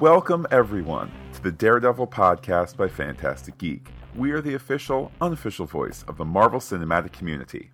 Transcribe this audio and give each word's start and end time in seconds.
Welcome, 0.00 0.46
everyone, 0.50 1.10
to 1.32 1.42
the 1.42 1.50
Daredevil 1.50 2.08
podcast 2.08 2.76
by 2.76 2.86
Fantastic 2.86 3.56
Geek. 3.56 3.88
We 4.14 4.30
are 4.32 4.42
the 4.42 4.52
official, 4.52 5.10
unofficial 5.22 5.64
voice 5.64 6.04
of 6.06 6.18
the 6.18 6.24
Marvel 6.26 6.60
Cinematic 6.60 7.12
community. 7.12 7.70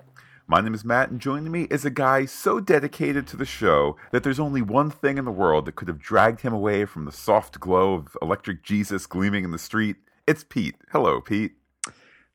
My 0.47 0.61
name 0.61 0.73
is 0.73 0.85
Matt, 0.85 1.11
and 1.11 1.21
joining 1.21 1.51
me 1.51 1.63
is 1.65 1.85
a 1.85 1.91
guy 1.91 2.27
so 2.27 2.61
dedicated 2.61 3.27
to 3.27 3.37
the 3.37 3.45
show 3.45 3.97
that 4.13 4.23
there's 4.23 4.39
only 4.39 4.63
one 4.63 4.89
thing 4.89 5.19
in 5.19 5.25
the 5.25 5.33
world 5.33 5.67
that 5.67 5.75
could 5.75 5.89
have 5.89 5.99
dragged 5.99 6.43
him 6.43 6.53
away 6.53 6.85
from 6.85 7.07
the 7.07 7.13
soft 7.13 7.59
glow 7.59 7.95
of 7.95 8.17
electric 8.23 8.63
Jesus 8.63 9.07
gleaming 9.07 9.43
in 9.43 9.51
the 9.51 9.59
street. 9.59 9.97
It's 10.25 10.45
Pete. 10.45 10.77
Hello, 10.93 11.21
Pete. 11.21 11.55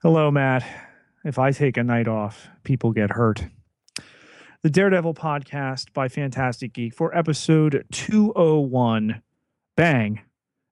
Hello, 0.02 0.30
Matt. 0.30 0.66
If 1.24 1.40
I 1.40 1.52
take 1.52 1.78
a 1.78 1.84
night 1.84 2.10
off, 2.10 2.50
people 2.66 2.92
get 2.92 3.12
hurt. 3.12 3.46
The 4.64 4.70
Daredevil 4.70 5.14
podcast 5.14 5.94
by 5.94 6.10
Fantastic 6.10 6.74
Geek 6.74 6.94
for 6.94 7.18
episode 7.18 7.86
201, 7.94 9.22
Bang, 9.78 10.22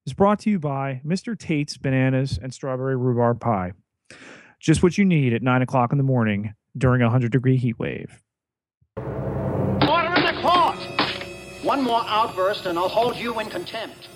is 0.07 0.13
brought 0.13 0.39
to 0.39 0.49
you 0.49 0.57
by 0.57 0.99
Mr. 1.05 1.37
Tate's 1.37 1.77
Bananas 1.77 2.39
and 2.41 2.51
Strawberry 2.51 2.95
Rhubarb 2.95 3.39
Pie. 3.39 3.73
Just 4.59 4.81
what 4.81 4.97
you 4.97 5.05
need 5.05 5.31
at 5.31 5.43
9 5.43 5.61
o'clock 5.61 5.91
in 5.91 5.99
the 5.99 6.03
morning 6.03 6.55
during 6.75 7.03
a 7.03 7.05
100 7.05 7.31
degree 7.31 7.55
heat 7.55 7.77
wave. 7.77 8.23
Order 8.97 10.15
in 10.15 10.25
the 10.25 10.41
court! 10.41 10.79
One 11.61 11.83
more 11.83 12.01
outburst 12.07 12.65
and 12.65 12.79
I'll 12.79 12.89
hold 12.89 13.15
you 13.15 13.39
in 13.39 13.47
contempt. 13.47 14.09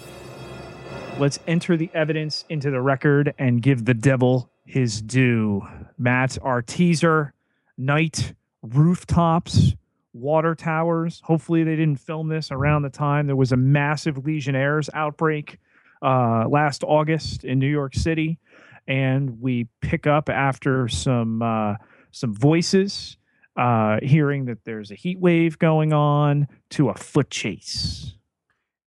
Let's 1.20 1.38
enter 1.46 1.78
the 1.78 1.92
evidence 1.94 2.46
into 2.50 2.72
the 2.72 2.82
record 2.82 3.36
and 3.38 3.62
give 3.62 3.86
the 3.86 3.94
devil 3.94 4.50
his 4.66 5.04
due. 5.04 5.68
Matt, 6.00 6.40
our 6.42 6.64
teaser, 6.64 7.36
night, 7.78 8.34
rooftops, 8.64 9.76
water 10.20 10.56
towers. 10.56 11.22
Hopefully, 11.24 11.64
they 11.64 11.76
didn't 11.76 12.00
film 12.00 12.28
this 12.30 12.52
around 12.52 12.84
the 12.84 12.90
time 12.90 13.28
there 13.28 13.36
was 13.36 13.52
a 13.52 13.58
massive 13.58 14.26
Legionnaires 14.26 14.90
outbreak 14.94 15.60
uh, 16.02 16.48
last 16.48 16.84
August 16.84 17.44
in 17.44 17.60
New 17.60 17.70
York 17.70 17.96
City. 17.96 18.40
And 18.88 19.40
we 19.42 19.68
pick 19.82 20.08
up 20.08 20.30
after 20.30 20.88
some 20.88 21.42
uh, 21.42 21.76
some 22.12 22.34
voices, 22.34 23.18
uh, 23.56 24.00
hearing 24.02 24.46
that 24.46 24.66
there's 24.66 24.92
a 24.92 24.96
heat 24.96 25.20
wave 25.20 25.60
going 25.60 25.94
on, 25.94 26.48
to 26.72 26.90
a 26.90 26.96
foot 26.96 27.30
chase. 27.30 28.16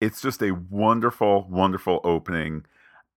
It's 0.00 0.22
just 0.22 0.42
a 0.42 0.52
wonderful, 0.52 1.46
wonderful 1.50 2.00
opening. 2.04 2.64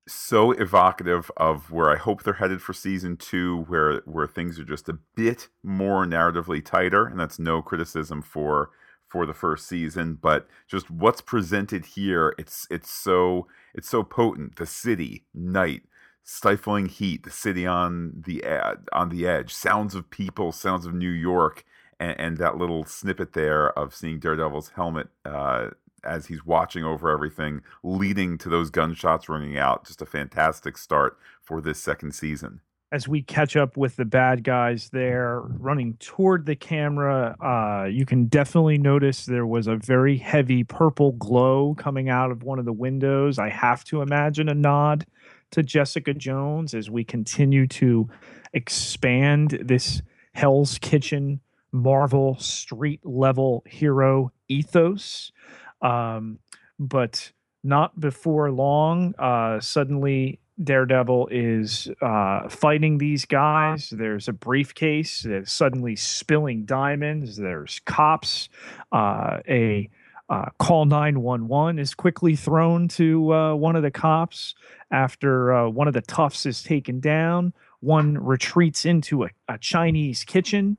So 0.07 0.51
evocative 0.51 1.29
of 1.37 1.71
where 1.71 1.89
I 1.91 1.95
hope 1.97 2.23
they're 2.23 2.33
headed 2.33 2.61
for 2.61 2.73
season 2.73 3.17
two, 3.17 3.65
where 3.67 4.01
where 4.05 4.27
things 4.27 4.59
are 4.59 4.63
just 4.63 4.89
a 4.89 4.97
bit 5.15 5.47
more 5.63 6.05
narratively 6.05 6.63
tighter, 6.65 7.05
and 7.05 7.19
that's 7.19 7.39
no 7.39 7.61
criticism 7.61 8.21
for 8.21 8.71
for 9.11 9.25
the 9.25 9.33
first 9.33 9.67
season, 9.67 10.17
but 10.21 10.47
just 10.69 10.89
what's 10.89 11.19
presented 11.19 11.85
here, 11.85 12.33
it's 12.37 12.65
it's 12.71 12.89
so 12.89 13.47
it's 13.75 13.89
so 13.89 14.03
potent. 14.03 14.55
The 14.55 14.65
city, 14.65 15.25
night, 15.33 15.83
stifling 16.23 16.85
heat, 16.87 17.23
the 17.23 17.29
city 17.29 17.65
on 17.67 18.23
the 18.25 18.43
ed- 18.45 18.87
on 18.93 19.09
the 19.09 19.27
edge, 19.27 19.53
sounds 19.53 19.95
of 19.95 20.09
people, 20.09 20.51
sounds 20.53 20.85
of 20.85 20.93
New 20.93 21.09
York, 21.09 21.65
and, 21.99 22.19
and 22.19 22.37
that 22.37 22.57
little 22.57 22.85
snippet 22.85 23.33
there 23.33 23.77
of 23.77 23.93
seeing 23.93 24.19
Daredevil's 24.19 24.69
helmet 24.69 25.09
uh, 25.25 25.71
as 26.03 26.27
he's 26.27 26.45
watching 26.45 26.83
over 26.83 27.09
everything, 27.09 27.61
leading 27.83 28.37
to 28.39 28.49
those 28.49 28.69
gunshots 28.69 29.29
ringing 29.29 29.57
out. 29.57 29.85
Just 29.85 30.01
a 30.01 30.05
fantastic 30.05 30.77
start 30.77 31.17
for 31.41 31.61
this 31.61 31.79
second 31.79 32.13
season. 32.13 32.61
As 32.93 33.07
we 33.07 33.21
catch 33.21 33.55
up 33.55 33.77
with 33.77 33.95
the 33.95 34.03
bad 34.03 34.43
guys 34.43 34.89
there 34.89 35.39
running 35.45 35.95
toward 35.99 36.45
the 36.45 36.57
camera, 36.57 37.37
uh, 37.41 37.85
you 37.85 38.05
can 38.05 38.25
definitely 38.25 38.77
notice 38.77 39.25
there 39.25 39.45
was 39.45 39.67
a 39.67 39.77
very 39.77 40.17
heavy 40.17 40.65
purple 40.65 41.13
glow 41.13 41.73
coming 41.77 42.09
out 42.09 42.31
of 42.31 42.43
one 42.43 42.59
of 42.59 42.65
the 42.65 42.73
windows. 42.73 43.39
I 43.39 43.47
have 43.49 43.85
to 43.85 44.01
imagine 44.01 44.49
a 44.49 44.53
nod 44.53 45.05
to 45.51 45.63
Jessica 45.63 46.13
Jones 46.13 46.73
as 46.73 46.89
we 46.89 47.05
continue 47.05 47.65
to 47.67 48.09
expand 48.53 49.59
this 49.63 50.01
Hell's 50.33 50.77
Kitchen 50.79 51.39
Marvel 51.71 52.37
street 52.39 52.99
level 53.05 53.63
hero 53.65 54.31
ethos. 54.49 55.31
Um, 55.81 56.39
but 56.79 57.31
not 57.63 57.99
before 57.99 58.51
long, 58.51 59.13
uh, 59.17 59.59
suddenly 59.59 60.39
Daredevil 60.63 61.29
is 61.31 61.89
uh, 62.01 62.49
fighting 62.49 62.97
these 62.97 63.25
guys. 63.25 63.89
There's 63.89 64.27
a 64.27 64.33
briefcase 64.33 65.21
that's 65.21 65.51
suddenly 65.51 65.95
spilling 65.95 66.65
diamonds. 66.65 67.37
There's 67.37 67.79
cops. 67.85 68.49
Uh, 68.91 69.39
a 69.47 69.89
uh, 70.29 70.45
call 70.59 70.85
911 70.85 71.77
is 71.77 71.93
quickly 71.93 72.35
thrown 72.35 72.87
to 72.87 73.33
uh, 73.33 73.55
one 73.55 73.75
of 73.75 73.83
the 73.83 73.91
cops 73.91 74.55
after 74.89 75.53
uh, 75.53 75.69
one 75.69 75.87
of 75.87 75.93
the 75.93 76.01
toughs 76.01 76.45
is 76.45 76.63
taken 76.63 76.99
down. 76.99 77.53
One 77.81 78.17
retreats 78.17 78.85
into 78.85 79.23
a, 79.23 79.29
a 79.49 79.57
Chinese 79.57 80.23
kitchen. 80.23 80.77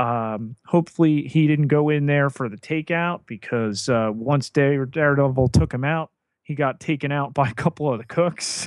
Um, 0.00 0.56
hopefully, 0.64 1.28
he 1.28 1.46
didn't 1.46 1.68
go 1.68 1.90
in 1.90 2.06
there 2.06 2.30
for 2.30 2.48
the 2.48 2.56
takeout 2.56 3.26
because 3.26 3.86
uh, 3.90 4.10
once 4.14 4.48
Dare- 4.48 4.86
Daredevil 4.86 5.48
took 5.48 5.74
him 5.74 5.84
out, 5.84 6.10
he 6.42 6.54
got 6.54 6.80
taken 6.80 7.12
out 7.12 7.34
by 7.34 7.50
a 7.50 7.54
couple 7.54 7.92
of 7.92 7.98
the 7.98 8.06
cooks. 8.06 8.66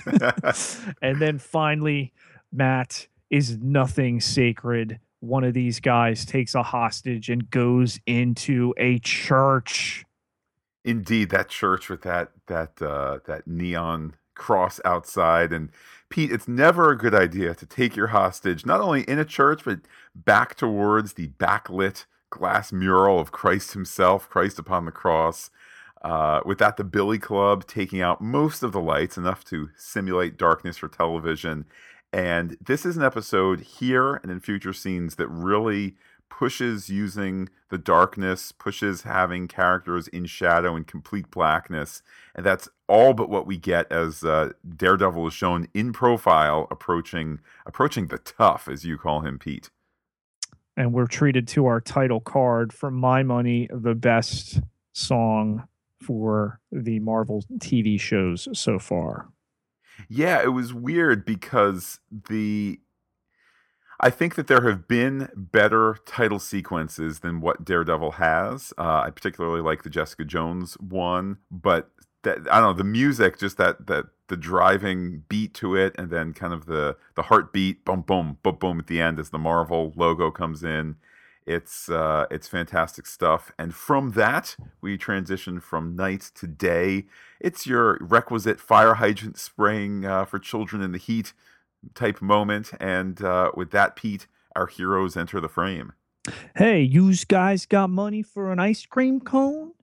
and 1.01 1.19
then 1.19 1.39
finally, 1.39 2.13
Matt 2.51 3.07
is 3.31 3.57
nothing 3.57 4.21
sacred. 4.21 4.99
One 5.21 5.44
of 5.44 5.55
these 5.55 5.79
guys 5.79 6.23
takes 6.23 6.53
a 6.53 6.61
hostage 6.61 7.29
and 7.29 7.50
goes 7.50 8.00
into 8.05 8.75
a 8.77 9.00
church. 9.00 10.05
Indeed, 10.85 11.31
that 11.31 11.50
church 11.50 11.89
with 11.89 12.03
that 12.03 12.29
that 12.45 12.79
uh, 12.79 13.19
that 13.25 13.47
neon 13.47 14.13
cross 14.44 14.81
outside 14.84 15.54
and 15.54 15.70
Pete, 16.09 16.31
it's 16.31 16.48
never 16.48 16.92
a 16.92 16.98
good 16.98 17.16
idea 17.16 17.56
to 17.56 17.66
take 17.66 17.96
your 17.96 18.08
hostage 18.08 18.66
not 18.66 18.81
only 18.81 19.02
in 19.04 19.18
a 19.18 19.26
church 19.26 19.62
but 19.64 19.80
back 20.14 20.56
towards 20.56 21.14
the 21.14 21.30
backlit 21.40 22.06
glass 22.30 22.72
mural 22.72 23.20
of 23.20 23.31
Christ 23.31 23.74
himself, 23.74 24.30
Christ 24.30 24.59
upon 24.59 24.86
the 24.86 24.92
cross. 24.92 25.50
Uh, 26.02 26.42
with 26.46 26.58
that, 26.58 26.76
the 26.76 26.84
Billy 26.84 27.20
Club 27.20 27.66
taking 27.66 28.02
out 28.02 28.22
most 28.22 28.64
of 28.64 28.74
the 28.74 28.81
lights, 28.81 29.18
enough 29.18 29.46
to 29.46 29.70
simulate 29.78 30.38
darkness 30.38 30.78
for 30.78 30.90
television. 30.90 31.66
And 32.12 32.58
this 32.60 32.86
is 32.86 32.98
an 32.98 33.04
episode 33.04 33.62
here 33.62 34.16
and 34.16 34.31
in 34.31 34.40
future 34.40 34.74
scenes 34.74 35.16
that 35.16 35.28
really 35.30 35.96
pushes 36.38 36.89
using 36.89 37.47
the 37.69 37.77
darkness, 37.77 38.51
pushes 38.51 39.03
having 39.03 39.47
characters 39.47 40.07
in 40.07 40.25
shadow 40.25 40.75
and 40.75 40.88
complete 40.88 41.29
blackness. 41.29 42.01
And 42.33 42.44
that's 42.44 42.67
all 42.88 43.13
but 43.13 43.29
what 43.29 43.45
we 43.45 43.57
get 43.57 43.91
as 43.91 44.23
uh, 44.23 44.53
Daredevil 44.75 45.27
is 45.27 45.33
shown 45.33 45.67
in 45.75 45.94
profile 45.94 46.67
approaching 46.71 47.39
approaching 47.67 48.07
the 48.07 48.17
tough, 48.17 48.67
as 48.67 48.83
you 48.83 48.97
call 48.97 49.21
him, 49.21 49.38
Pete. 49.38 49.69
And 50.75 50.91
we're 50.91 51.05
treated 51.05 51.47
to 51.49 51.67
our 51.67 51.79
title 51.79 52.19
card 52.19 52.73
for 52.73 52.89
my 52.89 53.21
money, 53.21 53.69
the 53.71 53.94
best 53.94 54.59
song 54.94 55.67
for 56.01 56.59
the 56.71 57.00
Marvel 57.00 57.44
TV 57.59 58.00
shows 58.00 58.47
so 58.53 58.79
far. 58.79 59.29
Yeah, 60.09 60.41
it 60.41 60.51
was 60.51 60.73
weird 60.73 61.25
because 61.25 62.00
the 62.29 62.79
I 64.03 64.09
think 64.09 64.36
that 64.36 64.47
there 64.47 64.68
have 64.68 64.86
been 64.86 65.30
better 65.34 65.96
title 66.06 66.38
sequences 66.40 67.19
than 67.19 67.40
what 67.40 67.64
Daredevil 67.64 68.12
has. 68.12 68.74
Uh, 68.78 69.03
I 69.06 69.12
particularly 69.12 69.62
like 69.62 69.84
the 69.84 69.90
Jessica 69.90 70.25
Jones 70.25 70.74
one, 70.74 71.38
but 71.50 71.90
that 72.24 72.40
I 72.52 72.59
don't 72.59 72.63
know 72.63 72.74
the 72.74 72.84
music, 72.84 73.40
just 73.40 73.56
that 73.59 73.88
that 73.88 74.08
the 74.28 74.36
driving 74.36 75.24
beat 75.30 75.53
to 75.53 75.78
it, 75.78 75.96
and 75.97 76.09
then 76.09 76.34
kind 76.34 76.52
of 76.52 76.66
the 76.66 76.97
the 77.16 77.22
heartbeat, 77.22 77.86
boom, 77.86 78.02
boom, 78.02 78.40
boom, 78.44 78.58
boom 78.58 78.80
at 78.80 78.88
the 78.88 79.00
end 79.00 79.22
as 79.22 79.30
the 79.30 79.40
Marvel 79.40 79.94
logo 79.95 80.31
comes 80.31 80.66
in. 80.66 80.98
It's 81.45 81.88
uh, 81.88 82.25
it's 82.30 82.50
fantastic 82.50 83.06
stuff, 83.06 83.54
and 83.57 83.74
from 83.74 84.12
that 84.12 84.57
we 84.81 84.98
transition 84.98 85.62
from 85.62 85.95
night 85.95 86.30
to 86.36 86.45
day. 86.45 87.06
It's 87.39 87.66
your 87.66 88.00
requisite 88.01 88.60
fire 88.60 88.95
hydrant 88.95 89.38
spraying 89.38 90.06
uh, 90.06 90.25
for 90.25 90.39
children 90.39 90.81
in 90.81 90.92
the 90.92 90.98
heat 90.98 91.31
type 91.95 92.21
moment, 92.21 92.71
and 92.80 93.21
uh, 93.24 93.51
with 93.56 93.71
that, 93.71 93.95
Pete, 93.95 94.27
our 94.56 94.68
heroes 94.68 95.18
enter 95.18 95.39
the 95.39 95.50
frame. 95.50 95.94
Hey, 96.56 96.81
you 96.81 97.13
guys 97.27 97.65
got 97.65 97.89
money 97.89 98.24
for 98.24 98.51
an 98.51 98.59
ice 98.59 98.85
cream 98.85 99.19
cone? 99.19 99.74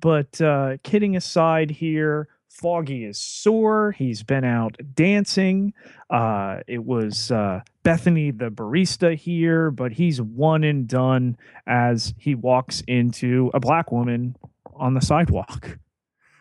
But 0.00 0.40
uh, 0.40 0.76
kidding 0.82 1.16
aside 1.16 1.70
here, 1.70 2.28
Foggy 2.48 3.04
is 3.04 3.18
sore. 3.18 3.92
He's 3.92 4.22
been 4.22 4.44
out 4.44 4.76
dancing. 4.94 5.72
Uh, 6.10 6.60
it 6.66 6.84
was 6.84 7.30
uh, 7.30 7.60
Bethany, 7.82 8.30
the 8.30 8.50
barista, 8.50 9.14
here, 9.16 9.70
but 9.70 9.92
he's 9.92 10.20
one 10.20 10.64
and 10.64 10.86
done 10.88 11.36
as 11.66 12.14
he 12.18 12.34
walks 12.34 12.82
into 12.86 13.50
a 13.54 13.60
black 13.60 13.92
woman 13.92 14.36
on 14.74 14.94
the 14.94 15.00
sidewalk. 15.00 15.78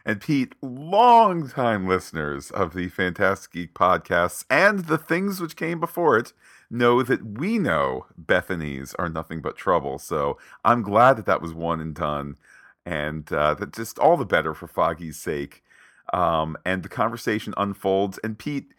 And 0.07 0.21
Pete, 0.21 0.55
long-time 0.61 1.85
listeners 1.85 2.49
of 2.49 2.73
the 2.73 2.87
Fantastic 2.87 3.51
Geek 3.51 3.73
podcasts 3.73 4.45
and 4.49 4.85
the 4.85 4.97
things 4.97 5.41
which 5.41 5.57
came 5.57 5.81
before 5.81 6.17
it 6.17 6.31
know 6.71 7.03
that 7.03 7.37
we 7.37 7.59
know 7.59 8.05
Bethany's 8.17 8.95
are 8.95 9.09
nothing 9.09 9.41
but 9.41 9.57
trouble. 9.57 9.99
So 9.99 10.37
I'm 10.63 10.81
glad 10.81 11.17
that 11.17 11.25
that 11.25 11.41
was 11.41 11.53
one 11.53 11.81
and 11.81 11.93
done, 11.93 12.37
and 12.85 13.29
uh, 13.33 13.55
that 13.55 13.73
just 13.73 13.99
all 13.99 14.15
the 14.15 14.25
better 14.25 14.53
for 14.53 14.65
Foggy's 14.65 15.17
sake. 15.17 15.61
Um, 16.13 16.55
and 16.63 16.83
the 16.83 16.89
conversation 16.89 17.53
unfolds. 17.57 18.17
And 18.23 18.39
Pete, 18.39 18.73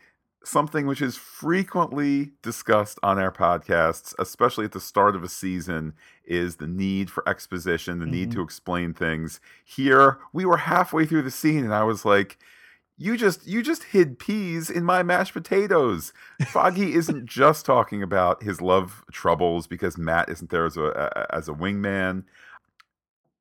something 0.48 0.86
which 0.86 1.02
is 1.02 1.16
frequently 1.16 2.32
discussed 2.42 2.98
on 3.02 3.18
our 3.18 3.30
podcasts, 3.30 4.14
especially 4.18 4.64
at 4.64 4.72
the 4.72 4.80
start 4.80 5.14
of 5.14 5.22
a 5.22 5.28
season, 5.28 5.92
is 6.24 6.56
the 6.56 6.66
need 6.66 7.10
for 7.10 7.28
exposition, 7.28 7.98
the 7.98 8.04
mm-hmm. 8.04 8.12
need 8.12 8.32
to 8.32 8.42
explain 8.42 8.94
things. 8.94 9.40
Here, 9.64 10.18
we 10.32 10.44
were 10.44 10.58
halfway 10.58 11.06
through 11.06 11.22
the 11.22 11.30
scene, 11.30 11.64
and 11.64 11.74
I 11.74 11.84
was 11.84 12.04
like, 12.04 12.38
you 13.00 13.16
just 13.16 13.46
you 13.46 13.62
just 13.62 13.84
hid 13.84 14.18
peas 14.18 14.68
in 14.68 14.84
my 14.84 15.04
mashed 15.04 15.32
potatoes. 15.32 16.12
Foggy 16.48 16.94
isn't 16.96 17.26
just 17.26 17.64
talking 17.64 18.02
about 18.02 18.42
his 18.42 18.60
love 18.60 19.04
troubles 19.12 19.68
because 19.68 19.96
Matt 19.96 20.28
isn't 20.28 20.50
there 20.50 20.66
as 20.66 20.76
a 20.76 21.28
as 21.30 21.48
a 21.48 21.52
wingman. 21.52 22.24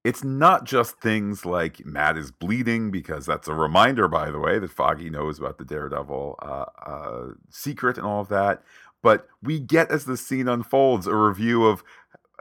It's 0.08 0.24
not 0.24 0.64
just 0.64 1.02
things 1.02 1.46
like 1.46 1.86
Matt 1.86 2.18
is 2.18 2.32
bleeding 2.32 2.92
because 2.92 3.26
that's 3.26 3.50
a 3.50 3.54
reminder, 3.54 4.08
by 4.08 4.32
the 4.32 4.40
way, 4.40 4.58
that 4.58 4.72
Foggy 4.72 5.10
knows 5.10 5.38
about 5.38 5.58
the 5.58 5.66
Daredevil 5.66 6.40
uh, 6.42 6.66
uh, 6.86 7.26
secret 7.50 7.98
and 7.98 8.08
all 8.08 8.22
of 8.22 8.30
that. 8.30 8.64
But 9.04 9.28
we 9.44 9.60
get 9.60 9.92
as 9.92 10.06
the 10.06 10.16
scene 10.16 10.48
unfolds 10.48 11.08
a 11.08 11.16
review 11.16 11.66
of 11.66 11.84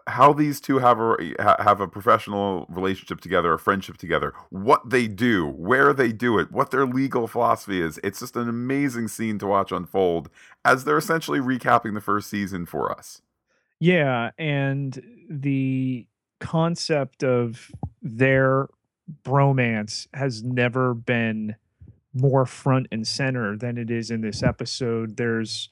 how 0.07 0.33
these 0.33 0.61
two 0.61 0.79
have 0.79 1.01
a 1.01 1.17
have 1.59 1.81
a 1.81 1.89
professional 1.89 2.67
relationship 2.69 3.21
together, 3.21 3.55
a 3.55 3.59
friendship 3.59 3.97
together, 3.97 4.33
what 4.51 4.89
they 4.89 5.09
do, 5.09 5.49
where 5.49 5.93
they 5.93 6.13
do 6.13 6.39
it, 6.39 6.53
what 6.53 6.71
their 6.71 6.87
legal 6.87 7.27
philosophy 7.27 7.83
is. 7.83 7.99
It's 8.05 8.21
just 8.21 8.37
an 8.37 8.49
amazing 8.49 9.09
scene 9.09 9.41
to 9.41 9.47
watch 9.49 9.73
unfold 9.73 10.31
as 10.65 10.85
they're 10.85 10.99
essentially 10.99 11.41
recapping 11.41 11.95
the 11.95 12.01
first 12.01 12.31
season 12.31 12.65
for 12.65 12.97
us. 12.97 13.23
Yeah, 13.81 14.31
and 14.39 15.03
the 15.29 16.07
concept 16.41 17.23
of 17.23 17.71
their 18.03 18.69
bromance 19.25 20.07
has 20.15 20.43
never 20.43 20.95
been 20.95 21.57
more 22.13 22.47
front 22.47 22.87
and 22.91 23.07
center 23.07 23.57
than 23.57 23.79
it 23.79 23.91
is 23.91 24.11
in 24.11 24.21
this 24.21 24.43
episode. 24.43 25.17
There's 25.17 25.69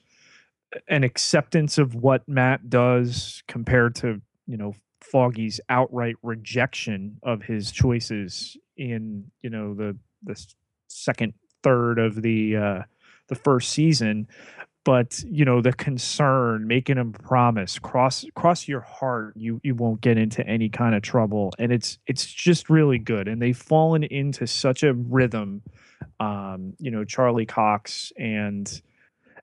an 0.89 1.05
acceptance 1.05 1.79
of 1.79 1.95
what 1.95 2.29
Matt 2.29 2.69
does 2.69 3.43
compared 3.49 3.95
to, 3.97 4.21
you 4.47 4.57
know, 4.57 4.75
Foggy's 5.01 5.61
outright 5.69 6.17
rejection 6.23 7.19
of 7.23 7.43
his 7.43 7.71
choices 7.71 8.57
in, 8.77 9.31
you 9.43 9.51
know, 9.51 9.75
the 9.75 9.97
the 10.23 10.43
second 10.89 11.35
third 11.63 11.99
of 11.99 12.23
the 12.23 12.57
uh 12.57 12.83
the 13.29 13.35
first 13.35 13.71
season 13.71 14.27
but 14.85 15.23
you 15.27 15.45
know 15.45 15.61
the 15.61 15.73
concern 15.73 16.67
making 16.67 16.97
them 16.97 17.13
promise 17.13 17.79
cross 17.79 18.25
cross 18.35 18.69
your 18.69 18.81
heart 18.81 19.35
you 19.37 19.61
you 19.65 19.75
won't 19.75 20.01
get 20.01 20.19
into 20.19 20.47
any 20.47 20.69
kind 20.69 20.95
of 20.95 21.03
trouble 21.03 21.53
and 21.59 21.73
it's 21.73 21.99
it's 22.07 22.27
just 22.27 22.71
really 22.71 22.99
good 22.99 23.27
and 23.27 23.41
they've 23.41 23.57
fallen 23.57 24.05
into 24.05 24.47
such 24.47 24.83
a 24.83 24.93
rhythm 24.95 25.63
um 26.21 26.75
you 26.79 26.91
know 26.91 27.05
charlie 27.05 27.47
cox 27.47 28.13
and 28.19 28.83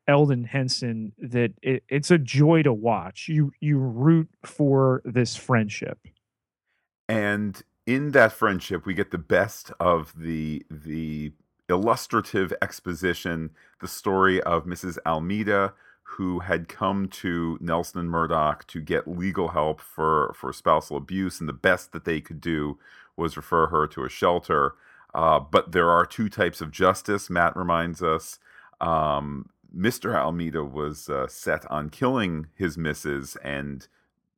Elden 0.08 0.44
Henson 0.44 1.14
that 1.20 1.54
it, 1.62 1.84
it's 1.88 2.12
a 2.12 2.18
joy 2.18 2.64
to 2.64 2.74
watch. 2.74 3.28
You 3.30 3.52
you 3.60 3.78
root 3.78 4.30
for 4.44 5.02
this 5.06 5.36
friendship. 5.36 6.00
And 7.08 7.62
in 7.86 8.12
that 8.12 8.32
friendship, 8.32 8.86
we 8.86 8.94
get 8.94 9.12
the 9.12 9.18
best 9.18 9.72
of 9.80 10.14
the 10.18 10.66
the 10.70 11.34
illustrative 11.72 12.54
exposition, 12.62 13.52
the 13.80 13.88
story 13.88 14.42
of 14.42 14.66
Mrs. 14.66 14.98
Almeida, 15.06 15.74
who 16.04 16.40
had 16.40 16.68
come 16.68 17.08
to 17.08 17.58
Nelson 17.62 18.02
and 18.02 18.10
Murdock 18.10 18.68
to 18.68 18.82
get 18.82 19.08
legal 19.08 19.50
help 19.50 19.82
for, 19.82 20.34
for 20.36 20.52
spousal 20.54 20.98
abuse, 20.98 21.40
and 21.40 21.50
the 21.50 21.54
best 21.54 21.94
that 21.94 22.06
they 22.06 22.22
could 22.22 22.42
do 22.42 22.78
was 23.16 23.38
refer 23.38 23.68
her 23.68 23.88
to 23.88 24.04
a 24.04 24.10
shelter. 24.10 24.76
Uh, 25.14 25.40
but 25.40 25.72
there 25.72 25.90
are 25.90 26.06
two 26.06 26.30
types 26.30 26.62
of 26.62 26.72
justice, 26.72 27.30
Matt 27.30 27.56
reminds 27.56 28.04
us. 28.04 28.40
Um, 28.80 29.50
Mr. 29.76 30.14
Almeida 30.16 30.64
was 30.64 31.10
uh, 31.10 31.28
set 31.28 31.70
on 31.72 31.90
killing 31.90 32.48
his 32.56 32.78
missus, 32.78 33.38
and 33.38 33.88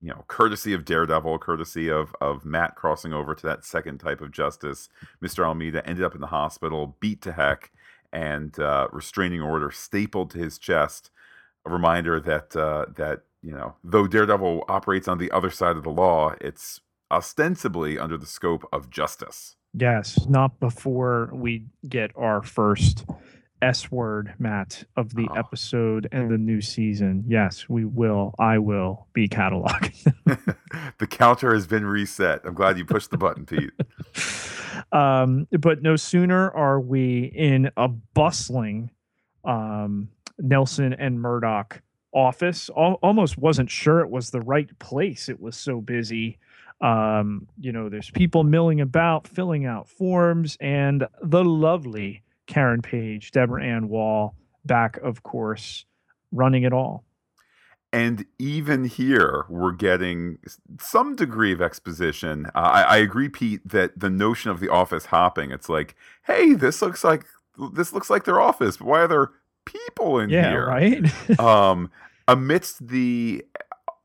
you 0.04 0.10
know, 0.10 0.26
courtesy 0.28 0.74
of 0.74 0.84
Daredevil, 0.84 1.40
courtesy 1.40 1.90
of 1.90 2.14
of 2.20 2.44
Matt 2.44 2.76
crossing 2.76 3.14
over 3.14 3.34
to 3.34 3.48
that 3.48 3.64
second 3.64 4.00
type 4.00 4.20
of 4.20 4.32
justice, 4.32 4.90
Mr. 5.24 5.46
Almeida 5.46 5.86
ended 5.88 6.04
up 6.04 6.14
in 6.14 6.20
the 6.20 6.28
hospital, 6.28 6.98
beat 7.00 7.22
to 7.22 7.32
heck, 7.32 7.72
and 8.12 8.60
uh, 8.60 8.90
restraining 8.92 9.42
order 9.42 9.72
stapled 9.72 10.30
to 10.32 10.40
his 10.40 10.60
chest. 10.60 11.10
A 11.66 11.70
reminder 11.70 12.20
that 12.20 12.54
uh, 12.54 12.88
that 12.98 13.22
you 13.42 13.54
know, 13.54 13.76
though 13.82 14.06
Daredevil 14.06 14.66
operates 14.68 15.08
on 15.08 15.20
the 15.20 15.32
other 15.32 15.50
side 15.50 15.78
of 15.78 15.84
the 15.84 15.90
law, 15.90 16.36
it's 16.42 16.82
ostensibly 17.10 17.98
under 17.98 18.18
the 18.18 18.26
scope 18.26 18.68
of 18.74 18.90
justice. 18.90 19.56
Yes, 19.74 20.28
not 20.28 20.60
before 20.60 21.30
we 21.32 21.64
get 21.88 22.12
our 22.18 22.42
first 22.42 23.06
S 23.64 23.92
word, 23.92 24.34
Matt, 24.38 24.84
of 24.98 25.16
the 25.16 25.28
oh. 25.32 25.36
episode 25.36 26.08
and 26.12 26.30
the 26.30 26.38
new 26.38 26.62
season. 26.62 27.24
Yes, 27.28 27.70
we 27.70 27.86
will. 27.86 28.36
I 28.38 28.58
will 28.58 29.08
be 29.14 29.28
cataloging. 29.30 30.14
the 31.00 31.08
counter 31.08 31.54
has 31.54 31.66
been 31.66 31.86
reset. 31.86 32.42
I'm 32.44 32.54
glad 32.54 32.78
you 32.78 32.86
pushed 32.86 33.12
the 33.12 33.18
button, 33.18 33.46
Pete. 33.46 33.72
Um, 34.92 35.48
but 35.52 35.84
no 35.84 35.96
sooner 35.96 36.50
are 36.52 36.80
we 36.80 37.26
in 37.26 37.70
a 37.78 37.88
bustling 37.88 38.90
um, 39.46 40.10
Nelson 40.40 40.94
and 40.94 41.22
Murdock 41.22 41.82
office. 42.12 42.72
Al- 42.76 43.00
almost 43.04 43.38
wasn't 43.38 43.70
sure 43.70 44.00
it 44.00 44.10
was 44.10 44.32
the 44.32 44.42
right 44.42 44.78
place. 44.80 45.30
It 45.30 45.40
was 45.40 45.56
so 45.56 45.80
busy. 45.80 46.40
Um, 46.82 47.48
you 47.60 47.72
know, 47.72 47.88
there's 47.88 48.10
people 48.10 48.44
milling 48.44 48.82
about, 48.82 49.28
filling 49.28 49.66
out 49.66 49.88
forms, 49.88 50.58
and 50.60 51.08
the 51.22 51.44
lovely 51.44 52.24
Karen 52.48 52.82
Page, 52.82 53.32
Deborah 53.32 53.64
Ann 53.64 53.90
Woll, 53.90 54.36
back, 54.66 54.98
of 54.98 55.24
course, 55.24 55.86
running 56.32 56.64
it 56.64 56.74
all. 56.74 57.04
And 57.92 58.26
even 58.40 58.86
here, 58.86 59.46
we're 59.50 59.72
getting 59.72 60.40
some 60.80 61.16
degree 61.16 61.54
of 61.54 61.62
exposition. 61.62 62.48
Uh, 62.56 62.60
I, 62.60 62.82
I 62.82 62.98
agree, 62.98 63.30
Pete, 63.30 63.62
that 63.70 64.00
the 64.00 64.10
notion 64.10 64.50
of 64.50 64.60
the 64.60 64.68
office 64.68 65.06
hopping, 65.06 65.52
it's 65.52 65.70
like, 65.70 65.96
hey, 66.24 66.54
this 66.54 66.82
looks 66.82 67.04
like 67.04 67.26
this 67.74 67.94
looks 67.94 68.10
like 68.10 68.24
their 68.24 68.42
office, 68.42 68.78
but 68.78 68.88
why 68.88 69.02
are 69.02 69.08
there 69.08 69.32
people 69.66 70.18
in 70.18 70.32
yeah, 70.32 70.50
here? 70.50 70.66
Right. 70.66 71.40
um, 71.40 71.92
amidst 72.28 72.88
the 72.88 73.46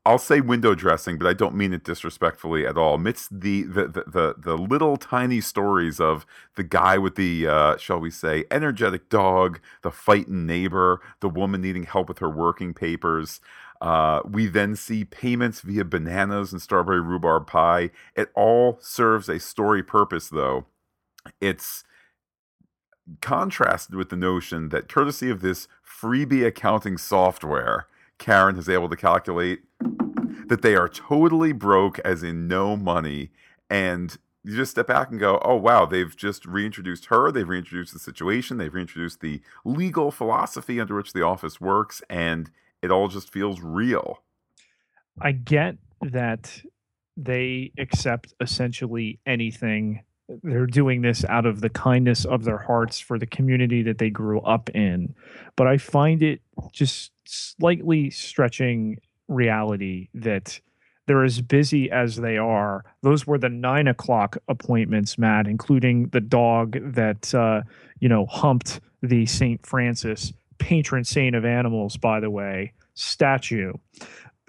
I'll 0.09 0.17
say 0.17 0.41
window 0.41 0.73
dressing, 0.73 1.19
but 1.19 1.27
I 1.27 1.33
don't 1.33 1.53
mean 1.53 1.71
it 1.71 1.83
disrespectfully 1.83 2.65
at 2.65 2.79
all. 2.79 2.95
Amidst 2.95 3.41
the 3.41 3.61
the 3.61 3.87
the 3.87 4.03
the, 4.07 4.35
the 4.39 4.57
little 4.57 4.97
tiny 4.97 5.39
stories 5.39 5.99
of 5.99 6.25
the 6.55 6.63
guy 6.63 6.97
with 6.97 7.13
the 7.13 7.45
uh, 7.45 7.77
shall 7.77 7.99
we 7.99 8.09
say 8.09 8.45
energetic 8.49 9.09
dog, 9.09 9.59
the 9.83 9.91
fighting 9.91 10.47
neighbor, 10.47 10.99
the 11.19 11.29
woman 11.29 11.61
needing 11.61 11.83
help 11.83 12.07
with 12.07 12.17
her 12.17 12.29
working 12.29 12.73
papers. 12.73 13.39
Uh, 13.81 14.21
we 14.25 14.47
then 14.47 14.75
see 14.75 15.05
payments 15.05 15.61
via 15.61 15.85
bananas 15.85 16.51
and 16.51 16.59
strawberry 16.59 17.01
rhubarb 17.01 17.45
pie. 17.45 17.91
It 18.15 18.31
all 18.33 18.79
serves 18.81 19.29
a 19.29 19.39
story 19.39 19.83
purpose, 19.83 20.27
though. 20.29 20.65
It's 21.39 21.83
contrasted 23.21 23.93
with 23.93 24.09
the 24.09 24.15
notion 24.15 24.69
that, 24.69 24.89
courtesy 24.89 25.29
of 25.29 25.41
this 25.41 25.67
freebie 25.85 26.47
accounting 26.47 26.97
software, 26.97 27.85
Karen 28.19 28.57
is 28.57 28.69
able 28.69 28.89
to 28.89 28.95
calculate 28.95 29.61
that 30.47 30.61
they 30.61 30.75
are 30.75 30.87
totally 30.87 31.51
broke, 31.51 31.99
as 31.99 32.21
in 32.21 32.47
no 32.47 32.77
money, 32.77 33.31
and 33.69 34.17
you 34.43 34.55
just 34.55 34.71
step 34.71 34.87
back 34.87 35.09
and 35.09 35.19
go, 35.19 35.39
oh 35.43 35.55
wow, 35.55 35.85
they've 35.85 36.15
just 36.15 36.45
reintroduced 36.45 37.05
her, 37.05 37.31
they've 37.31 37.49
reintroduced 37.49 37.93
the 37.93 37.99
situation, 37.99 38.57
they've 38.57 38.73
reintroduced 38.73 39.21
the 39.21 39.41
legal 39.65 40.11
philosophy 40.11 40.79
under 40.79 40.95
which 40.95 41.13
the 41.13 41.21
office 41.23 41.59
works, 41.59 42.01
and 42.09 42.51
it 42.81 42.91
all 42.91 43.07
just 43.07 43.31
feels 43.31 43.61
real. 43.61 44.23
I 45.21 45.33
get 45.33 45.77
that 46.01 46.61
they 47.17 47.71
accept 47.77 48.33
essentially 48.39 49.19
anything. 49.25 50.03
They're 50.43 50.67
doing 50.67 51.01
this 51.01 51.25
out 51.25 51.45
of 51.45 51.61
the 51.61 51.69
kindness 51.69 52.25
of 52.25 52.43
their 52.43 52.57
hearts 52.57 52.99
for 52.99 53.17
the 53.17 53.25
community 53.25 53.81
that 53.83 53.97
they 53.97 54.09
grew 54.09 54.39
up 54.41 54.69
in. 54.71 55.15
But 55.55 55.67
I 55.67 55.77
find 55.77 56.21
it 56.21 56.41
just 56.71 57.11
slightly 57.25 58.09
stretching 58.09 58.99
reality 59.27 60.09
that 60.13 60.59
they're 61.07 61.23
as 61.23 61.41
busy 61.41 61.89
as 61.89 62.17
they 62.17 62.37
are. 62.37 62.85
Those 63.01 63.25
were 63.25 63.39
the 63.39 63.49
nine 63.49 63.87
o'clock 63.87 64.37
appointments, 64.47 65.17
Matt, 65.17 65.47
including 65.47 66.09
the 66.09 66.21
dog 66.21 66.77
that 66.93 67.33
uh, 67.33 67.61
you 67.99 68.07
know 68.07 68.27
humped 68.27 68.79
the 69.01 69.25
Saint 69.25 69.65
Francis 69.65 70.31
patron 70.59 71.03
saint 71.03 71.35
of 71.35 71.45
animals, 71.45 71.97
by 71.97 72.19
the 72.19 72.29
way, 72.29 72.73
statue. 72.93 73.73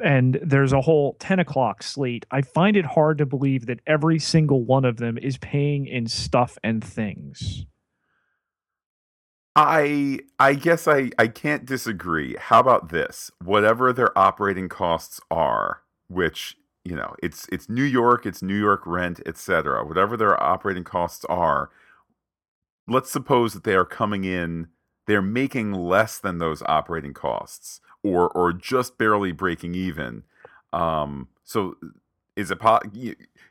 And 0.02 0.38
there's 0.42 0.72
a 0.72 0.80
whole 0.80 1.16
10 1.20 1.40
o'clock 1.40 1.82
slate. 1.82 2.26
I 2.30 2.42
find 2.42 2.76
it 2.76 2.84
hard 2.84 3.18
to 3.18 3.26
believe 3.26 3.66
that 3.66 3.80
every 3.86 4.18
single 4.18 4.64
one 4.64 4.84
of 4.84 4.96
them 4.96 5.18
is 5.18 5.38
paying 5.38 5.86
in 5.86 6.06
stuff 6.06 6.58
and 6.64 6.82
things. 6.82 7.66
I 9.56 10.20
I 10.38 10.54
guess 10.54 10.86
I 10.86 11.10
I 11.18 11.26
can't 11.26 11.66
disagree. 11.66 12.36
How 12.38 12.60
about 12.60 12.90
this? 12.90 13.30
Whatever 13.44 13.92
their 13.92 14.16
operating 14.16 14.68
costs 14.68 15.20
are, 15.30 15.82
which 16.08 16.56
you 16.84 16.96
know, 16.96 17.14
it's 17.22 17.46
it's 17.52 17.68
New 17.68 17.82
York, 17.84 18.26
it's 18.26 18.42
New 18.42 18.58
York 18.58 18.86
rent, 18.86 19.20
etc. 19.26 19.84
Whatever 19.84 20.16
their 20.16 20.40
operating 20.42 20.84
costs 20.84 21.24
are, 21.26 21.70
let's 22.88 23.10
suppose 23.10 23.52
that 23.52 23.64
they 23.64 23.74
are 23.74 23.84
coming 23.84 24.24
in, 24.24 24.68
they're 25.06 25.20
making 25.20 25.72
less 25.72 26.18
than 26.18 26.38
those 26.38 26.62
operating 26.62 27.12
costs, 27.12 27.80
or 28.02 28.28
or 28.28 28.52
just 28.52 28.98
barely 28.98 29.32
breaking 29.32 29.74
even. 29.74 30.24
Um, 30.72 31.28
so 31.44 31.76
is 32.36 32.50
it 32.50 32.58
po- 32.58 32.80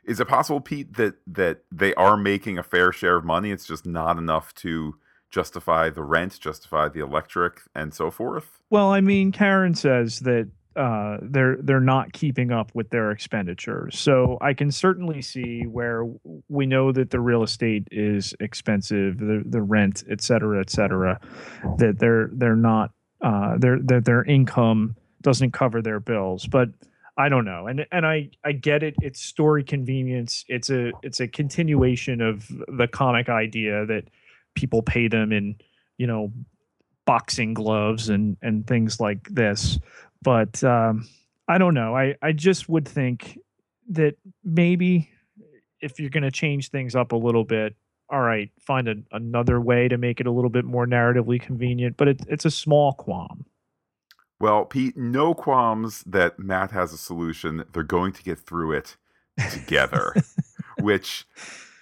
is 0.04 0.20
it 0.20 0.28
possible, 0.28 0.60
Pete, 0.60 0.94
that 0.94 1.16
that 1.26 1.62
they 1.70 1.94
are 1.94 2.16
making 2.16 2.58
a 2.58 2.62
fair 2.62 2.92
share 2.92 3.16
of 3.16 3.24
money? 3.24 3.50
It's 3.50 3.66
just 3.66 3.86
not 3.86 4.18
enough 4.18 4.54
to 4.56 4.96
justify 5.30 5.90
the 5.90 6.02
rent, 6.02 6.40
justify 6.40 6.88
the 6.88 7.00
electric, 7.00 7.60
and 7.74 7.94
so 7.94 8.10
forth. 8.10 8.58
Well, 8.70 8.90
I 8.90 9.00
mean, 9.00 9.30
Karen 9.32 9.74
says 9.74 10.20
that 10.20 10.48
uh, 10.76 11.18
they're 11.22 11.56
they're 11.60 11.80
not 11.80 12.12
keeping 12.12 12.52
up 12.52 12.70
with 12.74 12.90
their 12.90 13.10
expenditures. 13.10 13.98
So 13.98 14.38
I 14.40 14.54
can 14.54 14.70
certainly 14.70 15.20
see 15.20 15.62
where 15.66 16.04
we 16.48 16.66
know 16.66 16.92
that 16.92 17.10
the 17.10 17.20
real 17.20 17.42
estate 17.42 17.88
is 17.90 18.34
expensive, 18.40 19.18
the 19.18 19.42
the 19.44 19.62
rent, 19.62 20.04
et 20.10 20.20
cetera, 20.20 20.60
et 20.60 20.70
cetera, 20.70 21.20
that 21.78 21.98
they're 21.98 22.30
they're 22.32 22.56
not 22.56 22.92
uh, 23.22 23.58
their 23.58 23.78
their 23.78 24.00
their 24.00 24.24
income 24.24 24.96
doesn't 25.22 25.52
cover 25.52 25.82
their 25.82 26.00
bills. 26.00 26.46
But 26.46 26.70
I 27.16 27.28
don't 27.28 27.44
know, 27.44 27.66
and 27.66 27.86
and 27.92 28.06
I 28.06 28.30
I 28.44 28.52
get 28.52 28.82
it. 28.82 28.94
It's 29.02 29.20
story 29.20 29.62
convenience. 29.64 30.44
It's 30.48 30.70
a 30.70 30.92
it's 31.02 31.20
a 31.20 31.28
continuation 31.28 32.20
of 32.20 32.48
the 32.48 32.88
comic 32.88 33.28
idea 33.28 33.86
that 33.86 34.04
people 34.54 34.82
pay 34.82 35.08
them 35.08 35.32
in 35.32 35.56
you 35.98 36.06
know 36.06 36.32
boxing 37.06 37.54
gloves 37.54 38.08
and 38.08 38.36
and 38.42 38.66
things 38.66 39.00
like 39.00 39.28
this. 39.28 39.78
But 40.22 40.62
um, 40.64 41.08
I 41.48 41.58
don't 41.58 41.74
know. 41.74 41.94
I 41.96 42.14
I 42.22 42.32
just 42.32 42.68
would 42.68 42.86
think 42.88 43.38
that 43.90 44.16
maybe 44.44 45.10
if 45.80 45.98
you're 45.98 46.10
going 46.10 46.22
to 46.22 46.30
change 46.30 46.70
things 46.70 46.94
up 46.94 47.12
a 47.12 47.16
little 47.16 47.44
bit, 47.44 47.74
all 48.10 48.22
right, 48.22 48.50
find 48.58 48.88
a, 48.88 48.96
another 49.12 49.60
way 49.60 49.88
to 49.88 49.96
make 49.96 50.20
it 50.20 50.26
a 50.26 50.30
little 50.30 50.50
bit 50.50 50.64
more 50.64 50.86
narratively 50.86 51.40
convenient. 51.40 51.96
But 51.96 52.08
it, 52.08 52.20
it's 52.28 52.44
a 52.44 52.50
small 52.50 52.92
qualm. 52.92 53.44
Well, 54.38 54.64
Pete, 54.64 54.96
no 54.96 55.34
qualms 55.34 56.02
that 56.04 56.38
Matt 56.38 56.70
has 56.70 56.92
a 56.92 56.98
solution. 56.98 57.64
They're 57.72 57.82
going 57.82 58.12
to 58.12 58.22
get 58.22 58.38
through 58.38 58.72
it 58.72 58.96
together, 59.50 60.14
which 60.80 61.26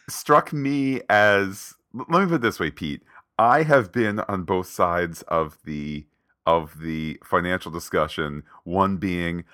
struck 0.08 0.52
me 0.52 1.00
as 1.08 1.74
let 1.94 2.22
me 2.22 2.26
put 2.26 2.34
it 2.34 2.40
this 2.42 2.60
way, 2.60 2.70
Pete. 2.70 3.02
I 3.38 3.62
have 3.62 3.92
been 3.92 4.20
on 4.20 4.42
both 4.42 4.66
sides 4.66 5.22
of 5.22 5.58
the 5.64 6.04
of 6.46 6.80
the 6.80 7.20
financial 7.22 7.70
discussion, 7.70 8.42
one 8.64 8.96
being 8.96 9.44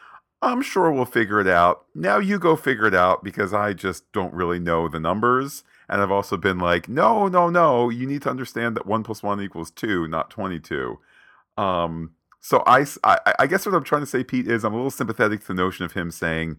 I'm 0.44 0.60
sure 0.60 0.92
we'll 0.92 1.06
figure 1.06 1.40
it 1.40 1.46
out. 1.46 1.86
Now 1.94 2.18
you 2.18 2.38
go 2.38 2.54
figure 2.54 2.86
it 2.86 2.94
out 2.94 3.24
because 3.24 3.54
I 3.54 3.72
just 3.72 4.10
don't 4.12 4.34
really 4.34 4.58
know 4.58 4.88
the 4.88 5.00
numbers. 5.00 5.64
And 5.88 6.00
I've 6.00 6.10
also 6.10 6.36
been 6.36 6.58
like, 6.58 6.88
no, 6.88 7.28
no, 7.28 7.50
no. 7.50 7.90
You 7.90 8.06
need 8.06 8.22
to 8.22 8.30
understand 8.30 8.76
that 8.76 8.86
one 8.86 9.02
plus 9.02 9.22
one 9.22 9.40
equals 9.40 9.70
two, 9.70 10.08
not 10.08 10.30
22. 10.30 10.98
Um, 11.56 12.12
so 12.40 12.62
I, 12.66 12.84
I, 13.02 13.34
I 13.40 13.46
guess 13.46 13.66
what 13.66 13.74
I'm 13.74 13.84
trying 13.84 14.02
to 14.02 14.06
say, 14.06 14.24
Pete, 14.24 14.48
is 14.48 14.64
I'm 14.64 14.72
a 14.72 14.76
little 14.76 14.90
sympathetic 14.90 15.40
to 15.42 15.46
the 15.48 15.54
notion 15.54 15.84
of 15.84 15.92
him 15.92 16.10
saying, 16.10 16.56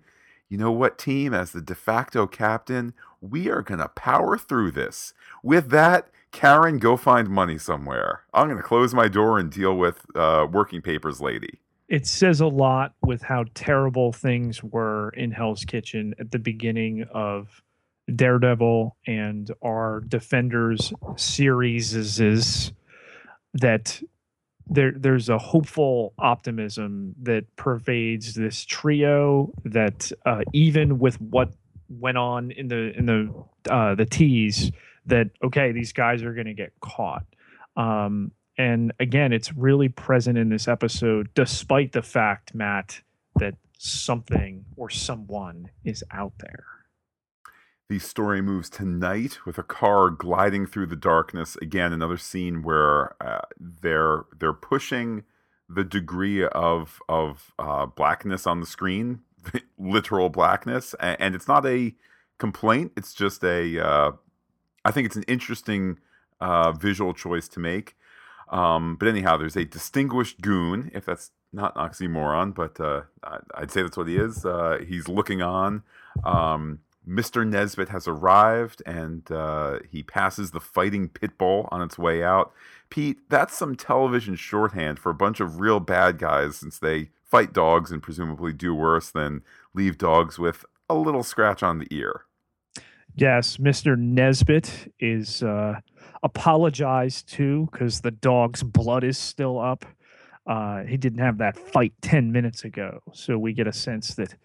you 0.49 0.57
know 0.57 0.71
what, 0.71 0.97
team, 0.97 1.33
as 1.33 1.51
the 1.51 1.61
de 1.61 1.75
facto 1.75 2.27
captain, 2.27 2.93
we 3.21 3.49
are 3.49 3.61
going 3.61 3.79
to 3.79 3.89
power 3.89 4.37
through 4.37 4.71
this. 4.71 5.13
With 5.43 5.69
that, 5.69 6.09
Karen, 6.31 6.77
go 6.77 6.97
find 6.97 7.29
money 7.29 7.57
somewhere. 7.57 8.23
I'm 8.33 8.47
going 8.47 8.57
to 8.57 8.63
close 8.63 8.93
my 8.93 9.07
door 9.07 9.39
and 9.39 9.51
deal 9.51 9.75
with 9.75 10.05
uh, 10.15 10.47
working 10.51 10.81
papers 10.81 11.21
lady. 11.21 11.59
It 11.87 12.07
says 12.07 12.41
a 12.41 12.47
lot 12.47 12.93
with 13.01 13.21
how 13.21 13.45
terrible 13.53 14.11
things 14.11 14.63
were 14.63 15.11
in 15.11 15.31
Hell's 15.31 15.65
Kitchen 15.65 16.15
at 16.19 16.31
the 16.31 16.39
beginning 16.39 17.05
of 17.13 17.61
Daredevil 18.13 18.95
and 19.07 19.51
our 19.63 20.01
Defenders 20.07 20.93
series 21.15 21.93
is 22.19 22.71
that 23.53 24.01
there 24.67 24.93
there's 24.95 25.29
a 25.29 25.37
hopeful 25.37 26.13
optimism 26.17 27.15
that 27.21 27.43
pervades 27.55 28.33
this 28.33 28.65
trio 28.65 29.51
that 29.63 30.11
uh, 30.25 30.41
even 30.53 30.99
with 30.99 31.19
what 31.21 31.53
went 31.89 32.17
on 32.17 32.51
in 32.51 32.67
the 32.67 32.97
in 32.97 33.05
the 33.05 33.33
uh, 33.71 33.95
the 33.95 34.05
tease 34.05 34.71
that 35.05 35.29
okay 35.43 35.71
these 35.71 35.93
guys 35.93 36.23
are 36.23 36.33
going 36.33 36.47
to 36.47 36.53
get 36.53 36.73
caught. 36.81 37.25
Um, 37.77 38.31
and 38.57 38.93
again 38.99 39.33
it's 39.33 39.53
really 39.53 39.89
present 39.89 40.37
in 40.37 40.49
this 40.49 40.67
episode 40.67 41.29
despite 41.33 41.91
the 41.91 42.01
fact 42.01 42.55
matt 42.55 43.01
that 43.35 43.55
something 43.77 44.63
or 44.77 44.89
someone 44.89 45.69
is 45.83 46.03
out 46.11 46.31
there 46.39 46.65
the 47.87 47.99
story 47.99 48.41
moves 48.41 48.69
tonight 48.69 49.45
with 49.45 49.57
a 49.57 49.63
car 49.63 50.09
gliding 50.09 50.65
through 50.65 50.87
the 50.87 50.95
darkness. 50.95 51.55
Again, 51.61 51.93
another 51.93 52.17
scene 52.17 52.63
where 52.63 53.15
uh, 53.23 53.41
they're 53.59 54.25
they're 54.37 54.53
pushing 54.53 55.23
the 55.69 55.83
degree 55.83 56.45
of 56.45 56.99
of 57.07 57.53
uh, 57.59 57.85
blackness 57.85 58.47
on 58.47 58.59
the 58.59 58.65
screen, 58.65 59.21
literal 59.77 60.29
blackness, 60.29 60.95
and, 60.99 61.19
and, 61.19 61.35
it's 61.35 61.47
not 61.47 61.65
a 61.65 61.93
complaint. 62.37 62.91
It's 62.97 63.13
just 63.13 63.43
a. 63.43 63.79
Uh, 63.79 64.11
I 64.83 64.91
think 64.91 65.05
it's 65.05 65.15
an 65.15 65.25
interesting 65.27 65.99
uh, 66.41 66.71
visual 66.71 67.13
choice 67.13 67.47
to 67.49 67.59
make. 67.59 67.95
Um, 68.49 68.95
but 68.95 69.07
anyhow, 69.07 69.37
there's 69.37 69.55
a 69.55 69.65
distinguished 69.65 70.41
goon, 70.41 70.91
if 70.93 71.05
that's 71.05 71.31
not 71.51 71.73
oxymoron, 71.75 72.53
but 72.53 72.79
uh, 72.79 73.01
I'd 73.55 73.71
say 73.71 73.81
that's 73.81 73.97
what 73.97 74.07
he 74.07 74.17
is. 74.17 74.45
Uh, 74.45 74.79
he's 74.87 75.07
looking 75.07 75.41
on. 75.41 75.83
Um, 76.23 76.79
Mr. 77.07 77.47
Nesbitt 77.47 77.89
has 77.89 78.07
arrived 78.07 78.81
and 78.85 79.29
uh, 79.31 79.79
he 79.89 80.03
passes 80.03 80.51
the 80.51 80.59
fighting 80.59 81.09
pit 81.09 81.37
bull 81.37 81.67
on 81.71 81.81
its 81.81 81.97
way 81.97 82.23
out. 82.23 82.51
Pete, 82.89 83.29
that's 83.29 83.57
some 83.57 83.75
television 83.75 84.35
shorthand 84.35 84.99
for 84.99 85.09
a 85.09 85.15
bunch 85.15 85.39
of 85.39 85.59
real 85.59 85.79
bad 85.79 86.17
guys 86.17 86.57
since 86.57 86.79
they 86.79 87.09
fight 87.23 87.53
dogs 87.53 87.91
and 87.91 88.01
presumably 88.01 88.53
do 88.53 88.73
worse 88.73 89.11
than 89.11 89.43
leave 89.73 89.97
dogs 89.97 90.39
with 90.39 90.65
a 90.89 90.95
little 90.95 91.23
scratch 91.23 91.63
on 91.63 91.79
the 91.79 91.87
ear. 91.91 92.21
Yes, 93.15 93.57
Mr. 93.57 93.97
Nesbitt 93.97 94.93
is 94.99 95.41
uh, 95.41 95.79
apologized 96.21 97.29
to 97.33 97.69
because 97.71 98.01
the 98.01 98.11
dog's 98.11 98.61
blood 98.61 99.03
is 99.03 99.17
still 99.17 99.59
up. 99.59 99.85
Uh, 100.47 100.83
he 100.83 100.95
didn't 100.95 101.19
have 101.19 101.39
that 101.39 101.57
fight 101.57 101.93
10 102.01 102.31
minutes 102.31 102.63
ago. 102.63 103.01
So 103.13 103.37
we 103.37 103.53
get 103.53 103.67
a 103.67 103.73
sense 103.73 104.13
that 104.15 104.35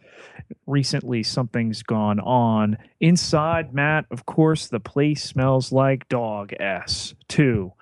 recently 0.66 1.22
something's 1.22 1.82
gone 1.82 2.20
on. 2.20 2.78
Inside, 3.00 3.74
Matt, 3.74 4.06
of 4.10 4.24
course, 4.24 4.68
the 4.68 4.80
place 4.80 5.22
smells 5.22 5.72
like 5.72 6.08
dog 6.08 6.54
S 6.58 7.14
too. 7.28 7.72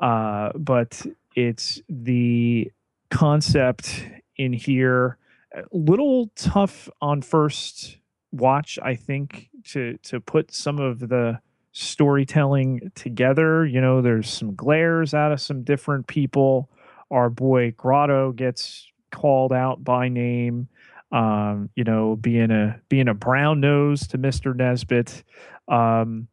Uh, 0.00 0.50
but 0.54 1.06
it's 1.34 1.80
the 1.88 2.70
concept 3.10 4.04
in 4.36 4.52
here, 4.52 5.16
a 5.54 5.62
little 5.70 6.30
tough 6.34 6.88
on 7.00 7.22
first 7.22 7.98
watch, 8.32 8.78
I 8.82 8.96
think, 8.96 9.48
to 9.66 9.96
to 9.98 10.20
put 10.20 10.52
some 10.52 10.78
of 10.78 10.98
the 10.98 11.38
storytelling 11.72 12.90
together. 12.94 13.64
You 13.64 13.80
know, 13.80 14.02
there's 14.02 14.28
some 14.28 14.54
glares 14.54 15.14
out 15.14 15.32
of 15.32 15.40
some 15.40 15.62
different 15.62 16.06
people 16.06 16.68
our 17.12 17.30
boy 17.30 17.72
Grotto 17.76 18.32
gets 18.32 18.88
called 19.12 19.52
out 19.52 19.84
by 19.84 20.08
name. 20.08 20.68
Um, 21.12 21.68
you 21.76 21.84
know, 21.84 22.16
being 22.16 22.50
a 22.50 22.80
being 22.88 23.06
a 23.08 23.14
brown 23.14 23.60
nose 23.60 24.06
to 24.08 24.18
Mister 24.18 24.54
Nesbitt, 24.54 25.22
um, 25.68 26.26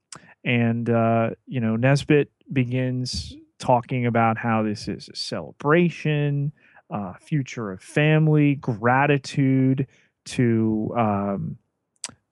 and 0.46 0.90
uh, 0.90 1.32
you 1.48 1.60
know 1.60 1.76
Nesbitt 1.76 2.32
begins 2.52 3.36
talking 3.60 4.06
about 4.06 4.38
how 4.38 4.64
this 4.64 4.88
is 4.88 5.10
a 5.10 5.16
celebration, 5.18 6.54
uh, 6.90 7.14
future 7.20 7.72
of 7.72 7.84
family, 7.84 8.56
gratitude 8.56 9.86
to 10.26 10.94
um, 10.98 11.58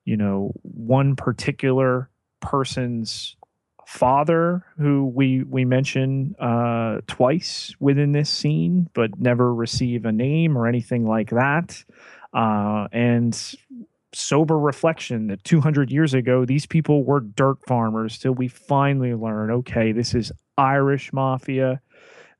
you 0.06 0.16
know 0.16 0.52
one 0.62 1.16
particular 1.16 2.08
person's 2.40 3.36
father 3.88 4.62
who 4.76 5.06
we 5.06 5.42
we 5.44 5.64
mention 5.64 6.36
uh, 6.38 7.00
twice 7.06 7.74
within 7.80 8.12
this 8.12 8.28
scene, 8.28 8.90
but 8.92 9.18
never 9.18 9.54
receive 9.54 10.04
a 10.04 10.12
name 10.12 10.58
or 10.58 10.66
anything 10.66 11.08
like 11.08 11.30
that. 11.30 11.82
Uh, 12.34 12.86
and 12.92 13.54
sober 14.12 14.58
reflection 14.58 15.28
that 15.28 15.42
200 15.44 15.90
years 15.90 16.12
ago 16.12 16.44
these 16.44 16.66
people 16.66 17.02
were 17.02 17.20
dirt 17.20 17.56
farmers 17.66 18.18
till 18.18 18.32
we 18.32 18.48
finally 18.48 19.12
learn 19.12 19.50
okay 19.50 19.92
this 19.92 20.14
is 20.14 20.32
irish 20.56 21.12
mafia 21.12 21.78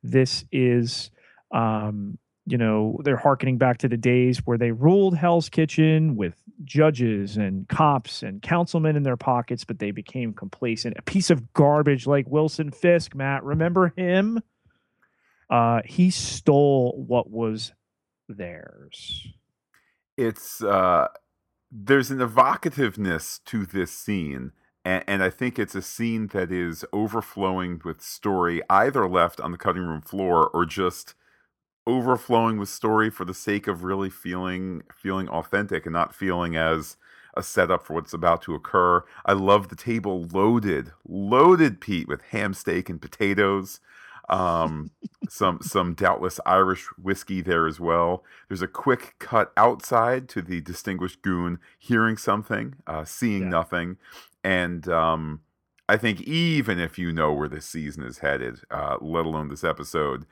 this 0.01 0.45
is 0.51 1.11
um, 1.51 2.17
you 2.49 2.57
know, 2.57 2.99
they're 3.03 3.15
harkening 3.15 3.57
back 3.57 3.77
to 3.79 3.87
the 3.87 3.97
days 3.97 4.39
where 4.39 4.57
they 4.57 4.71
ruled 4.71 5.15
Hell's 5.15 5.49
Kitchen 5.49 6.15
with 6.15 6.33
judges 6.63 7.37
and 7.37 7.67
cops 7.69 8.23
and 8.23 8.41
councilmen 8.41 8.95
in 8.95 9.03
their 9.03 9.17
pockets, 9.17 9.63
but 9.63 9.77
they 9.77 9.91
became 9.91 10.33
complacent. 10.33 10.97
A 10.97 11.03
piece 11.03 11.29
of 11.29 11.53
garbage 11.53 12.07
like 12.07 12.27
Wilson 12.27 12.71
Fisk, 12.71 13.13
Matt. 13.13 13.43
Remember 13.43 13.93
him? 13.95 14.41
Uh, 15.49 15.81
he 15.85 16.09
stole 16.09 17.03
what 17.07 17.29
was 17.29 17.71
theirs. 18.27 19.27
It's 20.17 20.63
uh, 20.63 21.07
there's 21.71 22.09
an 22.09 22.17
evocativeness 22.17 23.43
to 23.45 23.65
this 23.65 23.91
scene, 23.91 24.53
and, 24.83 25.03
and 25.07 25.23
I 25.23 25.29
think 25.29 25.59
it's 25.59 25.75
a 25.75 25.81
scene 25.83 26.27
that 26.27 26.51
is 26.51 26.83
overflowing 26.91 27.81
with 27.85 28.01
story, 28.01 28.61
either 28.69 29.07
left 29.07 29.39
on 29.39 29.51
the 29.51 29.57
cutting 29.57 29.83
room 29.83 30.01
floor 30.01 30.47
or 30.47 30.65
just 30.65 31.13
overflowing 31.89 32.57
with 32.57 32.69
story 32.69 33.09
for 33.09 33.25
the 33.25 33.33
sake 33.33 33.67
of 33.67 33.83
really 33.83 34.09
feeling 34.09 34.83
feeling 34.93 35.27
authentic 35.27 35.85
and 35.85 35.93
not 35.93 36.13
feeling 36.13 36.55
as 36.55 36.97
a 37.35 37.41
setup 37.41 37.83
for 37.83 37.93
what's 37.93 38.13
about 38.13 38.41
to 38.43 38.53
occur. 38.53 39.03
I 39.25 39.33
love 39.33 39.69
the 39.69 39.75
table 39.75 40.27
loaded, 40.31 40.91
loaded 41.07 41.81
Pete 41.81 42.07
with 42.07 42.21
ham 42.21 42.53
steak 42.53 42.89
and 42.89 43.01
potatoes. 43.01 43.79
Um, 44.29 44.91
some 45.29 45.59
some 45.61 45.95
doubtless 45.95 46.39
Irish 46.45 46.85
whiskey 47.01 47.41
there 47.41 47.65
as 47.65 47.79
well. 47.79 48.23
There's 48.47 48.61
a 48.61 48.67
quick 48.67 49.15
cut 49.17 49.51
outside 49.57 50.29
to 50.29 50.41
the 50.43 50.61
distinguished 50.61 51.23
goon 51.23 51.59
hearing 51.79 52.17
something, 52.17 52.75
uh, 52.85 53.05
seeing 53.05 53.43
yeah. 53.43 53.49
nothing, 53.49 53.97
and 54.43 54.87
um, 54.87 55.41
I 55.87 55.97
think 55.97 56.21
even 56.21 56.79
if 56.79 56.99
you 56.99 57.11
know 57.11 57.33
where 57.33 57.49
this 57.49 57.65
season 57.65 58.03
is 58.03 58.19
headed, 58.19 58.59
uh, 58.69 58.97
let 59.01 59.25
alone 59.25 59.47
this 59.47 59.63
episode, 59.63 60.27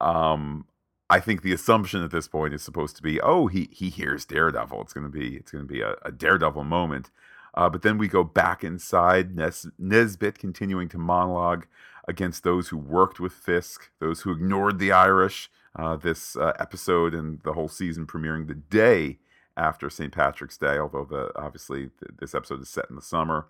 um, 0.00 0.66
I 1.08 1.20
think 1.20 1.42
the 1.42 1.52
assumption 1.52 2.02
at 2.02 2.10
this 2.10 2.26
point 2.26 2.52
is 2.54 2.62
supposed 2.62 2.96
to 2.96 3.02
be, 3.02 3.20
oh, 3.20 3.46
he 3.46 3.68
he 3.72 3.90
hears 3.90 4.24
Daredevil. 4.24 4.80
It's 4.82 4.92
gonna 4.92 5.08
be 5.08 5.36
it's 5.36 5.52
gonna 5.52 5.64
be 5.64 5.80
a, 5.80 5.94
a 6.02 6.12
Daredevil 6.12 6.64
moment. 6.64 7.10
Uh, 7.54 7.70
but 7.70 7.82
then 7.82 7.96
we 7.96 8.06
go 8.06 8.22
back 8.22 8.62
inside, 8.62 9.34
Nes- 9.34 9.66
Nesbitt 9.78 10.38
continuing 10.38 10.90
to 10.90 10.98
monologue 10.98 11.66
against 12.06 12.44
those 12.44 12.68
who 12.68 12.76
worked 12.76 13.18
with 13.18 13.32
Fisk, 13.32 13.90
those 13.98 14.20
who 14.22 14.32
ignored 14.32 14.78
the 14.78 14.92
Irish. 14.92 15.50
Uh, 15.74 15.94
this 15.94 16.36
uh, 16.36 16.54
episode 16.58 17.14
and 17.14 17.40
the 17.44 17.52
whole 17.52 17.68
season 17.68 18.06
premiering 18.06 18.46
the 18.46 18.54
day 18.54 19.18
after 19.58 19.90
St. 19.90 20.10
Patrick's 20.10 20.56
Day, 20.56 20.78
although 20.78 21.04
the 21.04 21.30
obviously 21.38 21.90
th- 22.00 22.12
this 22.18 22.34
episode 22.34 22.62
is 22.62 22.70
set 22.70 22.86
in 22.88 22.96
the 22.96 23.02
summer. 23.02 23.48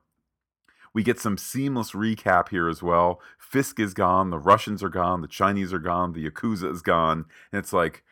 We 0.96 1.02
get 1.02 1.20
some 1.20 1.36
seamless 1.36 1.90
recap 1.90 2.48
here 2.48 2.70
as 2.70 2.82
well. 2.82 3.20
Fisk 3.38 3.78
is 3.78 3.92
gone, 3.92 4.30
the 4.30 4.38
Russians 4.38 4.82
are 4.82 4.88
gone, 4.88 5.20
the 5.20 5.28
Chinese 5.28 5.70
are 5.74 5.78
gone, 5.78 6.14
the 6.14 6.26
Yakuza 6.26 6.72
is 6.72 6.80
gone, 6.80 7.26
and 7.52 7.58
it's 7.58 7.74
like, 7.74 8.02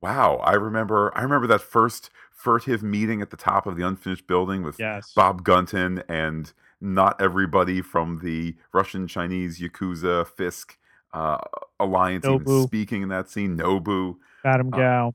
wow, 0.00 0.36
I 0.44 0.52
remember 0.52 1.10
I 1.16 1.22
remember 1.22 1.48
that 1.48 1.62
first 1.62 2.10
furtive 2.30 2.80
meeting 2.80 3.20
at 3.20 3.30
the 3.30 3.36
top 3.36 3.66
of 3.66 3.74
the 3.74 3.84
unfinished 3.84 4.28
building 4.28 4.62
with 4.62 4.78
yes. 4.78 5.12
Bob 5.16 5.42
Gunton 5.42 6.04
and 6.08 6.52
not 6.80 7.20
everybody 7.20 7.82
from 7.82 8.20
the 8.22 8.54
Russian, 8.72 9.08
Chinese, 9.08 9.58
Yakuza, 9.58 10.24
Fisk 10.24 10.78
uh, 11.12 11.38
alliance 11.80 12.24
speaking 12.62 13.02
in 13.02 13.08
that 13.08 13.28
scene. 13.28 13.58
Nobu, 13.58 14.14
Madame 14.44 14.72
uh, 14.72 14.76
Gao. 14.76 15.14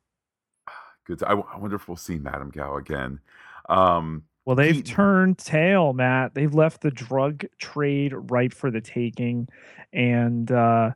Good. 1.05 1.23
I, 1.23 1.31
I, 1.31 1.57
wonder 1.57 1.77
if 1.77 1.87
we'll 1.87 1.95
see 1.95 2.17
Madame 2.17 2.49
Gao 2.49 2.75
again. 2.75 3.21
Um, 3.69 4.23
well, 4.45 4.55
they've 4.55 4.75
he, 4.75 4.83
turned 4.83 5.38
tail, 5.38 5.93
Matt. 5.93 6.33
They've 6.33 6.53
left 6.53 6.81
the 6.81 6.91
drug 6.91 7.45
trade 7.59 8.13
ripe 8.13 8.53
for 8.53 8.71
the 8.71 8.81
taking. 8.81 9.47
And, 9.93 10.51
uh, 10.51 10.91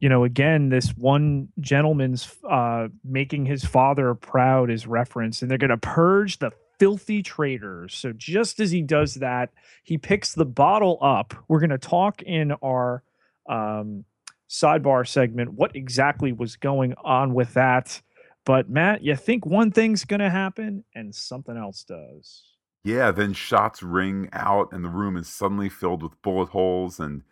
you 0.00 0.08
know, 0.08 0.24
again, 0.24 0.68
this 0.68 0.90
one 0.96 1.48
gentleman's 1.60 2.36
uh, 2.48 2.88
making 3.04 3.46
his 3.46 3.64
father 3.64 4.14
proud 4.14 4.70
is 4.70 4.86
referenced, 4.86 5.42
and 5.42 5.50
they're 5.50 5.58
going 5.58 5.70
to 5.70 5.76
purge 5.76 6.38
the 6.38 6.50
filthy 6.78 7.22
traders. 7.22 7.94
So 7.94 8.12
just 8.12 8.60
as 8.60 8.70
he 8.70 8.82
does 8.82 9.14
that, 9.14 9.50
he 9.84 9.98
picks 9.98 10.34
the 10.34 10.46
bottle 10.46 10.98
up. 11.00 11.34
We're 11.48 11.60
going 11.60 11.70
to 11.70 11.78
talk 11.78 12.22
in 12.22 12.52
our 12.62 13.02
um, 13.48 14.04
sidebar 14.48 15.06
segment 15.06 15.52
what 15.52 15.74
exactly 15.76 16.32
was 16.32 16.56
going 16.56 16.94
on 17.04 17.34
with 17.34 17.54
that. 17.54 18.00
But 18.44 18.70
Matt, 18.70 19.02
you 19.02 19.14
think 19.14 19.44
one 19.44 19.70
thing's 19.70 20.04
going 20.04 20.20
to 20.20 20.30
happen, 20.30 20.84
and 20.94 21.14
something 21.14 21.56
else 21.56 21.84
does. 21.84 22.42
Yeah, 22.88 23.10
then 23.10 23.34
shots 23.34 23.82
ring 23.82 24.30
out, 24.32 24.72
and 24.72 24.82
the 24.82 24.88
room 24.88 25.18
is 25.18 25.28
suddenly 25.28 25.68
filled 25.68 26.02
with 26.02 26.20
bullet 26.22 26.48
holes 26.48 26.98
and 26.98 27.22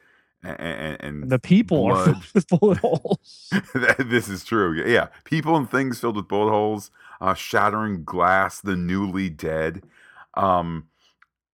and, 0.42 0.60
and, 0.60 0.96
and 1.00 1.30
the 1.30 1.38
people 1.38 1.86
blood. 1.86 2.08
are 2.08 2.14
filled 2.20 2.34
with 2.34 2.48
bullet 2.48 2.78
holes. 2.78 3.52
this 3.98 4.28
is 4.28 4.44
true. 4.44 4.74
Yeah, 4.86 5.08
people 5.24 5.56
and 5.56 5.68
things 5.70 5.98
filled 5.98 6.16
with 6.16 6.28
bullet 6.28 6.50
holes, 6.50 6.90
uh, 7.22 7.32
shattering 7.32 8.04
glass, 8.04 8.60
the 8.60 8.76
newly 8.76 9.30
dead, 9.30 9.82
um, 10.34 10.88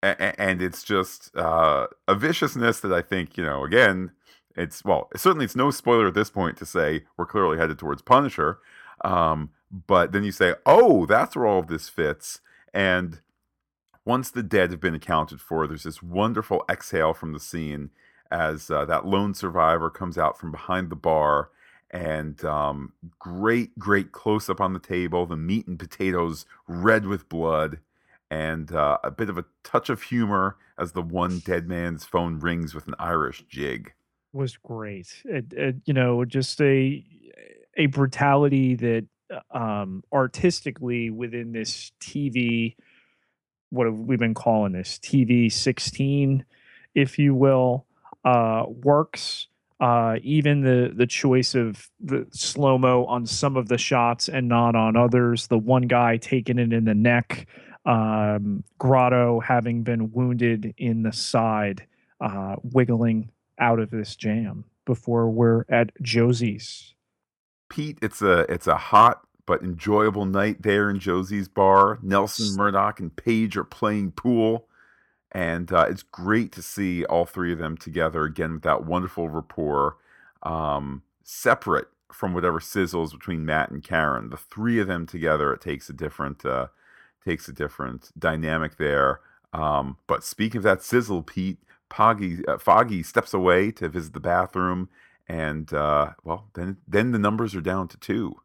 and, 0.02 0.34
and 0.36 0.62
it's 0.62 0.82
just 0.82 1.34
uh, 1.36 1.86
a 2.08 2.16
viciousness 2.16 2.80
that 2.80 2.92
I 2.92 3.02
think 3.02 3.36
you 3.36 3.44
know. 3.44 3.64
Again, 3.64 4.10
it's 4.56 4.84
well, 4.84 5.10
certainly 5.14 5.44
it's 5.44 5.54
no 5.54 5.70
spoiler 5.70 6.08
at 6.08 6.14
this 6.14 6.28
point 6.28 6.56
to 6.56 6.66
say 6.66 7.04
we're 7.16 7.26
clearly 7.26 7.56
headed 7.56 7.78
towards 7.78 8.02
Punisher, 8.02 8.58
um, 9.04 9.50
but 9.86 10.10
then 10.10 10.24
you 10.24 10.32
say, 10.32 10.54
oh, 10.66 11.06
that's 11.06 11.36
where 11.36 11.46
all 11.46 11.60
of 11.60 11.68
this 11.68 11.88
fits, 11.88 12.40
and 12.74 13.20
once 14.04 14.30
the 14.30 14.42
dead 14.42 14.70
have 14.70 14.80
been 14.80 14.94
accounted 14.94 15.40
for, 15.40 15.66
there's 15.66 15.84
this 15.84 16.02
wonderful 16.02 16.64
exhale 16.70 17.14
from 17.14 17.32
the 17.32 17.40
scene 17.40 17.90
as 18.30 18.70
uh, 18.70 18.84
that 18.86 19.06
lone 19.06 19.34
survivor 19.34 19.90
comes 19.90 20.16
out 20.16 20.38
from 20.38 20.50
behind 20.50 20.90
the 20.90 20.96
bar 20.96 21.50
and 21.90 22.42
um, 22.44 22.92
great, 23.18 23.78
great 23.78 24.12
close 24.12 24.48
up 24.48 24.60
on 24.60 24.72
the 24.72 24.78
table, 24.78 25.26
the 25.26 25.36
meat 25.36 25.66
and 25.66 25.78
potatoes 25.78 26.46
red 26.66 27.06
with 27.06 27.28
blood, 27.28 27.78
and 28.30 28.72
uh, 28.72 28.96
a 29.04 29.10
bit 29.10 29.28
of 29.28 29.36
a 29.36 29.44
touch 29.62 29.90
of 29.90 30.02
humor 30.04 30.56
as 30.78 30.92
the 30.92 31.02
one 31.02 31.40
dead 31.40 31.68
man's 31.68 32.06
phone 32.06 32.38
rings 32.38 32.74
with 32.74 32.88
an 32.88 32.94
Irish 32.98 33.44
jig. 33.48 33.92
Was 34.32 34.56
great. 34.56 35.22
It, 35.26 35.52
it, 35.52 35.76
you 35.84 35.92
know, 35.92 36.24
just 36.24 36.60
a 36.62 37.04
a 37.76 37.86
brutality 37.86 38.74
that 38.76 39.04
um, 39.50 40.02
artistically 40.12 41.10
within 41.10 41.52
this 41.52 41.92
TV 42.00 42.76
what 43.72 43.86
have 43.86 43.98
we 43.98 44.16
been 44.16 44.34
calling 44.34 44.72
this 44.72 44.98
TV 45.02 45.50
16, 45.50 46.44
if 46.94 47.18
you 47.18 47.34
will, 47.34 47.86
uh, 48.24 48.64
works. 48.68 49.48
Uh, 49.80 50.16
even 50.22 50.60
the 50.60 50.92
the 50.94 51.08
choice 51.08 51.56
of 51.56 51.90
the 51.98 52.24
slow 52.30 52.78
mo 52.78 53.04
on 53.06 53.26
some 53.26 53.56
of 53.56 53.66
the 53.66 53.78
shots 53.78 54.28
and 54.28 54.46
not 54.46 54.76
on 54.76 54.96
others. 54.96 55.48
The 55.48 55.58
one 55.58 55.82
guy 55.88 56.18
taking 56.18 56.60
it 56.60 56.72
in 56.72 56.84
the 56.84 56.94
neck, 56.94 57.48
um, 57.84 58.62
Grotto 58.78 59.40
having 59.40 59.82
been 59.82 60.12
wounded 60.12 60.72
in 60.78 61.02
the 61.02 61.12
side, 61.12 61.84
uh, 62.20 62.56
wiggling 62.62 63.32
out 63.58 63.80
of 63.80 63.90
this 63.90 64.14
jam 64.14 64.64
before 64.84 65.28
we're 65.30 65.64
at 65.68 65.90
Josie's. 66.00 66.94
Pete, 67.68 67.98
it's 68.02 68.22
a 68.22 68.40
it's 68.52 68.68
a 68.68 68.76
hot 68.76 69.26
but 69.46 69.62
enjoyable 69.62 70.24
night 70.24 70.62
there 70.62 70.88
in 70.88 70.98
Josie's 70.98 71.48
bar. 71.48 71.98
Nelson 72.02 72.56
Murdock 72.56 73.00
and 73.00 73.14
Page 73.14 73.56
are 73.56 73.64
playing 73.64 74.12
pool, 74.12 74.68
and 75.32 75.72
uh, 75.72 75.86
it's 75.88 76.02
great 76.02 76.52
to 76.52 76.62
see 76.62 77.04
all 77.04 77.24
three 77.24 77.52
of 77.52 77.58
them 77.58 77.76
together 77.76 78.24
again 78.24 78.54
with 78.54 78.62
that 78.62 78.84
wonderful 78.84 79.28
rapport, 79.28 79.96
um, 80.42 81.02
separate 81.24 81.88
from 82.12 82.34
whatever 82.34 82.60
sizzles 82.60 83.12
between 83.12 83.44
Matt 83.44 83.70
and 83.70 83.82
Karen. 83.82 84.30
The 84.30 84.36
three 84.36 84.78
of 84.78 84.86
them 84.86 85.06
together, 85.06 85.52
it 85.52 85.60
takes 85.60 85.88
a 85.88 85.92
different 85.92 86.44
uh, 86.44 86.68
takes 87.24 87.48
a 87.48 87.52
different 87.52 88.10
dynamic 88.18 88.76
there. 88.76 89.20
Um, 89.52 89.98
but 90.06 90.24
speaking 90.24 90.58
of 90.58 90.62
that 90.64 90.82
sizzle, 90.82 91.22
Pete, 91.22 91.58
Foggy, 91.90 92.44
uh, 92.46 92.58
Foggy 92.58 93.02
steps 93.02 93.34
away 93.34 93.70
to 93.72 93.88
visit 93.88 94.12
the 94.14 94.20
bathroom, 94.20 94.88
and 95.28 95.72
uh, 95.72 96.10
well, 96.24 96.48
then 96.54 96.78
then 96.86 97.12
the 97.12 97.18
numbers 97.18 97.54
are 97.54 97.60
down 97.60 97.88
to 97.88 97.96
two. 97.98 98.36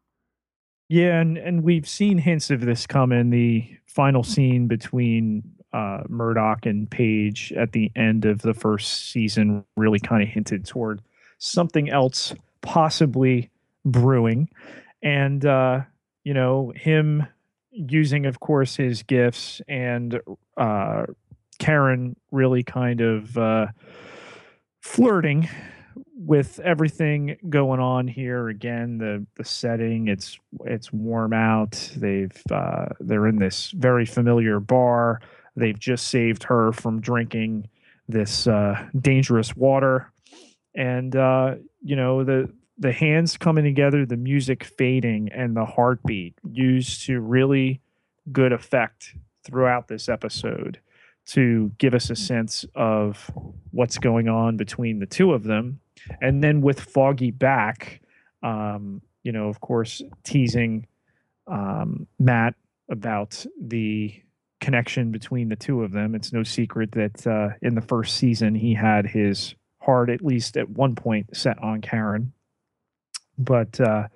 Yeah, 0.88 1.20
and 1.20 1.36
and 1.36 1.62
we've 1.62 1.88
seen 1.88 2.18
hints 2.18 2.50
of 2.50 2.62
this 2.62 2.86
come 2.86 3.12
in 3.12 3.30
the 3.30 3.68
final 3.86 4.22
scene 4.22 4.68
between 4.68 5.42
uh, 5.72 6.02
Murdock 6.08 6.64
and 6.64 6.90
Page 6.90 7.52
at 7.52 7.72
the 7.72 7.92
end 7.94 8.24
of 8.24 8.40
the 8.40 8.54
first 8.54 9.10
season. 9.10 9.64
Really, 9.76 10.00
kind 10.00 10.22
of 10.22 10.28
hinted 10.28 10.64
toward 10.64 11.02
something 11.38 11.90
else 11.90 12.34
possibly 12.62 13.50
brewing, 13.84 14.48
and 15.02 15.44
uh, 15.44 15.82
you 16.24 16.32
know 16.32 16.72
him 16.74 17.26
using, 17.70 18.24
of 18.24 18.40
course, 18.40 18.76
his 18.76 19.02
gifts 19.02 19.60
and 19.68 20.20
uh, 20.56 21.04
Karen 21.58 22.16
really 22.32 22.62
kind 22.62 23.00
of 23.00 23.36
uh, 23.36 23.66
flirting 24.80 25.48
with 26.28 26.60
everything 26.60 27.38
going 27.48 27.80
on 27.80 28.06
here 28.06 28.50
again 28.50 28.98
the 28.98 29.24
the 29.36 29.44
setting 29.44 30.08
it's 30.08 30.38
it's 30.66 30.92
warm 30.92 31.32
out. 31.32 31.90
They've 31.96 32.42
uh, 32.52 32.88
they're 33.00 33.26
in 33.26 33.36
this 33.36 33.70
very 33.70 34.04
familiar 34.04 34.60
bar. 34.60 35.22
They've 35.56 35.78
just 35.78 36.08
saved 36.08 36.44
her 36.44 36.70
from 36.72 37.00
drinking 37.00 37.70
this 38.08 38.46
uh, 38.46 38.88
dangerous 39.00 39.56
water. 39.56 40.12
And 40.74 41.16
uh, 41.16 41.54
you 41.82 41.96
know 41.96 42.24
the 42.24 42.52
the 42.76 42.92
hands 42.92 43.38
coming 43.38 43.64
together 43.64 44.04
the 44.04 44.18
music 44.18 44.64
fading 44.64 45.30
and 45.32 45.56
the 45.56 45.64
heartbeat 45.64 46.34
used 46.44 47.06
to 47.06 47.20
really 47.20 47.80
good 48.30 48.52
effect 48.52 49.14
throughout 49.44 49.88
this 49.88 50.10
episode 50.10 50.78
to 51.24 51.72
give 51.78 51.94
us 51.94 52.10
a 52.10 52.16
sense 52.16 52.66
of 52.74 53.30
what's 53.70 53.96
going 53.96 54.28
on 54.28 54.58
between 54.58 54.98
the 54.98 55.06
two 55.06 55.32
of 55.32 55.44
them 55.44 55.80
and 56.20 56.42
then 56.42 56.60
with 56.60 56.80
Foggy 56.80 57.30
back, 57.30 58.00
um, 58.42 59.02
you 59.22 59.32
know, 59.32 59.48
of 59.48 59.60
course, 59.60 60.02
teasing 60.24 60.86
um, 61.46 62.06
Matt 62.18 62.54
about 62.90 63.44
the 63.60 64.14
connection 64.60 65.12
between 65.12 65.48
the 65.48 65.56
two 65.56 65.82
of 65.82 65.92
them. 65.92 66.14
It's 66.14 66.32
no 66.32 66.42
secret 66.42 66.92
that 66.92 67.26
uh, 67.26 67.50
in 67.62 67.74
the 67.74 67.80
first 67.80 68.16
season 68.16 68.54
he 68.54 68.74
had 68.74 69.06
his 69.06 69.54
heart, 69.80 70.10
at 70.10 70.24
least 70.24 70.56
at 70.56 70.68
one 70.68 70.94
point, 70.94 71.36
set 71.36 71.58
on 71.62 71.80
Karen. 71.80 72.32
But 73.36 73.80
uh, 73.80 74.08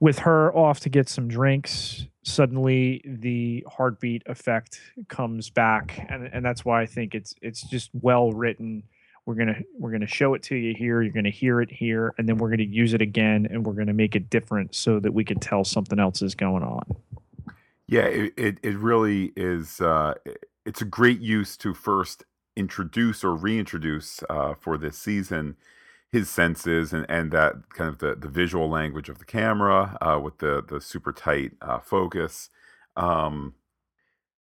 with 0.00 0.20
her 0.20 0.54
off 0.54 0.80
to 0.80 0.88
get 0.88 1.08
some 1.08 1.28
drinks, 1.28 2.06
suddenly 2.22 3.02
the 3.04 3.64
heartbeat 3.68 4.22
effect 4.26 4.80
comes 5.08 5.50
back, 5.50 6.06
and 6.08 6.28
and 6.32 6.44
that's 6.44 6.64
why 6.64 6.82
I 6.82 6.86
think 6.86 7.14
it's 7.14 7.34
it's 7.42 7.62
just 7.62 7.90
well 7.92 8.32
written. 8.32 8.84
We're 9.28 9.34
gonna 9.34 9.60
we're 9.78 9.90
gonna 9.92 10.06
show 10.06 10.32
it 10.32 10.42
to 10.44 10.56
you 10.56 10.74
here. 10.74 11.02
You're 11.02 11.12
gonna 11.12 11.28
hear 11.28 11.60
it 11.60 11.70
here, 11.70 12.14
and 12.16 12.26
then 12.26 12.38
we're 12.38 12.48
gonna 12.48 12.62
use 12.62 12.94
it 12.94 13.02
again, 13.02 13.46
and 13.50 13.62
we're 13.66 13.74
gonna 13.74 13.92
make 13.92 14.16
it 14.16 14.30
different 14.30 14.74
so 14.74 14.98
that 15.00 15.12
we 15.12 15.22
can 15.22 15.38
tell 15.38 15.64
something 15.64 15.98
else 15.98 16.22
is 16.22 16.34
going 16.34 16.62
on. 16.62 16.96
Yeah, 17.86 18.04
it 18.04 18.32
it, 18.38 18.58
it 18.62 18.78
really 18.78 19.34
is. 19.36 19.82
Uh, 19.82 20.14
it's 20.64 20.80
a 20.80 20.86
great 20.86 21.20
use 21.20 21.58
to 21.58 21.74
first 21.74 22.24
introduce 22.56 23.22
or 23.22 23.36
reintroduce 23.36 24.22
uh, 24.30 24.54
for 24.54 24.78
this 24.78 24.96
season 24.96 25.56
his 26.10 26.30
senses 26.30 26.94
and, 26.94 27.04
and 27.10 27.30
that 27.32 27.68
kind 27.68 27.90
of 27.90 27.98
the, 27.98 28.14
the 28.14 28.28
visual 28.28 28.70
language 28.70 29.10
of 29.10 29.18
the 29.18 29.26
camera 29.26 29.98
uh, 30.00 30.18
with 30.18 30.38
the 30.38 30.64
the 30.66 30.80
super 30.80 31.12
tight 31.12 31.52
uh, 31.60 31.80
focus, 31.80 32.48
um, 32.96 33.52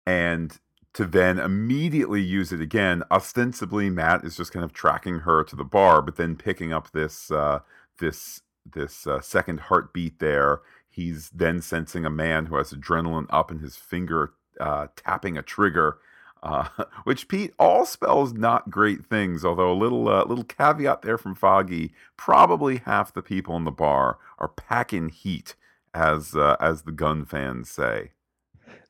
and 0.06 0.61
to 0.92 1.07
then 1.07 1.38
immediately 1.38 2.20
use 2.20 2.53
it 2.53 2.61
again. 2.61 3.03
Ostensibly, 3.11 3.90
Matt 3.90 4.24
is 4.24 4.37
just 4.37 4.53
kind 4.53 4.64
of 4.64 4.72
tracking 4.72 5.20
her 5.20 5.44
to 5.44 5.57
the 5.57 5.64
bar, 5.64 6.03
but 6.03 6.16
then 6.16 6.37
picking 6.37 6.72
up 6.72 6.90
this 6.92 7.31
uh, 7.31 7.61
this 7.98 8.42
this 8.72 9.07
uh, 9.07 9.20
second 9.20 9.61
heartbeat 9.61 10.18
there 10.18 10.61
He's 10.90 11.31
then 11.31 11.62
sensing 11.62 12.05
a 12.05 12.11
man 12.11 12.46
who 12.46 12.57
has 12.57 12.72
adrenaline 12.72 13.26
up 13.31 13.50
in 13.53 13.61
his 13.61 13.76
finger, 13.76 14.35
uh, 14.59 14.88
tapping 14.96 15.38
a 15.38 15.42
trigger, 15.42 15.98
uh, 16.42 16.68
which 17.05 17.29
Pete 17.29 17.55
all 17.59 17.87
spells 17.87 18.33
not 18.33 18.70
great 18.70 19.07
things. 19.07 19.44
Although 19.44 19.72
a 19.72 19.74
little 19.74 20.09
uh, 20.09 20.24
little 20.24 20.44
caveat 20.44 21.03
there 21.03 21.16
from 21.16 21.37
Foggy, 21.37 21.94
probably 22.16 22.79
half 22.79 23.14
the 23.14 23.22
people 23.22 23.57
in 23.57 23.64
the 23.64 23.70
bar 23.70 24.18
are 24.38 24.48
packing 24.48 25.11
heat, 25.11 25.55
as 25.94 26.35
uh, 26.35 26.57
as 26.61 26.83
the 26.83 26.92
gun 26.92 27.24
fans 27.24 27.70
say 27.70 28.11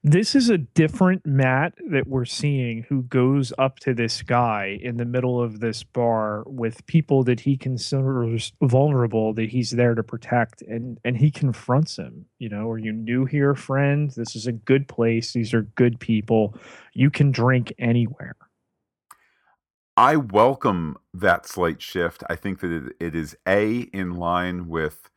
this 0.02 0.34
is 0.34 0.48
a 0.48 0.56
different 0.58 1.26
Matt 1.26 1.74
that 1.90 2.06
we're 2.06 2.24
seeing 2.24 2.84
who 2.88 3.02
goes 3.02 3.52
up 3.58 3.78
to 3.80 3.92
this 3.92 4.22
guy 4.22 4.78
in 4.82 4.96
the 4.96 5.04
middle 5.04 5.42
of 5.42 5.60
this 5.60 5.82
bar 5.82 6.42
with 6.46 6.86
people 6.86 7.22
that 7.24 7.40
he 7.40 7.56
considers 7.56 8.52
vulnerable 8.62 9.34
that 9.34 9.50
he's 9.50 9.72
there 9.72 9.94
to 9.94 10.02
protect 10.02 10.62
and 10.62 10.98
and 11.04 11.18
he 11.18 11.30
confronts 11.30 11.96
him 11.96 12.24
you 12.38 12.48
know 12.48 12.70
are 12.70 12.78
you 12.78 12.92
new 12.92 13.26
here 13.26 13.54
friend? 13.54 14.10
This 14.16 14.34
is 14.34 14.46
a 14.46 14.52
good 14.52 14.88
place. 14.88 15.32
These 15.32 15.52
are 15.52 15.62
good 15.62 16.00
people. 16.00 16.54
You 16.94 17.10
can 17.10 17.30
drink 17.30 17.72
anywhere. 17.78 18.36
I 19.96 20.16
welcome 20.16 20.96
that 21.12 21.46
slight 21.46 21.82
shift. 21.82 22.22
I 22.30 22.36
think 22.36 22.60
that 22.60 22.70
it, 22.70 22.92
it 23.00 23.14
is 23.14 23.36
a 23.46 23.80
in 23.92 24.14
line 24.14 24.68
with 24.68 25.09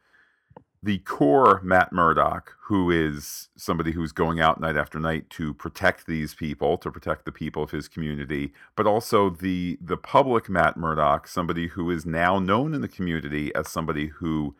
the 0.83 0.97
core 0.99 1.61
Matt 1.63 1.93
Murdock, 1.93 2.57
who 2.63 2.91
is 2.91 3.47
somebody 3.55 3.93
who's 3.93 4.11
going 4.11 4.41
out 4.41 4.59
night 4.59 4.75
after 4.75 4.99
night 4.99 5.29
to 5.29 5.53
protect 5.53 6.05
these 6.07 6.35
people, 6.35 6.77
to 6.79 6.91
protect 6.91 7.23
the 7.23 7.31
people 7.31 7.63
of 7.63 7.71
his 7.71 7.87
community, 7.87 8.53
but 8.75 8.85
also 8.85 9.29
the 9.29 9.77
the 9.81 9.95
public 9.95 10.49
Matt 10.49 10.75
Murdock, 10.75 11.27
somebody 11.29 11.69
who 11.69 11.89
is 11.89 12.05
now 12.05 12.37
known 12.37 12.73
in 12.73 12.81
the 12.81 12.89
community 12.89 13.55
as 13.55 13.69
somebody 13.69 14.07
who 14.07 14.55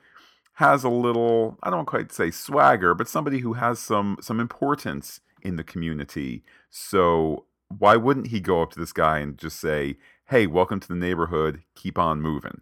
has 0.54 0.86
a 0.86 0.90
little, 0.90 1.58
I 1.62 1.70
don't 1.70 1.86
quite 1.86 2.14
say 2.14 2.32
swagger, 2.32 2.94
but 2.94 3.10
somebody 3.10 3.40
who 3.40 3.54
has 3.54 3.80
some 3.80 4.18
some 4.22 4.40
importance 4.40 5.20
in 5.42 5.58
the 5.58 5.64
community. 5.64 6.44
So 6.70 7.46
why 7.68 7.98
wouldn't 7.98 8.28
he 8.28 8.40
go 8.40 8.62
up 8.62 8.72
to 8.72 8.80
this 8.80 8.94
guy 8.94 9.20
and 9.20 9.38
just 9.38 9.60
say, 9.60 9.98
"Hey, 10.28 10.48
welcome 10.48 10.80
to 10.80 10.88
the 10.88 10.96
neighborhood. 10.96 11.64
Keep 11.76 12.00
on 12.00 12.22
moving." 12.22 12.62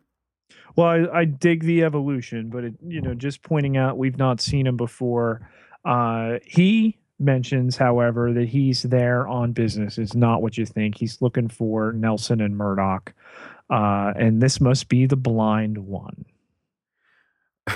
Well, 0.75 0.87
I, 0.87 1.19
I 1.19 1.25
dig 1.25 1.63
the 1.63 1.83
evolution, 1.83 2.49
but 2.49 2.63
it, 2.63 2.73
you 2.85 3.01
know, 3.01 3.13
just 3.13 3.43
pointing 3.43 3.77
out 3.77 3.97
we've 3.97 4.17
not 4.17 4.41
seen 4.41 4.67
him 4.67 4.77
before. 4.77 5.49
Uh, 5.83 6.39
he 6.45 6.97
mentions, 7.19 7.77
however, 7.77 8.33
that 8.33 8.49
he's 8.49 8.83
there 8.83 9.27
on 9.27 9.51
business. 9.51 9.97
It's 9.97 10.15
not 10.15 10.41
what 10.41 10.57
you 10.57 10.65
think. 10.65 10.97
He's 10.97 11.21
looking 11.21 11.49
for 11.49 11.93
Nelson 11.93 12.41
and 12.41 12.57
Murdock, 12.57 13.13
uh, 13.69 14.13
and 14.15 14.41
this 14.41 14.59
must 14.59 14.89
be 14.89 15.05
the 15.05 15.15
blind 15.15 15.77
one. 15.79 16.25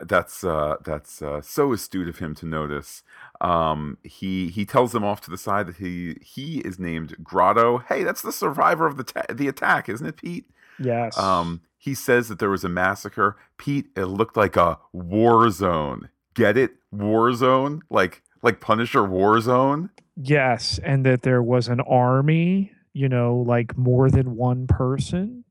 that's 0.00 0.44
uh, 0.44 0.76
that's 0.84 1.22
uh, 1.22 1.40
so 1.40 1.72
astute 1.72 2.08
of 2.08 2.18
him 2.18 2.34
to 2.36 2.46
notice. 2.46 3.02
Um, 3.40 3.98
he 4.02 4.48
he 4.48 4.64
tells 4.64 4.92
them 4.92 5.04
off 5.04 5.20
to 5.22 5.30
the 5.30 5.38
side 5.38 5.66
that 5.66 5.76
he 5.76 6.16
he 6.20 6.58
is 6.58 6.78
named 6.78 7.16
Grotto. 7.22 7.78
Hey, 7.78 8.02
that's 8.02 8.22
the 8.22 8.32
survivor 8.32 8.86
of 8.86 8.96
the 8.96 9.04
ta- 9.04 9.32
the 9.32 9.48
attack, 9.48 9.88
isn't 9.88 10.06
it, 10.06 10.16
Pete? 10.16 10.46
Yes. 10.78 11.16
Um, 11.18 11.62
he 11.78 11.94
says 11.94 12.28
that 12.28 12.38
there 12.38 12.50
was 12.50 12.64
a 12.64 12.68
massacre. 12.68 13.36
Pete, 13.58 13.86
it 13.96 14.06
looked 14.06 14.36
like 14.36 14.56
a 14.56 14.78
war 14.92 15.50
zone. 15.50 16.08
Get 16.34 16.56
it? 16.56 16.76
War 16.90 17.32
zone? 17.32 17.82
Like 17.90 18.22
like 18.42 18.60
Punisher 18.60 19.02
War 19.04 19.40
Zone? 19.40 19.90
Yes, 20.16 20.78
and 20.84 21.04
that 21.04 21.22
there 21.22 21.42
was 21.42 21.66
an 21.68 21.80
army, 21.80 22.72
you 22.92 23.08
know, 23.08 23.36
like 23.36 23.76
more 23.76 24.08
than 24.08 24.36
one 24.36 24.68
person. 24.68 25.44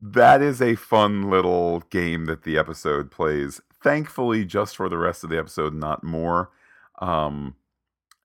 That 0.00 0.42
is 0.42 0.60
a 0.60 0.74
fun 0.74 1.30
little 1.30 1.80
game 1.90 2.24
that 2.24 2.42
the 2.42 2.58
episode 2.58 3.10
plays. 3.12 3.60
Thankfully, 3.82 4.44
just 4.44 4.76
for 4.76 4.88
the 4.88 4.98
rest 4.98 5.22
of 5.22 5.30
the 5.30 5.38
episode, 5.38 5.74
not 5.74 6.02
more. 6.02 6.50
Um, 7.00 7.54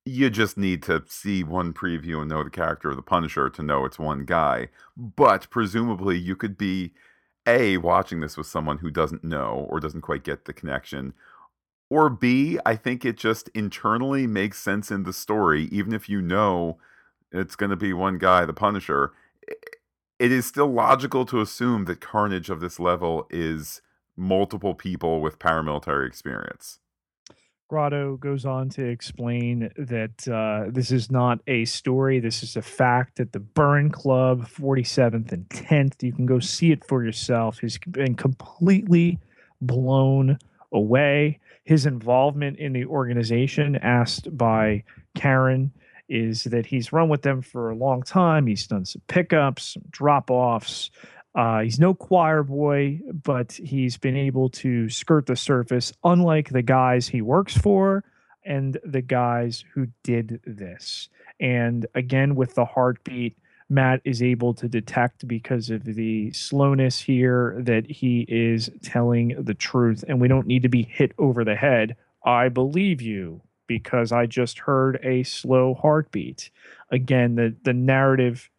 you 0.08 0.30
just 0.30 0.58
need 0.58 0.82
to 0.84 1.04
see 1.08 1.44
one 1.44 1.74
preview 1.74 2.20
and 2.20 2.30
know 2.30 2.44
the 2.44 2.50
character 2.50 2.90
of 2.90 2.96
the 2.96 3.02
Punisher 3.02 3.50
to 3.50 3.64
know 3.64 3.86
it's 3.86 4.00
one 4.00 4.26
guy. 4.26 4.70
But 4.96 5.50
presumably, 5.50 6.18
you 6.18 6.36
could 6.36 6.58
be 6.58 6.94
A, 7.46 7.78
watching 7.78 8.22
this 8.22 8.38
with 8.38 8.48
someone 8.48 8.78
who 8.80 8.90
doesn't 8.90 9.24
know 9.24 9.68
or 9.70 9.80
doesn't 9.80 10.02
quite 10.02 10.24
get 10.24 10.46
the 10.46 10.54
connection. 10.54 11.14
Or 11.90 12.10
B, 12.10 12.58
I 12.66 12.76
think 12.76 13.06
it 13.06 13.18
just 13.18 13.50
internally 13.50 14.28
makes 14.28 14.62
sense 14.62 14.92
in 14.92 15.04
the 15.04 15.14
story, 15.14 15.66
even 15.72 15.94
if 15.94 16.10
you 16.10 16.22
know 16.22 16.78
it's 17.32 17.56
going 17.56 17.70
to 17.70 17.76
be 17.76 17.94
one 17.94 18.18
guy, 18.18 18.46
the 18.46 18.54
Punisher. 18.54 19.12
It 20.20 20.32
is 20.32 20.46
still 20.46 20.72
logical 20.72 21.26
to 21.28 21.42
assume 21.42 21.86
that 21.86 22.02
Carnage 22.02 22.50
of 22.50 22.60
this 22.60 22.80
level 22.80 23.28
is 23.30 23.82
multiple 24.16 24.74
people 24.74 25.22
with 25.22 25.40
paramilitary 25.40 26.08
experience. 26.08 26.80
Grotto 27.70 28.16
goes 28.16 28.46
on 28.46 28.70
to 28.70 28.86
explain 28.86 29.70
that 29.78 30.28
uh, 30.28 30.72
this 30.72 30.90
is 30.90 31.12
not 31.12 31.40
a 31.48 31.66
story. 31.66 32.20
This 32.20 32.42
is 32.42 32.56
a 32.56 32.62
fact 32.62 33.20
at 33.20 33.34
the 33.34 33.42
Burn 33.42 33.92
Club, 33.92 34.48
47th 34.48 35.34
and 35.34 35.50
10th. 35.50 36.02
You 36.02 36.14
can 36.14 36.26
go 36.26 36.40
see 36.40 36.72
it 36.72 36.86
for 36.86 37.04
yourself. 37.04 37.60
He's 37.60 37.78
been 37.78 38.16
completely 38.16 39.20
blown 39.60 40.40
away. 40.72 41.40
His 41.66 41.86
involvement 41.86 42.58
in 42.58 42.72
the 42.72 42.86
organization, 42.86 43.76
asked 43.76 44.38
by 44.38 44.86
Karen, 45.14 45.74
is 46.08 46.46
that 46.46 46.66
he's 46.66 46.94
run 46.94 47.10
with 47.10 47.24
them 47.24 47.42
for 47.42 47.70
a 47.70 47.76
long 47.76 48.02
time. 48.02 48.48
He's 48.48 48.66
done 48.66 48.86
some 48.86 49.02
pickups, 49.08 49.74
some 49.74 49.84
drop 49.90 50.32
offs. 50.32 50.90
Uh, 51.38 51.60
he's 51.60 51.80
no 51.80 51.94
choir 51.94 52.42
boy, 52.42 53.00
but 53.24 53.52
he's 53.52 53.96
been 53.96 54.18
able 54.18 54.50
to 54.50 54.90
skirt 54.90 55.28
the 55.28 55.36
surface, 55.36 55.94
unlike 56.04 56.50
the 56.50 56.64
guys 56.64 57.08
he 57.08 57.22
works 57.22 57.56
for 57.56 58.04
and 58.44 58.80
the 58.84 59.04
guys 59.04 59.64
who 59.76 59.88
did 60.02 60.42
this. 60.48 61.10
And 61.40 61.86
again, 61.94 62.34
with 62.34 62.56
the 62.56 62.66
heartbeat, 62.66 63.38
Matt 63.70 64.02
is 64.04 64.24
able 64.24 64.56
to 64.56 64.68
detect 64.68 65.28
because 65.28 65.70
of 65.70 65.84
the 65.84 66.32
slowness 66.32 67.00
here 67.00 67.58
that 67.60 67.86
he 67.86 68.26
is 68.28 68.72
telling 68.82 69.36
the 69.38 69.54
truth. 69.54 70.04
And 70.08 70.20
we 70.20 70.28
don't 70.28 70.48
need 70.48 70.64
to 70.64 70.70
be 70.70 70.84
hit 70.84 71.12
over 71.20 71.44
the 71.44 71.56
head. 71.56 71.98
I 72.26 72.50
believe 72.50 73.00
you 73.00 73.42
because 73.68 74.12
I 74.12 74.26
just 74.26 74.58
heard 74.58 75.00
a 75.04 75.22
slow 75.22 75.76
heartbeat. 75.76 76.50
Again, 76.90 77.36
the, 77.36 77.56
the 77.64 77.74
narrative 77.74 78.50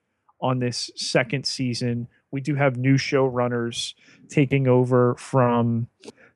on 0.41 0.61
this 0.61 0.91
second 0.95 1.45
season 1.45 2.07
we 2.31 2.41
do 2.41 2.55
have 2.55 2.77
new 2.77 2.95
showrunners 2.95 3.95
taking 4.29 4.69
over 4.69 5.15
from 5.17 5.89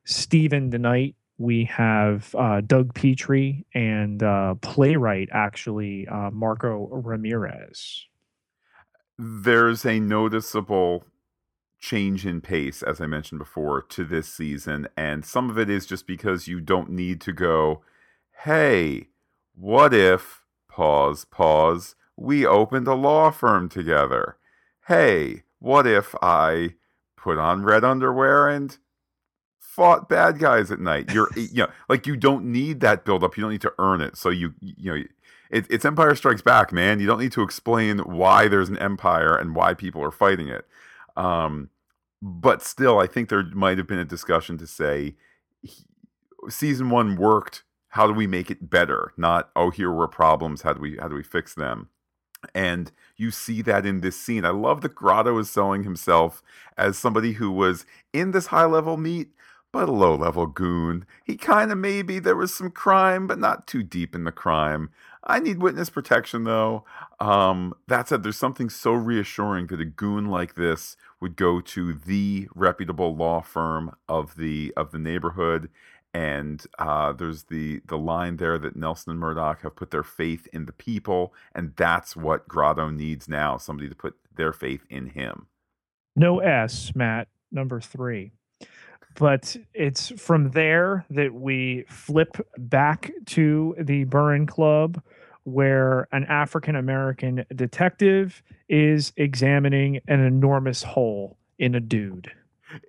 Steven 0.05 0.71
DeKnight. 0.71 1.15
We 1.37 1.65
have 1.65 2.33
uh, 2.35 2.61
Doug 2.61 2.93
Petrie 2.93 3.65
and 3.73 4.21
uh, 4.21 4.55
playwright, 4.61 5.29
actually, 5.31 6.07
uh, 6.07 6.29
Marco 6.31 6.87
Ramirez. 6.91 8.05
There's 9.17 9.85
a 9.85 9.99
noticeable 9.99 11.05
change 11.79 12.25
in 12.25 12.39
pace, 12.39 12.81
as 12.81 13.01
I 13.01 13.07
mentioned 13.07 13.39
before, 13.39 13.81
to 13.81 14.05
this 14.05 14.33
season. 14.33 14.87
And 14.95 15.25
some 15.25 15.49
of 15.49 15.57
it 15.59 15.69
is 15.69 15.85
just 15.85 16.07
because 16.07 16.47
you 16.47 16.61
don't 16.61 16.89
need 16.91 17.19
to 17.21 17.33
go, 17.33 17.81
hey, 18.43 19.09
what 19.53 19.93
if, 19.93 20.43
pause, 20.69 21.25
pause, 21.25 21.95
we 22.15 22.45
opened 22.45 22.87
a 22.87 22.93
law 22.93 23.31
firm 23.31 23.69
together? 23.69 24.37
Hey, 24.87 25.43
what 25.63 25.87
if 25.87 26.13
I 26.21 26.73
put 27.15 27.37
on 27.37 27.63
red 27.63 27.85
underwear 27.85 28.49
and 28.49 28.77
fought 29.61 30.09
bad 30.09 30.37
guys 30.37 30.69
at 30.71 30.79
night. 30.81 31.11
You're 31.11 31.29
you 31.35 31.63
know 31.63 31.69
like 31.87 32.05
you 32.05 32.17
don't 32.17 32.45
need 32.45 32.81
that 32.81 33.05
build 33.05 33.23
up. 33.23 33.37
You 33.37 33.41
don't 33.41 33.51
need 33.51 33.61
to 33.61 33.73
earn 33.79 34.01
it. 34.01 34.17
So 34.17 34.29
you 34.29 34.53
you 34.59 34.93
know 34.93 35.03
it, 35.49 35.65
it's 35.69 35.85
Empire 35.85 36.15
Strikes 36.15 36.41
Back, 36.41 36.73
man. 36.73 36.99
You 36.99 37.07
don't 37.07 37.19
need 37.19 37.31
to 37.31 37.41
explain 37.41 37.99
why 37.99 38.47
there's 38.49 38.69
an 38.69 38.77
empire 38.77 39.35
and 39.35 39.55
why 39.55 39.73
people 39.73 40.03
are 40.03 40.11
fighting 40.11 40.49
it. 40.49 40.67
Um, 41.15 41.69
but 42.21 42.61
still, 42.61 42.99
I 42.99 43.07
think 43.07 43.29
there 43.29 43.43
might 43.43 43.77
have 43.77 43.87
been 43.87 43.99
a 43.99 44.05
discussion 44.05 44.57
to 44.57 44.67
say 44.67 45.15
he, 45.61 45.85
season 46.49 46.89
one 46.89 47.15
worked. 47.15 47.63
How 47.89 48.07
do 48.07 48.13
we 48.13 48.27
make 48.27 48.51
it 48.51 48.69
better? 48.69 49.13
Not 49.15 49.49
oh, 49.55 49.69
here 49.69 49.91
were 49.91 50.09
problems. 50.09 50.63
How 50.63 50.73
do 50.73 50.81
we 50.81 50.97
how 50.97 51.07
do 51.07 51.15
we 51.15 51.23
fix 51.23 51.55
them? 51.55 51.87
And 52.53 52.91
you 53.15 53.31
see 53.31 53.61
that 53.63 53.85
in 53.85 54.01
this 54.01 54.19
scene. 54.19 54.45
I 54.45 54.49
love 54.49 54.81
that 54.81 54.95
Grotto 54.95 55.37
is 55.39 55.49
selling 55.49 55.83
himself 55.83 56.43
as 56.77 56.97
somebody 56.97 57.33
who 57.33 57.51
was 57.51 57.85
in 58.11 58.31
this 58.31 58.47
high 58.47 58.65
level 58.65 58.97
meet, 58.97 59.29
but 59.71 59.89
a 59.89 59.91
low 59.91 60.15
level 60.15 60.45
goon. 60.45 61.05
He 61.23 61.35
kind 61.35 61.71
of 61.71 61.77
maybe 61.77 62.19
there 62.19 62.35
was 62.35 62.53
some 62.53 62.71
crime, 62.71 63.27
but 63.27 63.39
not 63.39 63.67
too 63.67 63.83
deep 63.83 64.13
in 64.15 64.23
the 64.23 64.31
crime. 64.31 64.89
I 65.25 65.39
need 65.39 65.61
witness 65.61 65.89
protection 65.89 66.43
though. 66.43 66.83
Um, 67.19 67.73
that 67.87 68.07
said, 68.07 68.23
there's 68.23 68.37
something 68.37 68.69
so 68.69 68.91
reassuring 68.93 69.67
that 69.67 69.79
a 69.79 69.85
goon 69.85 70.27
like 70.27 70.55
this 70.55 70.97
would 71.21 71.35
go 71.35 71.61
to 71.61 71.93
the 71.93 72.49
reputable 72.53 73.15
law 73.15 73.41
firm 73.41 73.95
of 74.09 74.35
the 74.35 74.73
of 74.75 74.91
the 74.91 74.99
neighborhood 74.99 75.69
and 76.13 76.65
uh, 76.77 77.13
there's 77.13 77.43
the 77.43 77.81
the 77.87 77.97
line 77.97 78.37
there 78.37 78.57
that 78.59 78.75
Nelson 78.75 79.11
and 79.11 79.19
Murdock 79.19 79.61
have 79.61 79.75
put 79.75 79.91
their 79.91 80.03
faith 80.03 80.47
in 80.53 80.65
the 80.65 80.73
people, 80.73 81.33
and 81.55 81.73
that's 81.75 82.15
what 82.15 82.47
Grotto 82.47 82.89
needs 82.89 83.27
now: 83.27 83.57
somebody 83.57 83.89
to 83.89 83.95
put 83.95 84.15
their 84.35 84.53
faith 84.53 84.85
in 84.89 85.07
him. 85.07 85.47
No 86.15 86.39
S, 86.39 86.91
Matt. 86.95 87.27
Number 87.51 87.79
three. 87.79 88.31
But 89.15 89.55
it's 89.75 90.09
from 90.19 90.51
there 90.51 91.05
that 91.11 91.33
we 91.33 91.85
flip 91.87 92.37
back 92.57 93.11
to 93.27 93.75
the 93.79 94.05
Burren 94.05 94.47
Club, 94.47 95.01
where 95.43 96.07
an 96.11 96.23
African 96.25 96.75
American 96.75 97.45
detective 97.55 98.41
is 98.69 99.13
examining 99.17 99.99
an 100.07 100.19
enormous 100.19 100.81
hole 100.81 101.37
in 101.59 101.75
a 101.75 101.79
dude 101.79 102.31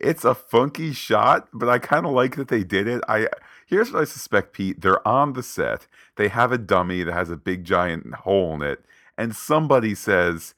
it's 0.00 0.24
a 0.24 0.34
funky 0.34 0.92
shot, 0.92 1.48
but 1.52 1.68
I 1.68 1.78
kind 1.78 2.06
of 2.06 2.12
like 2.12 2.36
that 2.36 2.48
they 2.48 2.64
did 2.64 2.86
it. 2.86 3.02
I 3.08 3.28
here's 3.66 3.92
what 3.92 4.02
I 4.02 4.04
suspect, 4.04 4.52
Pete. 4.52 4.80
They're 4.80 5.06
on 5.06 5.32
the 5.32 5.42
set. 5.42 5.86
They 6.16 6.28
have 6.28 6.52
a 6.52 6.58
dummy 6.58 7.02
that 7.02 7.12
has 7.12 7.30
a 7.30 7.36
big 7.36 7.64
giant 7.64 8.14
hole 8.14 8.54
in 8.54 8.62
it, 8.62 8.84
and 9.18 9.34
somebody 9.34 9.94
says, 9.94 10.54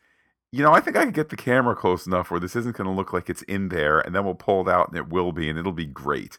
"You 0.52 0.62
know, 0.62 0.72
I 0.72 0.80
think 0.80 0.96
I 0.96 1.04
can 1.04 1.12
get 1.12 1.28
the 1.30 1.36
camera 1.36 1.74
close 1.76 2.06
enough 2.06 2.30
where 2.30 2.40
this 2.40 2.56
isn't 2.56 2.76
going 2.76 2.88
to 2.88 2.94
look 2.94 3.12
like 3.12 3.28
it's 3.30 3.42
in 3.42 3.68
there, 3.68 4.00
and 4.00 4.14
then 4.14 4.24
we'll 4.24 4.34
pull 4.34 4.68
it 4.68 4.72
out, 4.72 4.88
and 4.88 4.96
it 4.96 5.08
will 5.08 5.32
be, 5.32 5.48
and 5.48 5.58
it'll 5.58 5.72
be 5.72 5.86
great." 5.86 6.38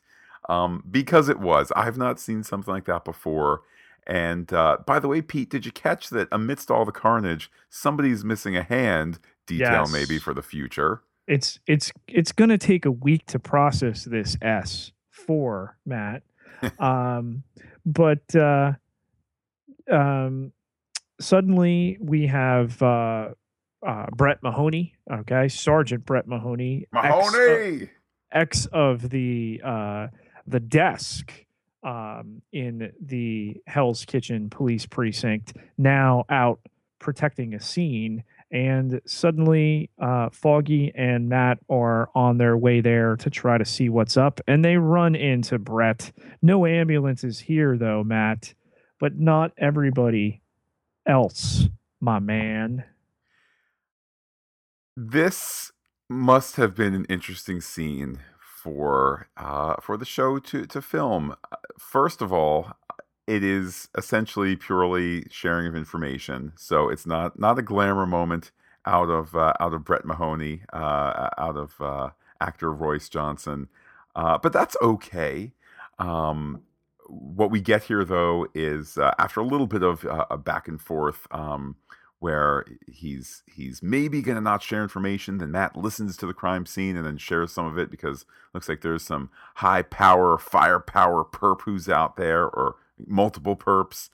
Um, 0.50 0.84
because 0.90 1.28
it 1.30 1.40
was. 1.40 1.72
I 1.76 1.84
have 1.84 1.98
not 1.98 2.20
seen 2.20 2.44
something 2.44 2.74
like 2.74 2.86
that 2.86 3.04
before. 3.04 3.64
And 4.06 4.52
uh, 4.54 4.78
by 4.86 5.00
the 5.00 5.10
way, 5.10 5.22
Pete, 5.22 5.50
did 5.50 5.66
you 5.66 5.72
catch 5.74 6.10
that 6.12 6.30
amidst 6.32 6.72
all 6.72 6.86
the 6.86 6.94
carnage, 6.94 7.52
somebody's 7.70 8.24
missing 8.24 8.56
a 8.56 8.64
hand? 8.64 9.20
Detail 9.46 9.82
Yes. 9.84 9.92
maybe 9.92 10.20
for 10.20 10.34
the 10.34 10.42
future. 10.42 11.02
It's 11.28 11.60
it's 11.68 11.92
it's 12.08 12.32
going 12.32 12.50
to 12.50 12.58
take 12.58 12.86
a 12.86 12.92
week 12.92 13.26
to 13.28 13.40
process 13.40 14.06
this 14.06 14.38
S 14.42 14.92
for 15.12 15.78
Matt. 15.86 16.24
um, 16.80 17.44
but 17.86 18.36
uh, 18.36 18.74
um, 19.92 20.52
suddenly 21.20 21.98
we 22.00 22.28
have 22.28 22.82
uh, 22.82 23.30
uh, 23.86 24.06
Brett 24.16 24.42
Mahoney. 24.42 24.96
Okay, 25.12 25.48
Sergeant 25.48 26.06
Brett 26.06 26.28
Mahoney, 26.28 26.88
ex 26.96 27.28
of- 27.28 27.34
Mahoney. 27.34 27.90
ex 28.32 28.66
of 28.68 29.10
the 29.10 29.62
uh, 29.64 30.08
the 30.48 30.60
desk 30.60 31.46
um, 31.84 32.42
in 32.52 32.92
the 33.02 33.62
Hell's 33.68 34.06
Kitchen 34.06 34.50
police 34.50 34.86
precinct, 34.86 35.54
now 35.78 36.26
out 36.30 36.60
protecting 37.00 37.54
a 37.54 37.60
scene. 37.60 38.24
And 38.52 39.02
suddenly, 39.06 39.90
uh, 40.02 40.30
Foggy 40.32 40.92
and 40.96 41.28
Matt 41.28 41.60
are 41.70 42.10
on 42.16 42.38
their 42.38 42.58
way 42.58 42.80
there 42.82 43.16
to 43.18 43.30
try 43.30 43.58
to 43.58 43.66
see 43.66 43.90
what's 43.90 44.16
up, 44.18 44.40
and 44.48 44.64
they 44.64 44.78
run 44.78 45.16
into 45.16 45.60
Brett. 45.60 46.12
No 46.42 46.66
ambulance 46.66 47.24
is 47.24 47.40
here, 47.40 47.78
though, 47.78 48.04
Matt, 48.04 48.54
but 49.00 49.18
not 49.18 49.52
everybody 49.58 50.42
else, 51.06 51.68
my 52.00 52.20
man. 52.20 52.86
this 54.96 55.72
must 56.10 56.56
have 56.56 56.76
been 56.76 56.94
an 56.94 57.06
interesting 57.06 57.62
scene 57.62 58.20
for 58.64 59.28
uh, 59.38 59.76
for 59.82 59.98
the 59.98 60.06
show 60.06 60.40
to 60.40 60.66
to 60.66 60.82
film. 60.82 61.36
Uh, 61.52 61.56
First 61.80 62.22
of 62.22 62.34
all, 62.34 62.72
it 63.28 63.44
is 63.44 63.90
essentially 63.98 64.56
purely 64.56 65.26
sharing 65.30 65.68
of 65.68 65.76
information, 65.76 66.54
so 66.56 66.90
it's 66.90 67.06
not 67.06 67.38
not 67.38 67.60
a 67.60 67.62
glamour 67.62 68.06
moment 68.06 68.52
out 68.86 69.10
of 69.10 69.36
uh, 69.36 69.54
out 69.60 69.74
of 69.74 69.84
Brett 69.84 70.06
Mahoney, 70.06 70.62
uh, 70.72 71.30
out 71.38 71.58
of 71.58 71.80
uh, 71.82 72.10
actor 72.40 72.72
Royce 72.72 73.10
Johnson, 73.10 73.68
uh, 74.16 74.38
but 74.38 74.54
that's 74.54 74.78
okay. 74.82 75.52
Um, 76.00 76.62
what 77.08 77.52
we 77.52 77.62
get 77.62 77.84
here, 77.84 78.06
though, 78.06 78.48
is 78.54 78.98
uh, 78.98 79.14
after 79.20 79.42
a 79.42 79.46
little 79.46 79.68
bit 79.68 79.84
of 79.84 80.06
uh, 80.06 80.26
a 80.32 80.38
back 80.38 80.68
and 80.68 80.82
forth. 80.82 81.28
Um, 81.32 81.76
where 82.20 82.66
he's 82.92 83.44
he's 83.46 83.84
maybe 83.84 84.24
going 84.24 84.34
to 84.36 84.42
not 84.42 84.64
share 84.64 84.82
information 84.82 85.38
then 85.38 85.52
matt 85.52 85.78
listens 85.78 86.18
to 86.18 86.26
the 86.26 86.34
crime 86.34 86.66
scene 86.66 86.98
and 86.98 87.06
then 87.06 87.16
shares 87.16 87.52
some 87.52 87.68
of 87.68 87.78
it 87.78 87.92
because 87.92 88.26
looks 88.56 88.68
like 88.68 88.82
there's 88.82 89.04
some 89.04 89.30
high 89.58 89.84
power 89.84 90.36
firepower 90.36 91.24
perp 91.24 91.62
who's 91.62 91.88
out 91.88 92.16
there 92.18 92.46
or 92.46 92.76
multiple 93.06 93.56
perps 93.56 94.10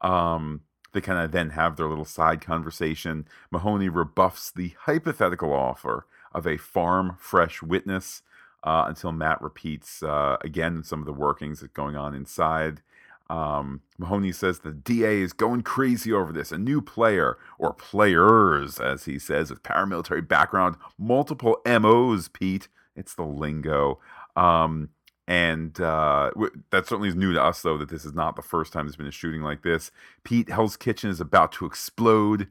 um, 0.00 0.60
they 0.92 1.00
kind 1.00 1.18
of 1.18 1.32
then 1.32 1.50
have 1.50 1.76
their 1.76 1.88
little 1.88 2.04
side 2.04 2.40
conversation 2.40 3.26
mahoney 3.50 3.88
rebuffs 3.88 4.50
the 4.50 4.74
hypothetical 4.80 5.52
offer 5.52 6.06
of 6.32 6.46
a 6.46 6.56
farm 6.56 7.16
fresh 7.18 7.62
witness 7.62 8.22
uh, 8.64 8.84
until 8.88 9.12
matt 9.12 9.40
repeats 9.40 10.02
uh, 10.02 10.36
again 10.42 10.82
some 10.82 11.00
of 11.00 11.06
the 11.06 11.12
workings 11.12 11.60
that's 11.60 11.72
going 11.72 11.96
on 11.96 12.14
inside 12.14 12.82
um, 13.30 13.82
Mahoney 13.98 14.32
says 14.32 14.60
the 14.60 14.72
DA 14.72 15.20
is 15.20 15.32
going 15.32 15.62
crazy 15.62 16.12
over 16.12 16.32
this. 16.32 16.50
A 16.50 16.58
new 16.58 16.80
player, 16.80 17.36
or 17.58 17.74
players, 17.74 18.80
as 18.80 19.04
he 19.04 19.18
says, 19.18 19.50
with 19.50 19.62
paramilitary 19.62 20.26
background, 20.26 20.76
multiple 20.98 21.58
MOs, 21.66 22.28
Pete. 22.28 22.68
It's 22.96 23.14
the 23.14 23.24
lingo. 23.24 24.00
Um, 24.34 24.90
and 25.28 25.78
uh, 25.78 26.30
that 26.70 26.86
certainly 26.86 27.10
is 27.10 27.14
new 27.14 27.34
to 27.34 27.42
us, 27.42 27.60
though, 27.60 27.76
that 27.76 27.90
this 27.90 28.06
is 28.06 28.14
not 28.14 28.34
the 28.34 28.40
first 28.40 28.72
time 28.72 28.86
there's 28.86 28.96
been 28.96 29.06
a 29.06 29.10
shooting 29.10 29.42
like 29.42 29.62
this. 29.62 29.90
Pete, 30.24 30.48
Hell's 30.48 30.78
Kitchen 30.78 31.10
is 31.10 31.20
about 31.20 31.52
to 31.52 31.66
explode. 31.66 32.48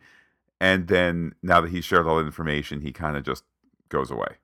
And 0.62 0.88
then 0.88 1.34
now 1.42 1.60
that 1.60 1.72
he's 1.72 1.86
shared 1.86 2.06
all 2.06 2.20
the 2.20 2.26
information, 2.26 2.82
he 2.82 2.92
kind 2.92 3.18
of 3.18 3.24
just 3.24 3.44
goes 3.90 4.12
away. 4.12 4.36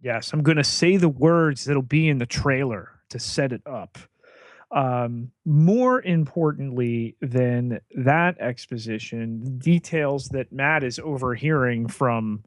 Yes, 0.00 0.32
I'm 0.32 0.44
going 0.44 0.56
to 0.56 0.64
say 0.64 0.98
the 0.98 1.08
words 1.08 1.64
that'll 1.64 1.82
be 1.82 2.08
in 2.08 2.18
the 2.18 2.26
trailer 2.26 2.92
to 3.08 3.18
set 3.18 3.52
it 3.52 3.62
up. 3.66 3.98
Um, 4.70 5.32
more 5.44 6.00
importantly 6.00 7.16
than 7.20 7.80
that 7.96 8.40
exposition, 8.40 9.58
details 9.58 10.28
that 10.28 10.52
Matt 10.52 10.84
is 10.84 11.00
overhearing 11.00 11.88
from, 11.88 12.44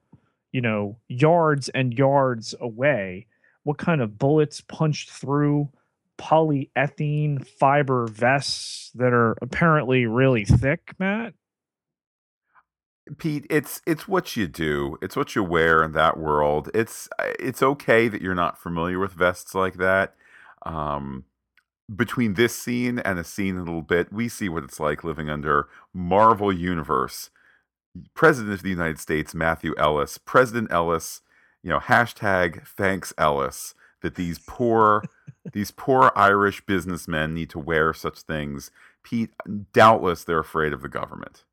you 0.53 0.61
know, 0.61 0.99
yards 1.09 1.67
and 1.67 1.93
yards 1.93 2.55
away. 2.61 3.27
What 3.63 3.77
kind 3.77 4.01
of 4.01 4.17
bullets 4.17 4.61
punched 4.61 5.09
through 5.09 5.69
polyethylene 6.17 7.45
fiber 7.45 8.07
vests 8.07 8.91
that 8.95 9.13
are 9.13 9.35
apparently 9.41 10.05
really 10.05 10.45
thick, 10.45 10.93
Matt? 10.99 11.33
Pete, 13.17 13.45
it's 13.49 13.81
it's 13.85 14.07
what 14.07 14.37
you 14.37 14.47
do. 14.47 14.97
It's 15.01 15.15
what 15.15 15.35
you 15.35 15.43
wear 15.43 15.83
in 15.83 15.91
that 15.91 16.17
world. 16.17 16.69
It's 16.73 17.09
it's 17.39 17.61
okay 17.61 18.07
that 18.07 18.21
you're 18.21 18.35
not 18.35 18.57
familiar 18.57 18.97
with 18.99 19.11
vests 19.11 19.53
like 19.53 19.75
that. 19.75 20.15
Um, 20.65 21.25
between 21.93 22.35
this 22.35 22.55
scene 22.55 22.99
and 22.99 23.19
a 23.19 23.23
scene 23.23 23.57
a 23.57 23.63
little 23.63 23.81
bit, 23.81 24.13
we 24.13 24.29
see 24.29 24.47
what 24.47 24.63
it's 24.63 24.79
like 24.79 25.03
living 25.03 25.29
under 25.29 25.67
Marvel 25.93 26.51
Universe. 26.51 27.29
President 28.15 28.53
of 28.53 28.63
the 28.63 28.69
United 28.69 28.99
States, 28.99 29.35
Matthew 29.35 29.75
Ellis, 29.77 30.17
President 30.17 30.71
Ellis, 30.71 31.21
you 31.63 31.69
know, 31.69 31.79
hashtag 31.79 32.67
thanks 32.67 33.13
Ellis, 33.17 33.73
that 34.01 34.15
these 34.15 34.39
poor 34.45 35.03
these 35.53 35.71
poor 35.71 36.11
Irish 36.15 36.65
businessmen 36.65 37.33
need 37.33 37.49
to 37.51 37.59
wear 37.59 37.93
such 37.93 38.21
things. 38.21 38.69
Pete, 39.01 39.31
doubtless 39.73 40.23
they're 40.23 40.39
afraid 40.39 40.73
of 40.73 40.81
the 40.81 40.89
government. 40.89 41.43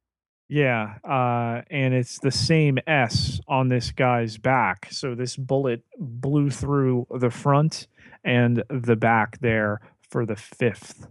Yeah, 0.48 0.96
uh, 1.04 1.62
and 1.70 1.94
it's 1.94 2.18
the 2.18 2.32
same 2.32 2.78
S 2.86 3.40
on 3.46 3.68
this 3.68 3.92
guy's 3.92 4.36
back. 4.36 4.88
So 4.90 5.14
this 5.14 5.36
bullet 5.36 5.84
blew 5.98 6.50
through 6.50 7.06
the 7.18 7.30
front 7.30 7.86
and 8.24 8.64
the 8.68 8.96
back 8.96 9.38
there 9.40 9.80
for 10.08 10.26
the 10.26 10.36
fifth 10.36 11.06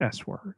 S 0.00 0.26
word. 0.26 0.54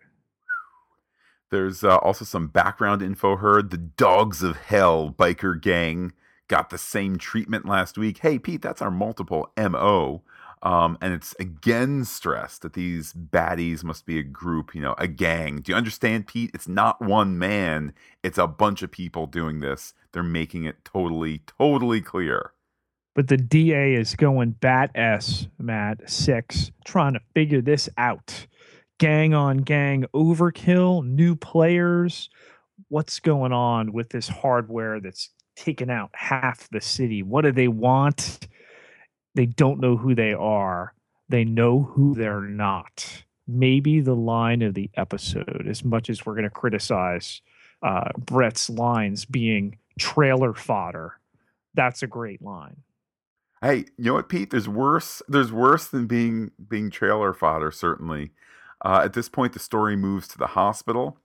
There's 1.51 1.83
uh, 1.83 1.97
also 1.97 2.25
some 2.25 2.47
background 2.47 3.03
info 3.03 3.37
heard. 3.37 3.71
The 3.71 3.77
Dogs 3.77 4.42
of 4.42 4.57
Hell 4.57 5.14
biker 5.18 5.61
gang 5.61 6.12
got 6.53 6.69
the 6.69 6.77
same 6.77 7.17
treatment 7.17 7.65
last 7.65 7.97
week. 7.97 8.19
Hey, 8.19 8.38
Pete, 8.38 8.61
that's 8.61 8.83
our 8.83 8.91
multiple 8.91 9.51
MO. 9.57 10.21
Um, 10.62 10.99
and 11.01 11.15
it's 11.15 11.35
again 11.41 12.05
stressed 12.05 12.61
that 12.61 12.75
these 12.75 13.15
baddies 13.15 13.83
must 13.83 14.05
be 14.05 14.19
a 14.19 14.23
group, 14.23 14.75
you 14.75 14.83
know, 14.83 14.95
a 14.99 15.09
gang. 15.09 15.62
Do 15.62 15.73
you 15.73 15.77
understand, 15.77 16.27
Pete? 16.27 16.51
It's 16.53 16.69
not 16.69 17.01
one 17.01 17.38
man, 17.38 17.95
it's 18.23 18.37
a 18.37 18.47
bunch 18.47 18.83
of 18.83 18.91
people 18.91 19.27
doing 19.27 19.61
this. 19.61 19.95
They're 20.12 20.23
making 20.23 20.65
it 20.65 20.85
totally, 20.85 21.41
totally 21.59 22.03
clear. 22.03 22.53
But 23.15 23.29
the 23.29 23.38
DA 23.38 23.95
is 23.95 24.15
going 24.15 24.51
bat 24.51 24.91
S, 24.95 25.49
Matt, 25.59 26.11
six, 26.11 26.71
trying 26.85 27.15
to 27.15 27.21
figure 27.35 27.62
this 27.62 27.88
out. 27.97 28.47
Gang 28.99 29.33
on 29.33 29.59
gang 29.59 30.05
overkill, 30.15 31.03
new 31.03 31.35
players. 31.35 32.29
What's 32.88 33.21
going 33.21 33.53
on 33.53 33.95
with 33.95 34.11
this 34.11 34.29
hardware 34.29 35.01
that's 35.01 35.31
taken 35.57 35.91
out 35.91 36.11
half 36.15 36.69
the 36.71 36.81
city? 36.81 37.23
What 37.23 37.43
do 37.43 37.53
they 37.53 37.69
want? 37.69 38.49
They 39.35 39.47
don't 39.47 39.81
know 39.81 39.97
who 39.97 40.15
they 40.15 40.33
are. 40.33 40.95
They 41.29 41.45
know 41.45 41.83
who 41.83 42.15
they're 42.15 42.41
not. 42.41 43.25
Maybe 43.49 44.01
the 44.01 44.15
line 44.17 44.62
of 44.62 44.75
the 44.75 44.91
episode, 44.95 45.67
as 45.69 45.85
much 45.85 46.11
as 46.11 46.25
we're 46.25 46.35
going 46.35 46.45
to 46.45 46.51
criticize 46.51 47.41
uh, 47.83 48.11
Brett's 48.19 48.71
lines 48.71 49.25
being 49.25 49.79
trailer 49.99 50.55
fodder, 50.55 51.19
that's 51.75 52.03
a 52.03 52.07
great 52.07 52.43
line. 52.43 52.77
Hey, 53.62 53.87
you 53.97 54.07
know 54.07 54.15
what, 54.15 54.29
Pete? 54.29 54.51
There's 54.51 54.69
worse. 54.69 55.23
There's 55.29 55.53
worse 55.53 55.87
than 55.87 56.07
being 56.07 56.51
being 56.69 56.91
trailer 56.91 57.33
fodder. 57.33 57.71
Certainly. 57.71 58.33
Uh, 58.85 59.03
at 59.05 59.12
this 59.12 59.29
point, 59.29 59.53
the 59.53 59.61
story 59.61 59.97
moves 59.97 60.27
to 60.29 60.38
the 60.38 60.49
hospital. 60.49 61.17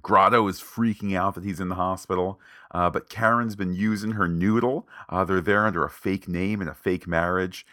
Grotto 0.00 0.46
is 0.48 0.60
freaking 0.60 1.16
out 1.16 1.34
that 1.34 1.44
he's 1.44 1.60
in 1.60 1.68
the 1.68 1.74
hospital, 1.74 2.40
uh, 2.74 2.90
but 2.90 3.08
Karen's 3.08 3.54
been 3.54 3.72
using 3.72 4.12
her 4.12 4.26
noodle. 4.26 4.86
Uh, 5.08 5.24
they're 5.24 5.40
there 5.40 5.64
under 5.64 5.84
a 5.84 5.90
fake 5.90 6.28
name 6.28 6.60
and 6.60 6.68
a 6.68 6.74
fake 6.74 7.06
marriage. 7.06 7.64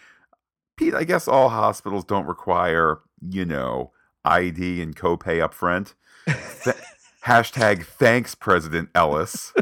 Pete, 0.77 0.93
I 0.93 1.03
guess 1.03 1.27
all 1.27 1.49
hospitals 1.49 2.05
don't 2.05 2.27
require, 2.27 2.99
you 3.27 3.43
know, 3.43 3.91
ID 4.23 4.81
and 4.81 4.95
copay 4.95 5.41
up 5.41 5.53
front. 5.55 5.95
Th- 6.27 6.75
hashtag 7.25 7.83
thanks, 7.83 8.35
President 8.35 8.89
Ellis. 8.93 9.53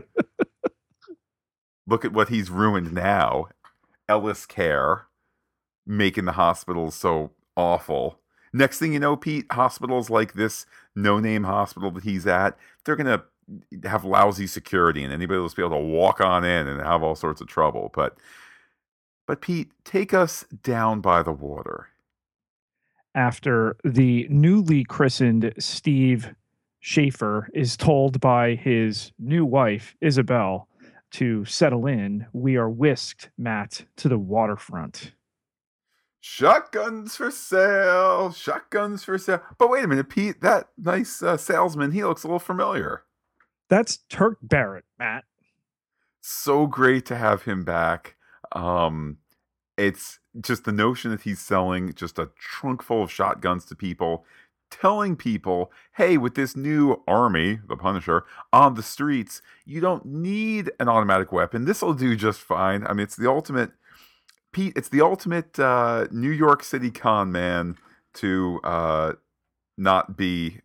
Look 1.87 2.03
at 2.03 2.13
what 2.13 2.29
he's 2.29 2.49
ruined 2.49 2.93
now. 2.93 3.47
Ellis 4.07 4.45
Care 4.45 5.07
making 5.87 6.25
the 6.25 6.33
hospitals 6.33 6.95
so 6.95 7.31
awful. 7.55 8.19
Next 8.51 8.79
thing 8.79 8.93
you 8.93 8.99
know, 8.99 9.15
Pete, 9.15 9.45
hospitals 9.51 10.09
like 10.09 10.33
this 10.33 10.65
no 10.95 11.19
name 11.19 11.45
hospital 11.45 11.91
that 11.91 12.03
he's 12.03 12.27
at, 12.27 12.57
they're 12.83 12.95
going 12.95 13.07
to 13.07 13.23
have 13.83 14.05
lousy 14.05 14.47
security 14.47 15.03
and 15.03 15.13
anybody 15.13 15.39
will 15.39 15.49
be 15.49 15.61
able 15.61 15.77
to 15.77 15.83
walk 15.83 16.21
on 16.21 16.43
in 16.43 16.67
and 16.67 16.81
have 16.81 17.03
all 17.03 17.15
sorts 17.15 17.41
of 17.41 17.47
trouble. 17.47 17.91
But, 17.93 18.17
but 19.27 19.41
Pete, 19.41 19.71
take 19.83 20.13
us 20.13 20.45
down 20.63 21.01
by 21.01 21.23
the 21.23 21.31
water. 21.31 21.87
After 23.15 23.75
the 23.83 24.27
newly 24.29 24.83
christened 24.83 25.53
Steve 25.59 26.33
Schaefer 26.79 27.49
is 27.53 27.75
told 27.75 28.21
by 28.21 28.55
his 28.55 29.11
new 29.19 29.45
wife, 29.45 29.95
Isabel, 29.99 30.67
to 31.11 31.43
settle 31.45 31.87
in, 31.87 32.25
we 32.33 32.55
are 32.55 32.69
whisked, 32.69 33.29
Matt, 33.37 33.85
to 33.97 34.07
the 34.07 34.19
waterfront. 34.19 35.13
Shotguns 36.21 37.15
for 37.15 37.31
sale, 37.31 38.31
shotguns 38.31 39.03
for 39.03 39.17
sale. 39.17 39.41
But 39.57 39.69
wait 39.69 39.85
a 39.85 39.87
minute, 39.87 40.09
Pete, 40.09 40.41
that 40.41 40.69
nice 40.77 41.23
uh, 41.23 41.37
salesman, 41.37 41.91
he 41.91 42.03
looks 42.03 42.23
a 42.23 42.27
little 42.27 42.39
familiar. 42.39 43.03
That's 43.69 43.97
Turk 44.09 44.39
Barrett, 44.41 44.85
Matt. 44.97 45.25
So 46.21 46.67
great 46.67 47.05
to 47.07 47.15
have 47.15 47.43
him 47.43 47.63
back. 47.63 48.15
Um, 48.51 49.17
it's 49.77 50.19
just 50.41 50.65
the 50.65 50.71
notion 50.71 51.11
that 51.11 51.21
he's 51.21 51.39
selling 51.39 51.93
just 51.93 52.19
a 52.19 52.31
trunk 52.37 52.83
full 52.83 53.03
of 53.03 53.11
shotguns 53.11 53.65
to 53.65 53.75
people, 53.75 54.25
telling 54.69 55.15
people, 55.15 55.71
hey, 55.95 56.17
with 56.17 56.35
this 56.35 56.55
new 56.55 57.01
army, 57.07 57.59
the 57.67 57.77
Punisher, 57.77 58.25
on 58.51 58.73
the 58.73 58.83
streets, 58.83 59.41
you 59.65 59.79
don't 59.79 60.05
need 60.05 60.71
an 60.79 60.89
automatic 60.89 61.31
weapon. 61.31 61.65
This 61.65 61.81
will 61.81 61.93
do 61.93 62.15
just 62.15 62.41
fine. 62.41 62.85
I 62.85 62.93
mean, 62.93 63.03
it's 63.03 63.15
the 63.15 63.29
ultimate 63.29 63.71
Pete, 64.51 64.73
it's 64.75 64.89
the 64.89 65.01
ultimate 65.01 65.59
uh, 65.59 66.07
New 66.11 66.31
York 66.31 66.63
City 66.63 66.89
con 66.89 67.31
man 67.31 67.77
to 68.15 68.59
uh, 68.63 69.13
not 69.77 70.17
be, 70.17 70.61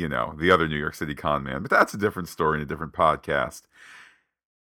you 0.00 0.08
know, 0.08 0.34
the 0.38 0.50
other 0.50 0.66
New 0.66 0.78
York 0.78 0.94
City 0.94 1.14
con 1.14 1.44
man. 1.44 1.62
But 1.62 1.70
that's 1.70 1.94
a 1.94 1.98
different 1.98 2.28
story 2.28 2.58
in 2.58 2.62
a 2.62 2.66
different 2.66 2.94
podcast. 2.94 3.62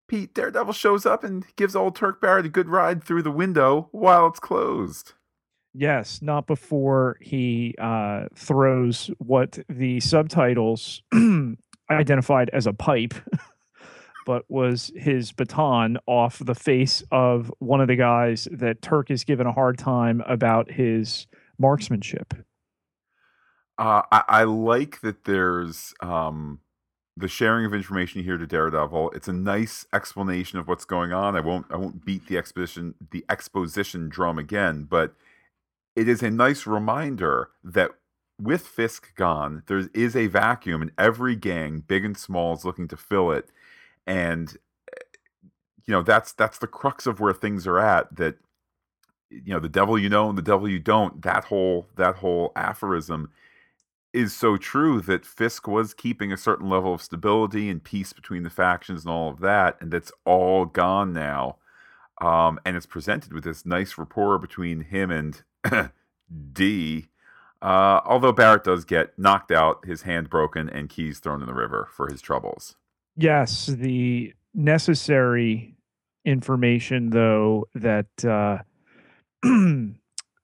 Pete, 0.09 0.35
Daredevil 0.35 0.73
shows 0.73 1.07
up 1.07 1.23
and 1.23 1.47
gives 1.55 1.77
old 1.77 1.95
Turk 1.95 2.21
Barrett 2.21 2.47
a 2.47 2.49
good 2.49 2.69
ride 2.69 3.03
through 3.05 3.23
the 3.23 3.31
window 3.31 3.89
while 3.93 4.27
it's 4.27 4.41
closed. 4.41 5.13
Yes, 5.73 6.21
not 6.21 6.49
before 6.49 7.17
he 7.21 7.77
uh, 7.79 8.25
throws 8.35 9.09
what 9.19 9.61
the 9.69 10.01
subtitles 10.01 11.01
identified 11.91 12.51
as 12.53 12.67
a 12.67 12.73
pipe 12.73 13.15
but 14.27 14.45
was 14.49 14.93
his 14.97 15.33
baton 15.33 15.97
off 16.07 16.39
the 16.39 16.55
face 16.55 17.03
of 17.11 17.53
one 17.59 17.81
of 17.81 17.89
the 17.89 17.97
guys 17.97 18.49
that 18.51 18.83
Turk 18.83 19.11
is 19.11 19.25
given 19.25 19.47
a 19.47 19.53
hard 19.53 19.79
time 19.79 20.23
about 20.27 20.71
his 20.71 21.27
marksmanship. 21.59 22.35
Uh, 23.81 24.03
I, 24.13 24.25
I, 24.29 24.45
like 24.45 25.03
that 25.03 25.25
there's 25.25 25.95
um, 26.03 26.61
the 27.17 27.29
sharing 27.29 27.67
of 27.67 27.75
information 27.75 28.25
here 28.25 28.39
to 28.39 28.47
Daredevil. 28.47 29.13
It's 29.13 29.29
a 29.29 29.35
nice 29.35 29.87
explanation 29.95 30.61
of 30.61 30.69
what's 30.69 30.87
going 30.87 31.13
on. 31.13 31.37
I 31.37 31.41
won't 31.41 31.67
I 31.71 31.79
won't 31.79 32.05
beat 32.07 32.29
the 32.29 32.39
exposition 32.39 32.95
the 33.13 33.25
exposition 33.31 34.11
drum 34.11 34.39
again, 34.39 34.85
but 34.91 35.15
it 35.97 36.09
is 36.09 36.23
a 36.23 36.31
nice 36.31 36.67
reminder 36.67 37.51
that 37.65 37.93
with 38.41 38.67
Fisk 38.67 39.15
gone, 39.17 39.65
there 39.69 39.89
is 39.95 40.17
a 40.17 40.29
vacuum, 40.29 40.83
and 40.83 40.93
every 40.99 41.37
gang, 41.37 41.81
big 41.87 42.05
and 42.05 42.19
small, 42.19 42.55
is 42.55 42.65
looking 42.67 42.89
to 42.89 42.99
fill 42.99 43.33
it 43.33 43.51
and 44.07 44.59
you 45.87 45.93
know 45.95 46.03
that's 46.03 46.33
that's 46.35 46.59
the 46.59 46.69
crux 46.69 47.07
of 47.07 47.21
where 47.21 47.35
things 47.35 47.67
are 47.67 47.81
at 47.81 48.15
that 48.17 48.37
you 49.31 49.53
know 49.55 49.61
the 49.61 49.71
devil 49.71 49.99
you 49.99 50.11
know 50.11 50.29
and 50.31 50.39
the 50.39 50.43
devil 50.43 50.69
you 50.69 50.81
don't 50.81 51.23
that 51.23 51.47
whole 51.47 51.89
that 51.97 52.17
whole 52.17 52.53
aphorism 52.57 53.31
is 54.13 54.35
so 54.35 54.57
true 54.57 55.01
that 55.03 55.25
Fisk 55.25 55.69
was 55.69 55.95
keeping 55.95 56.33
a 56.33 56.37
certain 56.37 56.69
level 56.69 56.93
of 56.95 57.03
stability 57.03 57.69
and 57.69 57.83
peace 57.83 58.13
between 58.13 58.43
the 58.43 58.51
factions 58.51 59.05
and 59.05 59.13
all 59.13 59.31
of 59.31 59.41
that, 59.41 59.77
and 59.81 59.91
that's 59.91 60.13
all 60.25 60.67
gone 60.67 61.13
now. 61.13 61.57
Um, 62.21 62.59
and 62.65 62.77
it's 62.77 62.87
presented 62.87 63.33
with 63.33 63.45
this 63.45 63.65
nice 63.65 63.97
rapport 63.97 64.39
between 64.39 64.83
him 64.83 65.11
and 65.11 65.43
D. 66.53 67.09
Uh, 67.63 68.01
although 68.05 68.33
Barrett 68.33 68.65
does 68.65 68.85
get 68.85 69.19
knocked 69.19 69.51
out, 69.51 69.85
his 69.85 70.03
hand 70.03 70.29
broken, 70.29 70.69
and 70.69 70.89
keys 70.89 71.19
thrown 71.19 71.41
in 71.41 71.47
the 71.47 71.55
river 71.55 71.89
for 71.95 72.09
his 72.09 72.21
troubles. 72.21 72.77
Yes, 73.17 73.67
the 73.67 74.35
necessary 74.55 75.77
information, 76.25 77.11
though, 77.11 77.69
that 77.75 78.25
uh, 78.25 78.59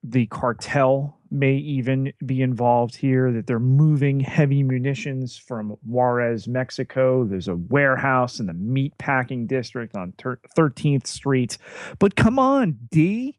the 0.02 0.26
cartel 0.26 1.15
may 1.30 1.54
even 1.54 2.12
be 2.24 2.42
involved 2.42 2.96
here, 2.96 3.32
that 3.32 3.46
they're 3.46 3.58
moving 3.58 4.20
heavy 4.20 4.62
munitions 4.62 5.36
from 5.36 5.76
Juarez, 5.84 6.48
Mexico. 6.48 7.24
There's 7.24 7.48
a 7.48 7.56
warehouse 7.56 8.40
in 8.40 8.46
the 8.46 8.54
meat 8.54 8.96
packing 8.98 9.46
district 9.46 9.96
on 9.96 10.12
13th 10.12 11.06
Street. 11.06 11.58
But 11.98 12.16
come 12.16 12.38
on, 12.38 12.78
D. 12.90 13.38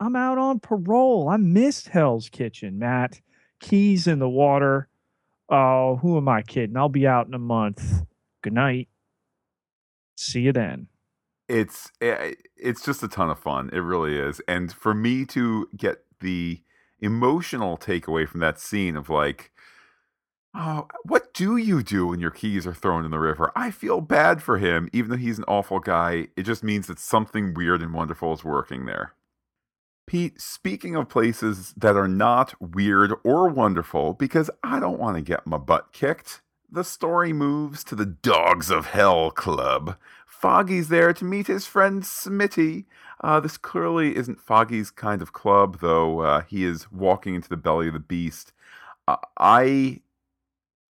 I'm 0.00 0.16
out 0.16 0.38
on 0.38 0.60
parole. 0.60 1.28
I 1.28 1.36
missed 1.36 1.88
Hell's 1.88 2.28
Kitchen, 2.28 2.78
Matt. 2.78 3.20
Keys 3.60 4.06
in 4.06 4.18
the 4.20 4.28
water. 4.28 4.88
Oh, 5.48 5.96
who 5.96 6.16
am 6.16 6.28
I 6.28 6.42
kidding? 6.42 6.76
I'll 6.76 6.88
be 6.88 7.06
out 7.06 7.26
in 7.26 7.34
a 7.34 7.38
month. 7.38 8.02
Good 8.42 8.52
night. 8.52 8.88
See 10.16 10.40
you 10.40 10.52
then. 10.52 10.88
It's 11.48 11.90
eh, 12.00 12.34
it's 12.56 12.84
just 12.84 13.02
a 13.02 13.08
ton 13.08 13.30
of 13.30 13.38
fun. 13.38 13.70
It 13.72 13.78
really 13.78 14.18
is. 14.18 14.40
And 14.46 14.70
for 14.70 14.94
me 14.94 15.24
to 15.26 15.68
get 15.76 16.04
the 16.20 16.60
emotional 17.00 17.76
takeaway 17.76 18.28
from 18.28 18.40
that 18.40 18.58
scene 18.58 18.96
of 18.96 19.08
like 19.08 19.52
Oh, 20.54 20.88
what 21.04 21.34
do 21.34 21.56
you 21.56 21.82
do 21.82 22.08
when 22.08 22.20
your 22.20 22.30
keys 22.30 22.66
are 22.66 22.74
thrown 22.74 23.04
in 23.04 23.10
the 23.10 23.18
river? 23.18 23.52
I 23.54 23.70
feel 23.70 24.00
bad 24.00 24.42
for 24.42 24.58
him, 24.58 24.88
even 24.92 25.10
though 25.10 25.16
he's 25.16 25.38
an 25.38 25.44
awful 25.46 25.78
guy. 25.78 26.28
It 26.36 26.44
just 26.44 26.64
means 26.64 26.86
that 26.86 26.98
something 26.98 27.54
weird 27.54 27.82
and 27.82 27.92
wonderful 27.92 28.32
is 28.32 28.42
working 28.42 28.86
there. 28.86 29.12
Pete, 30.06 30.40
speaking 30.40 30.96
of 30.96 31.10
places 31.10 31.74
that 31.76 31.96
are 31.96 32.08
not 32.08 32.54
weird 32.60 33.12
or 33.24 33.48
wonderful, 33.48 34.14
because 34.14 34.50
I 34.64 34.80
don't 34.80 34.98
want 34.98 35.16
to 35.16 35.22
get 35.22 35.46
my 35.46 35.58
butt 35.58 35.92
kicked, 35.92 36.40
the 36.70 36.82
story 36.82 37.32
moves 37.32 37.84
to 37.84 37.94
the 37.94 38.06
Dogs 38.06 38.70
of 38.70 38.86
Hell 38.86 39.30
Club. 39.30 39.98
Foggy's 40.26 40.88
there 40.88 41.12
to 41.12 41.24
meet 41.24 41.46
his 41.46 41.66
friend 41.66 42.02
Smitty. 42.02 42.86
Uh, 43.20 43.40
this 43.40 43.56
clearly 43.56 44.16
isn't 44.16 44.40
Foggy's 44.40 44.90
kind 44.90 45.22
of 45.22 45.32
club, 45.32 45.78
though 45.80 46.20
uh, 46.20 46.42
he 46.42 46.64
is 46.64 46.90
walking 46.92 47.34
into 47.34 47.48
the 47.48 47.56
belly 47.56 47.88
of 47.88 47.94
the 47.94 48.00
beast. 48.00 48.52
Uh, 49.06 49.16
I 49.38 50.00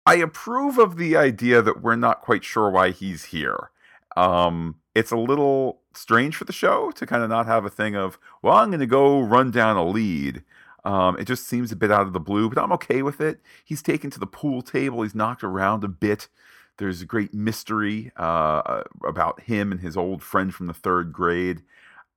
I 0.05 0.15
approve 0.15 0.77
of 0.77 0.97
the 0.97 1.17
idea 1.17 1.61
that 1.61 1.81
we're 1.81 1.97
not 1.97 2.21
quite 2.21 2.43
sure 2.43 2.69
why 2.69 2.91
he's 2.91 3.25
here. 3.25 3.71
Um, 4.15 4.75
it's 4.95 5.11
a 5.11 5.17
little 5.17 5.81
strange 5.93 6.35
for 6.35 6.45
the 6.45 6.53
show 6.53 6.91
to 6.91 7.05
kind 7.05 7.23
of 7.23 7.29
not 7.29 7.45
have 7.45 7.65
a 7.65 7.69
thing 7.69 7.95
of, 7.95 8.17
well, 8.41 8.55
I'm 8.55 8.69
going 8.69 8.79
to 8.79 8.87
go 8.87 9.19
run 9.19 9.51
down 9.51 9.75
a 9.75 9.85
lead. 9.85 10.43
Um, 10.85 11.19
it 11.19 11.25
just 11.25 11.45
seems 11.45 11.71
a 11.71 11.75
bit 11.75 11.91
out 11.91 12.07
of 12.07 12.13
the 12.13 12.19
blue, 12.19 12.47
but 12.49 12.57
I'm 12.57 12.71
okay 12.73 13.01
with 13.01 13.19
it. 13.19 13.41
He's 13.65 13.81
taken 13.81 14.09
to 14.11 14.19
the 14.19 14.25
pool 14.25 14.61
table. 14.61 15.01
He's 15.01 15.13
knocked 15.13 15.43
around 15.43 15.83
a 15.83 15.89
bit. 15.89 16.29
There's 16.77 17.01
a 17.01 17.05
great 17.05 17.33
mystery 17.33 18.11
uh, 18.15 18.83
about 19.05 19.41
him 19.41 19.71
and 19.71 19.81
his 19.81 19.97
old 19.97 20.23
friend 20.23 20.53
from 20.53 20.67
the 20.67 20.73
third 20.73 21.11
grade. 21.11 21.63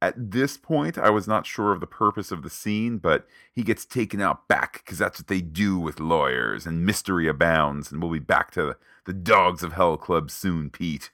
At 0.03 0.31
this 0.31 0.57
point, 0.57 0.97
I 0.97 1.11
was 1.11 1.29
not 1.29 1.47
sure 1.47 1.73
of 1.73 1.81
the 1.81 1.87
purpose 1.87 2.33
of 2.33 2.43
the 2.43 2.49
scene, 2.49 2.97
but 2.97 3.27
he 3.53 3.63
gets 3.63 3.85
taken 3.85 4.21
out 4.21 4.49
back 4.49 4.83
because 4.83 4.97
that's 4.97 5.21
what 5.21 5.27
they 5.27 5.43
do 5.43 5.79
with 5.79 6.01
lawyers, 6.01 6.67
and 6.67 6.87
mystery 6.87 7.29
abounds. 7.29 7.93
And 7.93 8.03
we'll 8.03 8.13
be 8.13 8.19
back 8.19 8.51
to 8.53 8.77
the 9.05 9.13
Dogs 9.13 9.63
of 9.63 9.75
Hell 9.75 9.99
Club 9.99 10.31
soon, 10.31 10.71
Pete. 10.71 11.11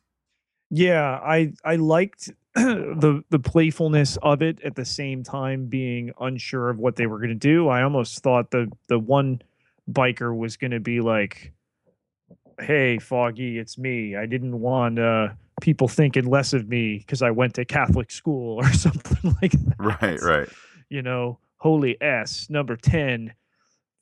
Yeah, 0.71 1.21
I 1.23 1.53
I 1.65 1.77
liked 1.77 2.31
the 2.55 3.23
the 3.29 3.39
playfulness 3.39 4.19
of 4.23 4.41
it 4.41 4.61
at 4.63 4.77
the 4.77 4.85
same 4.85 5.23
time 5.23 5.67
being 5.67 6.13
unsure 6.21 6.71
of 6.71 6.79
what 6.79 6.97
they 6.97 7.07
were 7.07 7.19
going 7.19 7.31
to 7.31 7.35
do. 7.35 7.69
I 7.69 7.83
almost 7.83 8.23
thought 8.23 8.51
the 8.51 8.71
the 8.87 8.99
one 8.99 9.43
biker 9.91 10.37
was 10.37 10.57
going 10.57 10.71
to 10.73 10.81
be 10.81 11.01
like, 11.01 11.53
"Hey, 12.61 12.99
Foggy, 12.99 13.59
it's 13.59 13.79
me. 13.79 14.17
I 14.17 14.27
didn't 14.27 14.61
want 14.61 14.99
uh, 14.99 15.31
people 15.61 15.89
thinking 15.89 16.27
less 16.27 16.53
of 16.53 16.69
me 16.69 16.99
because 16.99 17.23
I 17.23 17.31
went 17.31 17.55
to 17.55 17.65
Catholic 17.65 18.11
school 18.11 18.57
or 18.57 18.73
something 18.73 19.37
like 19.43 19.53
that." 19.53 19.75
Right, 19.79 20.21
right. 20.21 20.49
You 20.89 21.03
know, 21.03 21.39
holy 21.59 22.01
S 22.01 22.49
number 22.51 22.77
ten, 22.77 23.35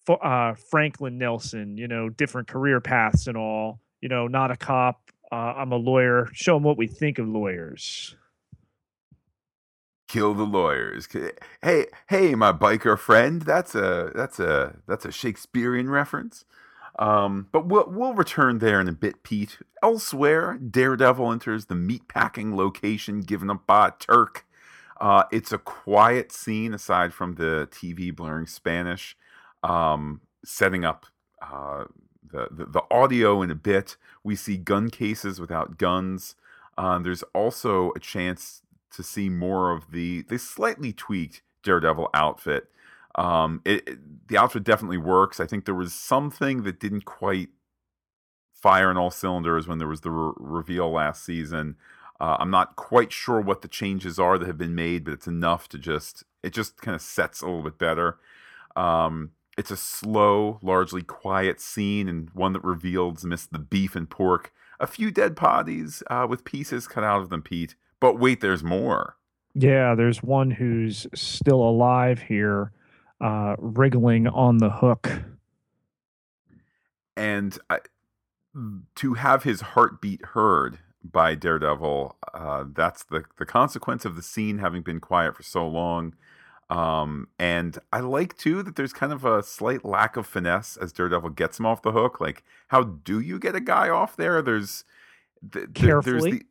uh, 0.08 0.54
Franklin 0.54 1.18
Nelson. 1.18 1.76
You 1.76 1.88
know, 1.88 2.08
different 2.08 2.48
career 2.48 2.80
paths 2.80 3.26
and 3.26 3.36
all. 3.36 3.80
You 4.00 4.08
know, 4.08 4.26
not 4.26 4.50
a 4.50 4.56
cop. 4.56 5.10
Uh, 5.32 5.54
I'm 5.56 5.72
a 5.72 5.76
lawyer. 5.76 6.28
Show 6.32 6.54
them 6.54 6.62
what 6.62 6.76
we 6.76 6.86
think 6.86 7.18
of 7.18 7.26
lawyers 7.26 8.16
kill 10.14 10.32
the 10.32 10.44
lawyers. 10.44 11.08
Hey, 11.60 11.86
hey, 12.08 12.36
my 12.36 12.52
biker 12.52 12.96
friend. 12.96 13.42
That's 13.42 13.74
a 13.74 14.12
that's 14.14 14.38
a 14.38 14.76
that's 14.86 15.04
a 15.04 15.10
Shakespearean 15.10 15.90
reference. 15.90 16.44
Um, 16.98 17.48
but 17.50 17.66
we'll 17.66 17.86
we'll 17.88 18.14
return 18.14 18.58
there 18.58 18.80
in 18.80 18.88
a 18.88 18.92
bit, 18.92 19.22
Pete. 19.22 19.58
Elsewhere, 19.82 20.58
Daredevil 20.58 21.32
enters 21.32 21.66
the 21.66 21.74
meatpacking 21.74 22.54
location 22.54 23.20
given 23.20 23.50
up 23.50 23.66
by 23.66 23.92
Turk. 23.98 24.46
Uh, 25.00 25.24
it's 25.32 25.52
a 25.52 25.58
quiet 25.58 26.30
scene 26.30 26.72
aside 26.72 27.12
from 27.12 27.34
the 27.34 27.68
TV 27.70 28.14
blurring 28.14 28.46
Spanish, 28.46 29.16
um, 29.62 30.20
setting 30.44 30.84
up 30.84 31.06
uh, 31.42 31.84
the, 32.26 32.48
the, 32.50 32.66
the 32.66 32.82
audio 32.90 33.42
in 33.42 33.50
a 33.50 33.56
bit. 33.56 33.96
We 34.22 34.36
see 34.36 34.56
gun 34.56 34.88
cases 34.90 35.40
without 35.40 35.78
guns. 35.78 36.36
Uh, 36.78 36.98
there's 37.00 37.24
also 37.34 37.92
a 37.96 38.00
chance 38.00 38.62
to 38.92 39.02
see 39.02 39.28
more 39.28 39.72
of 39.72 39.90
the 39.90 40.22
the 40.22 40.38
slightly 40.38 40.92
tweaked 40.92 41.42
Daredevil 41.64 42.10
outfit. 42.14 42.70
Um, 43.16 43.62
it, 43.64 43.88
it, 43.88 44.28
the 44.28 44.36
outfit 44.36 44.64
definitely 44.64 44.98
works. 44.98 45.40
I 45.40 45.46
think 45.46 45.64
there 45.64 45.74
was 45.74 45.92
something 45.92 46.62
that 46.64 46.80
didn't 46.80 47.04
quite 47.04 47.48
fire 48.52 48.90
in 48.90 48.96
all 48.96 49.10
cylinders 49.10 49.68
when 49.68 49.78
there 49.78 49.88
was 49.88 50.00
the 50.00 50.10
re- 50.10 50.32
reveal 50.38 50.90
last 50.90 51.24
season. 51.24 51.76
Uh, 52.20 52.36
I'm 52.38 52.50
not 52.50 52.76
quite 52.76 53.12
sure 53.12 53.40
what 53.40 53.62
the 53.62 53.68
changes 53.68 54.18
are 54.18 54.38
that 54.38 54.46
have 54.46 54.58
been 54.58 54.74
made, 54.74 55.04
but 55.04 55.14
it's 55.14 55.26
enough 55.26 55.68
to 55.68 55.78
just 55.78 56.24
it 56.42 56.52
just 56.52 56.76
kind 56.80 56.94
of 56.94 57.02
sets 57.02 57.40
a 57.40 57.46
little 57.46 57.62
bit 57.62 57.78
better. 57.78 58.18
Um, 58.76 59.32
it's 59.56 59.70
a 59.70 59.76
slow, 59.76 60.58
largely 60.62 61.02
quiet 61.02 61.60
scene, 61.60 62.08
and 62.08 62.30
one 62.30 62.52
that 62.54 62.64
reveals 62.64 63.24
amidst 63.24 63.52
the 63.52 63.58
beef 63.58 63.94
and 63.94 64.08
pork 64.08 64.52
a 64.80 64.86
few 64.86 65.10
dead 65.10 65.34
bodies 65.34 66.02
uh, 66.08 66.26
with 66.28 66.44
pieces 66.44 66.88
cut 66.88 67.04
out 67.04 67.20
of 67.20 67.30
them, 67.30 67.42
Pete. 67.42 67.76
But 68.00 68.18
wait, 68.18 68.40
there's 68.40 68.62
more. 68.62 69.16
Yeah, 69.54 69.94
there's 69.94 70.22
one 70.22 70.50
who's 70.50 71.06
still 71.14 71.62
alive 71.62 72.22
here, 72.22 72.72
uh, 73.20 73.56
wriggling 73.58 74.26
on 74.26 74.58
the 74.58 74.70
hook. 74.70 75.10
And 77.16 77.58
I, 77.70 77.78
to 78.96 79.14
have 79.14 79.44
his 79.44 79.60
heartbeat 79.60 80.24
heard 80.26 80.78
by 81.02 81.34
Daredevil, 81.34 82.16
uh, 82.32 82.64
that's 82.72 83.04
the, 83.04 83.24
the 83.36 83.46
consequence 83.46 84.04
of 84.04 84.16
the 84.16 84.22
scene 84.22 84.58
having 84.58 84.82
been 84.82 85.00
quiet 85.00 85.36
for 85.36 85.42
so 85.42 85.66
long. 85.66 86.14
Um, 86.70 87.28
and 87.38 87.78
I 87.92 88.00
like 88.00 88.36
too 88.36 88.62
that 88.62 88.76
there's 88.76 88.92
kind 88.94 89.12
of 89.12 89.24
a 89.24 89.42
slight 89.42 89.84
lack 89.84 90.16
of 90.16 90.26
finesse 90.26 90.76
as 90.76 90.92
Daredevil 90.92 91.30
gets 91.30 91.60
him 91.60 91.66
off 91.66 91.82
the 91.82 91.92
hook. 91.92 92.20
Like, 92.20 92.42
how 92.68 92.82
do 92.82 93.20
you 93.20 93.38
get 93.38 93.54
a 93.54 93.60
guy 93.60 93.90
off 93.90 94.16
there? 94.16 94.40
There's 94.40 94.84
th- 95.52 95.74
carefully. 95.74 96.30
There's 96.30 96.42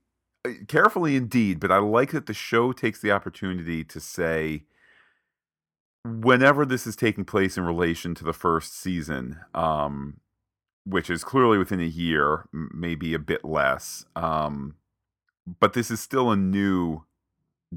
the, 0.44 0.62
uh, 0.62 0.66
carefully 0.68 1.16
indeed, 1.16 1.60
but 1.60 1.72
I 1.72 1.80
like 1.80 2.12
that 2.12 2.28
the 2.28 2.34
show 2.34 2.74
takes 2.74 3.02
the 3.02 3.12
opportunity 3.12 3.84
to 3.86 4.00
say 4.00 4.64
whenever 6.06 6.66
this 6.66 6.86
is 6.86 6.96
taking 6.96 7.26
place 7.26 7.58
in 7.58 7.66
relation 7.66 8.14
to 8.16 8.24
the 8.24 8.34
first 8.34 8.78
season, 8.78 9.40
um, 9.54 10.20
which 10.86 11.10
is 11.10 11.24
clearly 11.24 11.58
within 11.58 11.80
a 11.80 11.86
year, 11.86 12.46
maybe 12.52 13.14
a 13.14 13.20
bit 13.20 13.46
less. 13.46 14.06
Um, 14.16 14.76
but 15.60 15.74
this 15.74 15.90
is 15.90 16.00
still 16.00 16.32
a 16.32 16.36
new 16.36 17.04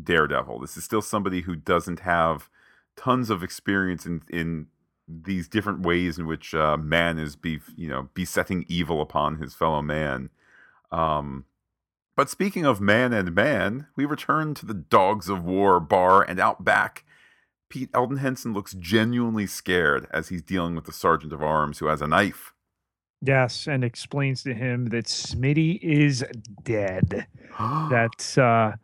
Daredevil. 0.01 0.61
This 0.61 0.77
is 0.77 0.85
still 0.85 1.03
somebody 1.03 1.43
who 1.43 1.57
doesn't 1.57 2.01
have 2.01 2.51
tons 2.97 3.31
of 3.31 3.43
experience 3.43 4.07
in 4.07 4.23
in 4.29 4.67
these 5.09 5.47
different 5.49 5.83
ways 5.83 6.19
in 6.19 6.27
which 6.27 6.55
uh, 6.55 6.77
man 6.77 7.19
is 7.19 7.37
be 7.37 7.61
you 7.77 7.89
know 7.89 8.09
besetting 8.15 8.65
evil 8.69 9.01
upon 9.01 9.37
his 9.37 9.55
fellow 9.55 9.83
man. 9.83 10.31
Um, 10.91 11.45
but 12.17 12.31
speaking 12.31 12.65
of 12.65 12.81
man 12.81 13.13
and 13.13 13.35
man, 13.35 13.87
we 13.95 14.05
return 14.05 14.55
to 14.55 14.67
the 14.67 14.75
Dogs 14.75 15.29
of 15.29 15.45
War 15.45 15.81
bar 15.81 16.23
and 16.23 16.41
out 16.41 16.65
back. 16.65 17.05
Pete 17.69 17.91
Elden 17.95 18.19
Henson 18.19 18.53
looks 18.53 18.75
genuinely 18.75 19.47
scared 19.47 20.07
as 20.13 20.29
he's 20.29 20.43
dealing 20.43 20.75
with 20.75 20.85
the 20.85 20.93
sergeant 20.93 21.33
of 21.33 21.43
arms 21.43 21.79
who 21.79 21.87
has 21.87 22.01
a 22.01 22.07
knife. 22.07 22.53
Yes, 23.23 23.67
and 23.67 23.83
explains 23.83 24.43
to 24.43 24.55
him 24.55 24.87
that 24.87 25.07
Smitty 25.07 25.81
is 25.83 26.25
dead. 26.63 27.27
that 27.59 28.39
uh, 28.39 28.77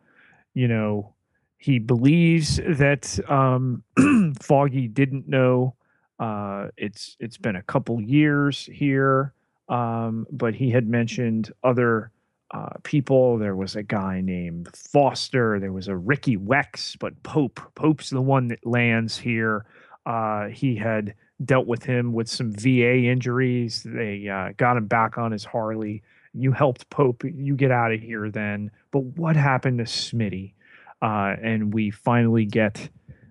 you 0.53 0.67
know 0.67 1.13
he 1.57 1.79
believes 1.79 2.57
that 2.57 3.19
um, 3.29 3.83
Foggy 4.41 4.87
didn't 4.87 5.27
know. 5.27 5.75
Uh, 6.19 6.67
it's 6.77 7.15
it's 7.19 7.37
been 7.37 7.55
a 7.55 7.63
couple 7.63 8.01
years 8.01 8.65
here, 8.65 9.33
um, 9.69 10.27
but 10.31 10.55
he 10.55 10.71
had 10.71 10.87
mentioned 10.87 11.51
other 11.63 12.11
uh, 12.53 12.69
people. 12.83 13.37
There 13.37 13.55
was 13.55 13.75
a 13.75 13.83
guy 13.83 14.21
named 14.21 14.69
Foster. 14.75 15.59
There 15.59 15.73
was 15.73 15.87
a 15.87 15.95
Ricky 15.95 16.37
Wex, 16.37 16.97
but 16.99 17.21
Pope. 17.23 17.59
Pope's 17.75 18.11
the 18.11 18.21
one 18.21 18.47
that 18.49 18.65
lands 18.65 19.17
here. 19.17 19.65
Uh, 20.05 20.47
he 20.47 20.75
had 20.75 21.15
dealt 21.43 21.65
with 21.65 21.83
him 21.83 22.13
with 22.13 22.29
some 22.29 22.53
VA 22.53 23.05
injuries. 23.05 23.83
They 23.83 24.27
uh, 24.27 24.53
got 24.55 24.77
him 24.77 24.87
back 24.87 25.17
on 25.17 25.31
his 25.31 25.43
Harley. 25.43 26.03
You 26.33 26.51
helped 26.51 26.89
Pope. 26.89 27.23
You 27.23 27.55
get 27.55 27.71
out 27.71 27.91
of 27.91 27.99
here 27.99 28.29
then. 28.29 28.71
But 28.91 28.99
what 28.99 29.35
happened 29.35 29.79
to 29.79 29.85
Smitty? 29.85 30.53
Uh, 31.01 31.35
and 31.41 31.73
we 31.73 31.91
finally 31.91 32.45
get 32.45 32.89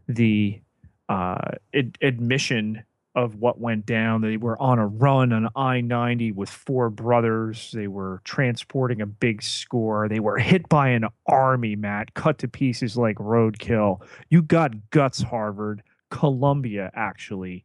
the 0.09 0.61
uh, 1.09 1.53
ad- 1.75 1.99
admission 2.03 2.83
of 3.15 3.37
what 3.37 3.61
went 3.61 3.85
down. 3.85 4.23
They 4.23 4.37
were 4.37 4.61
on 4.61 4.79
a 4.79 4.87
run 4.87 5.33
on 5.33 5.49
I 5.55 5.81
90 5.81 6.33
with 6.33 6.49
four 6.49 6.89
brothers. 6.89 7.71
They 7.73 7.87
were 7.87 8.23
transporting 8.25 9.01
a 9.01 9.07
big 9.07 9.43
score. 9.43 10.09
They 10.09 10.21
were 10.21 10.39
hit 10.39 10.69
by 10.69 10.89
an 10.89 11.07
army, 11.27 11.77
Matt, 11.77 12.15
cut 12.15 12.39
to 12.39 12.49
pieces 12.49 12.97
like 12.97 13.17
roadkill. 13.17 14.01
You 14.31 14.43
got 14.43 14.91
guts, 14.91 15.23
Harvard, 15.23 15.83
Columbia, 16.11 16.91
actually, 16.95 17.65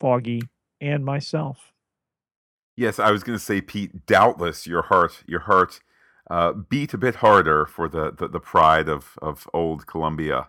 Foggy, 0.00 0.42
and 0.80 1.04
myself. 1.04 1.72
Yes, 2.76 2.98
I 2.98 3.10
was 3.10 3.24
going 3.24 3.36
to 3.36 3.44
say, 3.44 3.60
Pete. 3.60 4.06
Doubtless, 4.06 4.66
your 4.66 4.82
heart, 4.82 5.24
your 5.26 5.40
heart, 5.40 5.80
uh, 6.30 6.52
beat 6.52 6.94
a 6.94 6.98
bit 6.98 7.16
harder 7.16 7.66
for 7.66 7.88
the, 7.88 8.12
the, 8.12 8.28
the 8.28 8.40
pride 8.40 8.88
of 8.88 9.18
of 9.20 9.48
old 9.52 9.86
Columbia. 9.86 10.48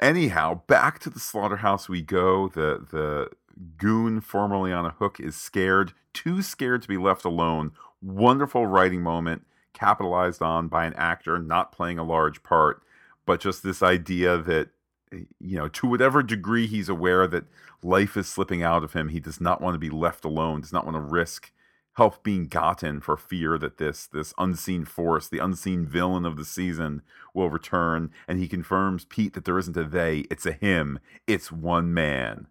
Anyhow, 0.00 0.62
back 0.66 0.98
to 1.00 1.10
the 1.10 1.20
slaughterhouse 1.20 1.88
we 1.88 2.02
go. 2.02 2.48
The 2.48 2.84
the 2.90 3.28
goon 3.76 4.20
formerly 4.20 4.72
on 4.72 4.86
a 4.86 4.90
hook 4.90 5.20
is 5.20 5.36
scared, 5.36 5.92
too 6.12 6.42
scared 6.42 6.82
to 6.82 6.88
be 6.88 6.96
left 6.96 7.24
alone. 7.24 7.72
Wonderful 8.02 8.66
writing 8.66 9.02
moment, 9.02 9.46
capitalized 9.72 10.42
on 10.42 10.68
by 10.68 10.84
an 10.84 10.94
actor 10.94 11.38
not 11.38 11.72
playing 11.72 11.98
a 11.98 12.04
large 12.04 12.42
part, 12.42 12.82
but 13.26 13.40
just 13.40 13.62
this 13.62 13.82
idea 13.82 14.36
that 14.38 14.70
eh, 15.12 15.20
you 15.40 15.56
know, 15.56 15.68
to 15.68 15.86
whatever 15.86 16.22
degree 16.22 16.66
he's 16.66 16.88
aware 16.88 17.26
that 17.26 17.44
life 17.82 18.16
is 18.16 18.28
slipping 18.28 18.62
out 18.62 18.84
of 18.84 18.92
him, 18.92 19.08
he 19.08 19.20
does 19.20 19.40
not 19.40 19.60
want 19.60 19.74
to 19.74 19.78
be 19.78 19.90
left 19.90 20.24
alone, 20.24 20.60
does 20.60 20.72
not 20.72 20.84
want 20.84 20.96
to 20.96 21.00
risk 21.00 21.52
help 21.94 22.22
being 22.22 22.46
gotten 22.46 23.00
for 23.00 23.16
fear 23.16 23.58
that 23.58 23.78
this 23.78 24.06
this 24.06 24.34
unseen 24.38 24.84
force, 24.84 25.28
the 25.28 25.38
unseen 25.38 25.86
villain 25.86 26.24
of 26.24 26.36
the 26.36 26.44
season, 26.44 27.02
will 27.32 27.50
return. 27.50 28.10
And 28.28 28.38
he 28.38 28.48
confirms 28.48 29.04
Pete 29.04 29.34
that 29.34 29.44
there 29.44 29.58
isn't 29.58 29.76
a 29.76 29.84
they, 29.84 30.20
it's 30.30 30.46
a 30.46 30.52
him, 30.52 30.98
it's 31.26 31.50
one 31.50 31.94
man. 31.94 32.48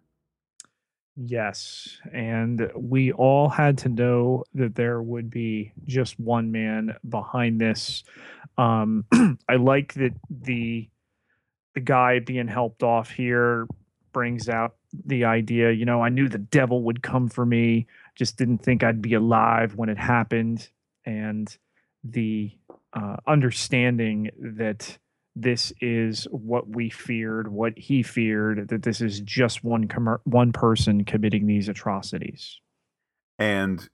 Yes, 1.16 1.98
and 2.12 2.70
we 2.74 3.12
all 3.12 3.48
had 3.48 3.78
to 3.78 3.88
know 3.88 4.44
that 4.54 4.74
there 4.74 5.00
would 5.00 5.30
be 5.30 5.72
just 5.84 6.18
one 6.18 6.50
man 6.50 6.96
behind 7.08 7.60
this. 7.60 8.02
Um, 8.58 9.04
I 9.48 9.56
like 9.56 9.94
that 9.94 10.12
the 10.28 10.88
the 11.74 11.80
guy 11.80 12.18
being 12.18 12.48
helped 12.48 12.82
off 12.82 13.10
here 13.10 13.66
brings 14.12 14.48
out 14.48 14.74
the 15.04 15.24
idea. 15.24 15.70
You 15.72 15.84
know, 15.84 16.02
I 16.02 16.08
knew 16.08 16.28
the 16.28 16.38
devil 16.38 16.82
would 16.84 17.02
come 17.02 17.28
for 17.28 17.44
me, 17.46 17.86
just 18.14 18.36
didn't 18.36 18.58
think 18.58 18.82
I'd 18.82 19.02
be 19.02 19.14
alive 19.14 19.74
when 19.76 19.88
it 19.88 19.98
happened, 19.98 20.68
and 21.04 21.54
the 22.02 22.52
uh, 22.92 23.16
understanding 23.26 24.30
that 24.38 24.98
this 25.36 25.72
is 25.80 26.24
what 26.30 26.68
we 26.68 26.90
feared, 26.90 27.48
what 27.48 27.76
he 27.76 28.02
feared, 28.02 28.68
that 28.68 28.82
this 28.82 29.00
is 29.00 29.20
just 29.20 29.64
one 29.64 29.88
com- 29.88 30.20
one 30.24 30.52
person 30.52 31.04
committing 31.04 31.46
these 31.46 31.68
atrocities. 31.68 32.60
And 33.38 33.88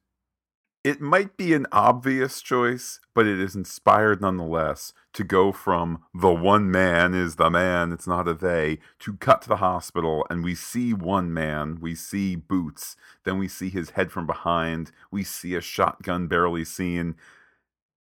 it 0.82 1.00
might 1.00 1.36
be 1.36 1.52
an 1.52 1.66
obvious 1.72 2.40
choice, 2.40 3.00
but 3.14 3.26
it 3.26 3.38
is 3.38 3.54
inspired 3.54 4.20
nonetheless 4.20 4.92
to 5.12 5.24
go 5.24 5.52
from 5.52 6.02
the 6.14 6.32
one 6.32 6.70
man 6.70 7.14
is 7.14 7.36
the 7.36 7.50
man, 7.50 7.92
it's 7.92 8.06
not 8.06 8.28
a 8.28 8.34
they, 8.34 8.78
to 9.00 9.14
cut 9.14 9.42
to 9.42 9.48
the 9.48 9.56
hospital 9.56 10.26
and 10.30 10.42
we 10.42 10.54
see 10.54 10.94
one 10.94 11.34
man, 11.34 11.78
we 11.80 11.94
see 11.94 12.34
boots, 12.34 12.96
then 13.24 13.38
we 13.38 13.46
see 13.46 13.68
his 13.68 13.90
head 13.90 14.10
from 14.10 14.26
behind, 14.26 14.90
we 15.10 15.22
see 15.22 15.54
a 15.54 15.60
shotgun 15.60 16.26
barely 16.28 16.64
seen. 16.64 17.14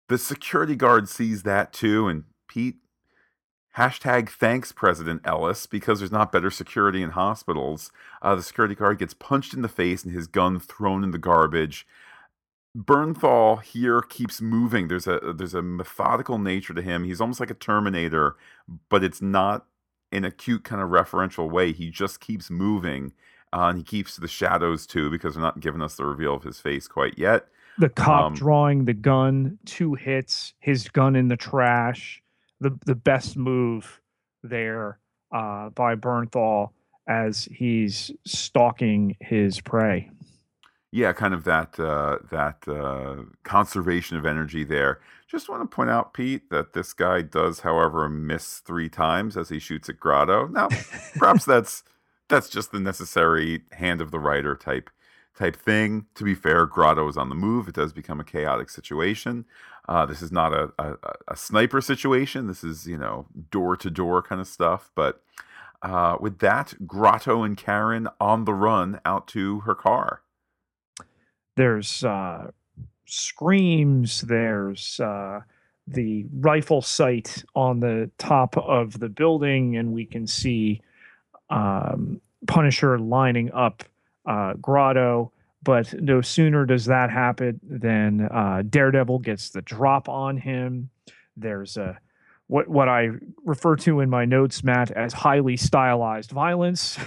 The 0.09 0.19
security 0.19 0.77
guard 0.77 1.09
sees 1.09 1.45
that 1.45 1.73
too, 1.73 2.09
and 2.09 2.25
Pete 2.49 2.77
Hashtag 3.79 4.29
thanks 4.29 4.73
President 4.73 5.21
Ellis 5.25 5.66
because 5.66 6.01
there's 6.01 6.11
not 6.11 6.33
better 6.33 6.51
security 6.51 7.01
in 7.01 7.11
hospitals. 7.11 7.93
Uh, 8.21 8.35
the 8.35 8.43
security 8.43 8.75
guard 8.75 8.99
gets 8.99 9.14
punched 9.14 9.55
in 9.55 9.62
the 9.62 9.69
face 9.69 10.03
and 10.03 10.12
his 10.12 10.27
gun 10.27 10.59
thrown 10.59 11.05
in 11.05 11.12
the 11.12 11.19
garbage. 11.19 11.87
Bernthal 12.77 13.62
here 13.62 14.03
keeps 14.03 14.41
moving. 14.41 14.89
There's 14.89 15.07
a 15.07 15.35
there's 15.37 15.55
a 15.55 15.62
methodical 15.62 16.39
nature 16.39 16.75
to 16.75 16.83
him. 16.83 17.05
He's 17.05 17.21
almost 17.21 17.41
like 17.41 17.51
a 17.51 17.55
Terminator, 17.55 18.37
but 18.89 19.03
it's 19.03 19.23
not 19.23 19.66
in 20.12 20.25
a 20.25 20.31
cute 20.31 20.64
kind 20.64 20.81
of 20.81 20.91
referential 20.91 21.51
way. 21.51 21.73
He 21.73 21.91
just 21.91 22.21
keeps 22.21 22.51
moving, 22.51 23.12
uh, 23.53 23.69
and 23.69 23.79
he 23.79 23.85
keeps 23.85 24.16
the 24.16 24.29
shadows 24.29 24.87
too 24.87 25.11
because 25.11 25.35
they're 25.35 25.43
not 25.43 25.61
giving 25.61 25.83
us 25.83 25.97
the 25.97 26.05
reveal 26.05 26.35
of 26.35 26.45
his 26.45 26.61
face 26.61 26.87
quite 26.87 27.19
yet. 27.19 27.47
The 27.79 27.89
cop 27.89 28.25
um, 28.25 28.35
drawing 28.35 28.85
the 28.85 28.95
gun, 28.95 29.59
two 29.64 29.95
hits, 29.95 30.55
his 30.59 30.89
gun 30.89 31.16
in 31.16 31.29
the 31.29 31.37
trash 31.37 32.23
the 32.61 32.79
the 32.85 32.95
best 32.95 33.37
move 33.37 34.01
there 34.43 34.99
uh, 35.33 35.71
by 35.71 35.95
Bernthal 35.95 36.71
as 37.09 37.49
he's 37.51 38.11
stalking 38.27 39.16
his 39.21 39.61
prey. 39.61 40.11
Yeah, 40.91 41.12
kind 41.12 41.34
of 41.34 41.45
that 41.45 41.78
uh, 41.78 42.18
that 42.30 42.66
uh, 42.66 43.24
conservation 43.43 44.16
of 44.16 44.24
energy 44.24 44.64
there. 44.64 45.01
Just 45.26 45.49
want 45.51 45.62
to 45.62 45.74
point 45.74 45.91
out, 45.91 46.14
Pete, 46.14 46.49
that 46.49 46.72
this 46.72 46.95
guy 46.95 47.20
does, 47.20 47.61
however, 47.61 48.09
miss 48.09 48.61
three 48.61 48.89
times 48.89 49.36
as 49.36 49.51
he 49.51 49.59
shoots 49.59 49.91
at 49.91 50.01
Grotto. 50.01 50.47
Now, 50.47 50.68
perhaps 51.18 51.45
that's 51.47 51.84
that's 52.28 52.49
just 52.49 52.72
the 52.72 52.80
necessary 52.80 53.62
hand 53.72 54.01
of 54.01 54.11
the 54.11 54.18
writer 54.18 54.57
type 54.57 54.89
type 55.39 55.57
thing. 55.57 56.07
To 56.14 56.24
be 56.24 56.34
fair, 56.34 56.66
Grotto 56.66 57.07
is 57.09 57.16
on 57.16 57.28
the 57.28 57.34
move. 57.34 57.68
It 57.68 57.74
does 57.74 57.93
become 57.93 58.20
a 58.20 58.24
chaotic 58.24 58.70
situation. 58.70 59.45
Uh, 59.89 60.05
this 60.05 60.20
is 60.20 60.30
not 60.30 60.53
a, 60.53 60.70
a, 60.78 60.97
a, 61.28 61.36
sniper 61.36 61.80
situation. 61.80 62.47
This 62.47 62.62
is, 62.62 62.86
you 62.86 62.99
know, 62.99 63.26
door 63.51 63.74
to 63.76 63.89
door 63.89 64.20
kind 64.20 64.39
of 64.39 64.47
stuff. 64.47 64.91
But 64.95 65.22
uh, 65.80 66.18
with 66.20 66.41
that, 66.41 66.86
Grotto 66.86 67.43
and 67.43 67.57
Karen 67.57 68.07
on 68.20 68.45
the 68.45 68.53
run 68.53 69.01
out 69.07 69.26
to 69.28 69.61
her 69.61 69.74
car. 69.74 70.20
There's 71.59 72.05
uh, 72.05 72.51
screams. 73.07 74.23
There's 74.23 75.01
uh, 75.01 75.41
the 75.87 76.27
rifle 76.33 76.83
sight 76.83 77.45
on 77.55 77.81
the 77.81 78.11
top 78.19 78.57
of 78.57 78.99
the 78.99 79.09
building, 79.09 79.77
and 79.77 79.93
we 79.93 80.07
can 80.07 80.27
see 80.27 80.81
um, 81.51 82.21
Punisher 82.47 82.99
lining 82.99 83.53
up 83.53 83.85
uh, 84.27 84.55
Grotto 84.55 85.33
but 85.63 85.93
no 86.01 86.21
sooner 86.21 86.65
does 86.65 86.87
that 86.87 87.11
happen 87.11 87.61
than 87.63 88.23
uh, 88.23 88.63
Daredevil 88.69 89.19
gets 89.21 89.51
the 89.51 89.63
drop 89.63 90.09
on 90.09 90.37
him. 90.37 90.91
There's 91.37 91.77
a 91.77 91.99
what 92.47 92.69
what 92.69 92.89
I 92.89 93.11
refer 93.45 93.77
to 93.77 94.01
in 94.01 94.09
my 94.09 94.25
notes, 94.25 94.65
Matt, 94.65 94.91
as 94.91 95.13
highly 95.13 95.57
stylized 95.57 96.31
violence. 96.31 96.99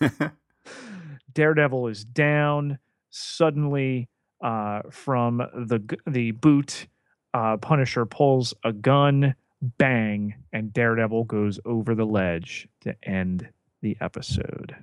Daredevil 1.32 1.88
is 1.88 2.04
down 2.04 2.78
suddenly 3.14 4.08
uh, 4.42 4.82
from 4.90 5.38
the 5.38 5.98
the 6.06 6.32
boot. 6.32 6.86
Uh, 7.32 7.56
Punisher 7.56 8.06
pulls 8.06 8.54
a 8.62 8.72
gun, 8.72 9.34
bang, 9.60 10.34
and 10.52 10.72
Daredevil 10.72 11.24
goes 11.24 11.58
over 11.64 11.94
the 11.94 12.06
ledge 12.06 12.68
to 12.82 12.94
end 13.02 13.48
the 13.82 13.96
episode. 14.00 14.76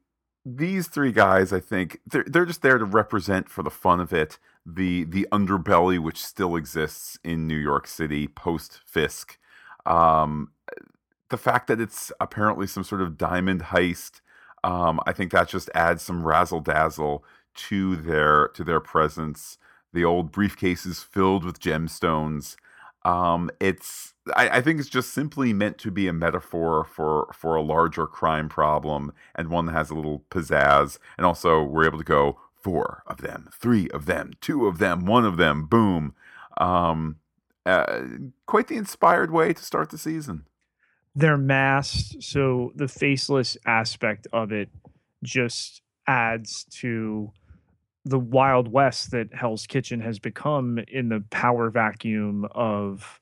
these 0.44 0.86
three 0.86 1.10
guys, 1.10 1.52
I 1.52 1.58
think, 1.58 1.98
they're, 2.06 2.24
they're 2.26 2.46
just 2.46 2.62
there 2.62 2.78
to 2.78 2.84
represent 2.84 3.48
for 3.48 3.62
the 3.62 3.70
fun 3.70 3.98
of 4.00 4.12
it 4.12 4.38
the 4.66 5.04
the 5.04 5.28
underbelly 5.30 5.98
which 5.98 6.24
still 6.24 6.56
exists 6.56 7.18
in 7.22 7.46
New 7.46 7.56
York 7.56 7.86
City 7.86 8.26
post 8.26 8.80
Fisk. 8.84 9.38
Um, 9.86 10.50
the 11.30 11.36
fact 11.36 11.68
that 11.68 11.80
it's 11.80 12.10
apparently 12.20 12.66
some 12.66 12.82
sort 12.82 13.00
of 13.00 13.16
diamond 13.16 13.62
heist, 13.62 14.20
um, 14.64 15.00
I 15.06 15.12
think 15.12 15.30
that 15.32 15.48
just 15.48 15.70
adds 15.74 16.02
some 16.02 16.26
razzle 16.26 16.60
dazzle 16.60 17.24
to 17.54 17.94
their 17.96 18.48
to 18.54 18.64
their 18.64 18.80
presence. 18.80 19.56
The 19.96 20.04
old 20.04 20.30
briefcases 20.30 21.02
filled 21.02 21.42
with 21.42 21.58
gemstones. 21.58 22.56
Um, 23.02 23.50
it's 23.58 24.12
I, 24.36 24.58
I, 24.58 24.60
think 24.60 24.78
it's 24.78 24.90
just 24.90 25.14
simply 25.14 25.54
meant 25.54 25.78
to 25.78 25.90
be 25.90 26.06
a 26.06 26.12
metaphor 26.12 26.84
for 26.84 27.30
for 27.32 27.56
a 27.56 27.62
larger 27.62 28.06
crime 28.06 28.50
problem 28.50 29.14
and 29.34 29.48
one 29.48 29.64
that 29.64 29.72
has 29.72 29.88
a 29.88 29.94
little 29.94 30.26
pizzazz. 30.30 30.98
And 31.16 31.24
also, 31.24 31.62
we're 31.62 31.86
able 31.86 31.96
to 31.96 32.04
go 32.04 32.38
four 32.54 33.04
of 33.06 33.22
them, 33.22 33.48
three 33.58 33.88
of 33.88 34.04
them, 34.04 34.32
two 34.42 34.66
of 34.66 34.76
them, 34.76 35.06
one 35.06 35.24
of 35.24 35.38
them, 35.38 35.64
boom. 35.64 36.14
Um, 36.58 37.16
uh, 37.64 38.02
quite 38.44 38.68
the 38.68 38.76
inspired 38.76 39.30
way 39.30 39.54
to 39.54 39.62
start 39.64 39.88
the 39.88 39.96
season. 39.96 40.44
They're 41.14 41.38
masked, 41.38 42.22
so 42.22 42.72
the 42.74 42.86
faceless 42.86 43.56
aspect 43.64 44.26
of 44.30 44.52
it 44.52 44.68
just 45.22 45.80
adds 46.06 46.64
to 46.80 47.32
the 48.06 48.18
wild 48.20 48.68
west 48.68 49.10
that 49.10 49.34
Hell's 49.34 49.66
Kitchen 49.66 50.00
has 50.00 50.20
become 50.20 50.78
in 50.86 51.08
the 51.08 51.24
power 51.30 51.70
vacuum 51.70 52.46
of 52.52 53.20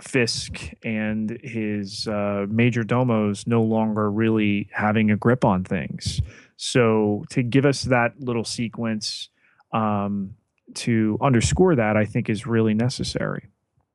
Fisk 0.00 0.70
and 0.82 1.38
his 1.42 2.08
uh, 2.08 2.46
major 2.48 2.82
domos 2.82 3.46
no 3.46 3.62
longer 3.62 4.10
really 4.10 4.70
having 4.72 5.10
a 5.10 5.16
grip 5.16 5.44
on 5.44 5.64
things. 5.64 6.22
So 6.56 7.24
to 7.28 7.42
give 7.42 7.66
us 7.66 7.82
that 7.82 8.18
little 8.18 8.44
sequence 8.44 9.28
um, 9.72 10.34
to 10.76 11.18
underscore 11.20 11.76
that, 11.76 11.98
I 11.98 12.06
think 12.06 12.30
is 12.30 12.46
really 12.46 12.72
necessary. 12.72 13.48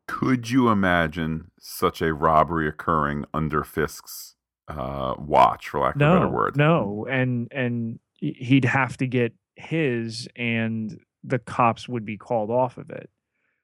Could 0.07 0.51
you 0.51 0.69
imagine 0.69 1.49
such 1.59 2.01
a 2.03 2.13
robbery 2.13 2.67
occurring 2.67 3.25
under 3.33 3.63
Fisk's 3.63 4.35
uh, 4.67 5.15
watch, 5.17 5.69
for 5.69 5.79
lack 5.79 5.95
of 5.95 6.01
no, 6.01 6.11
a 6.11 6.19
better 6.19 6.29
word? 6.29 6.57
No, 6.57 7.07
and 7.09 7.47
and 7.51 7.99
he'd 8.19 8.65
have 8.65 8.97
to 8.97 9.07
get 9.07 9.33
his, 9.57 10.27
and 10.35 10.99
the 11.23 11.39
cops 11.39 11.89
would 11.89 12.05
be 12.05 12.17
called 12.17 12.49
off 12.49 12.77
of 12.77 12.89
it. 12.89 13.09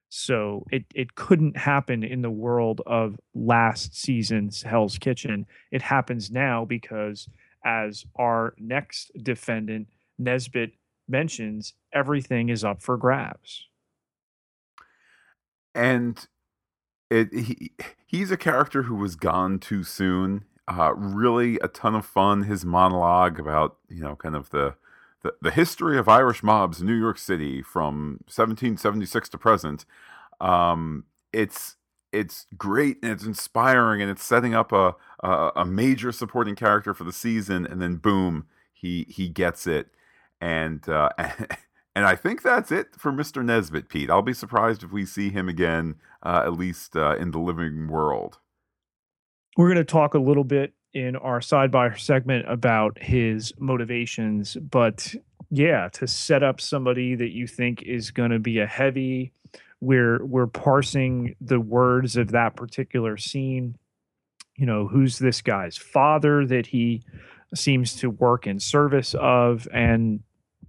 So 0.09 0.65
it 0.71 0.85
it 0.93 1.15
couldn't 1.15 1.57
happen 1.57 2.03
in 2.03 2.21
the 2.21 2.29
world 2.29 2.81
of 2.85 3.19
last 3.33 3.95
season's 3.95 4.61
Hell's 4.61 4.99
Kitchen. 4.99 5.47
It 5.71 5.81
happens 5.81 6.29
now 6.29 6.65
because 6.65 7.27
as 7.65 8.05
our 8.15 8.53
next 8.59 9.11
defendant 9.23 9.87
Nesbitt 10.19 10.73
mentions, 11.07 11.73
everything 11.91 12.49
is 12.49 12.63
up 12.63 12.81
for 12.81 12.95
grabs. 12.95 13.67
And 15.73 16.27
it 17.09 17.33
he 17.33 17.71
he's 18.05 18.29
a 18.29 18.37
character 18.37 18.83
who 18.83 18.95
was 18.95 19.15
gone 19.15 19.57
too 19.57 19.83
soon. 19.83 20.45
Uh, 20.67 20.93
really 20.95 21.57
a 21.63 21.67
ton 21.67 21.95
of 21.95 22.05
fun. 22.05 22.43
His 22.43 22.63
monologue 22.63 23.39
about 23.39 23.77
you 23.89 24.03
know 24.03 24.15
kind 24.15 24.35
of 24.35 24.51
the 24.51 24.75
the, 25.23 25.33
the 25.41 25.51
history 25.51 25.97
of 25.97 26.07
Irish 26.07 26.43
mobs 26.43 26.79
in 26.79 26.87
New 26.87 26.93
York 26.93 27.17
City 27.17 27.61
from 27.61 28.19
1776 28.27 29.29
to 29.29 29.37
present. 29.37 29.85
Um, 30.39 31.05
it's 31.31 31.77
it's 32.11 32.45
great 32.55 32.97
and 33.01 33.11
it's 33.11 33.25
inspiring 33.25 33.99
and 33.99 34.11
it's 34.11 34.23
setting 34.23 34.53
up 34.53 34.71
a, 34.71 34.95
a, 35.23 35.51
a 35.55 35.65
major 35.65 36.11
supporting 36.11 36.55
character 36.55 36.93
for 36.93 37.03
the 37.03 37.11
season 37.11 37.65
and 37.65 37.81
then 37.81 37.95
boom 37.95 38.45
he 38.71 39.07
he 39.09 39.29
gets 39.29 39.65
it 39.65 39.87
and 40.39 40.87
uh, 40.89 41.09
and 41.95 42.05
I 42.05 42.15
think 42.15 42.41
that's 42.41 42.71
it 42.71 42.95
for 42.97 43.11
Mr. 43.11 43.43
Nesbitt, 43.43 43.87
Pete. 43.87 44.09
I'll 44.09 44.21
be 44.21 44.33
surprised 44.33 44.83
if 44.83 44.91
we 44.91 45.05
see 45.05 45.29
him 45.29 45.47
again, 45.47 45.95
uh, 46.21 46.43
at 46.45 46.53
least 46.53 46.95
uh, 46.95 47.15
in 47.15 47.31
the 47.31 47.39
living 47.39 47.87
world. 47.87 48.39
We're 49.55 49.67
going 49.67 49.77
to 49.77 49.83
talk 49.85 50.13
a 50.13 50.19
little 50.19 50.43
bit 50.43 50.73
in 50.93 51.15
our 51.15 51.41
side 51.41 51.71
by 51.71 51.95
segment 51.95 52.49
about 52.49 53.01
his 53.01 53.53
motivations, 53.57 54.55
but 54.55 55.15
yeah, 55.49 55.89
to 55.93 56.07
set 56.07 56.43
up 56.43 56.61
somebody 56.61 57.15
that 57.15 57.31
you 57.31 57.47
think 57.47 57.81
is 57.83 58.11
going 58.11 58.31
to 58.31 58.39
be 58.39 58.59
a 58.59 58.65
heavy, 58.67 59.31
we're 59.81 60.23
we're 60.25 60.47
parsing 60.47 61.35
the 61.41 61.59
words 61.59 62.15
of 62.15 62.31
that 62.31 62.55
particular 62.55 63.17
scene. 63.17 63.77
You 64.55 64.65
know, 64.65 64.87
who's 64.87 65.19
this 65.19 65.41
guy's 65.41 65.77
father 65.77 66.45
that 66.45 66.67
he 66.67 67.03
seems 67.55 67.95
to 67.97 68.09
work 68.09 68.47
in 68.47 68.59
service 68.59 69.15
of, 69.19 69.67
and 69.73 70.21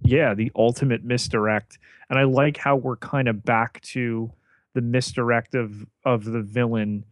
yeah, 0.03 0.33
the 0.33 0.51
ultimate 0.55 1.03
misdirect. 1.03 1.79
And 2.09 2.19
I 2.19 2.23
like 2.23 2.57
how 2.57 2.75
we're 2.75 2.97
kind 2.97 3.27
of 3.27 3.43
back 3.43 3.81
to 3.81 4.31
the 4.73 4.81
misdirect 4.81 5.55
of 5.55 5.85
of 6.03 6.25
the 6.25 6.41
villain 6.41 7.05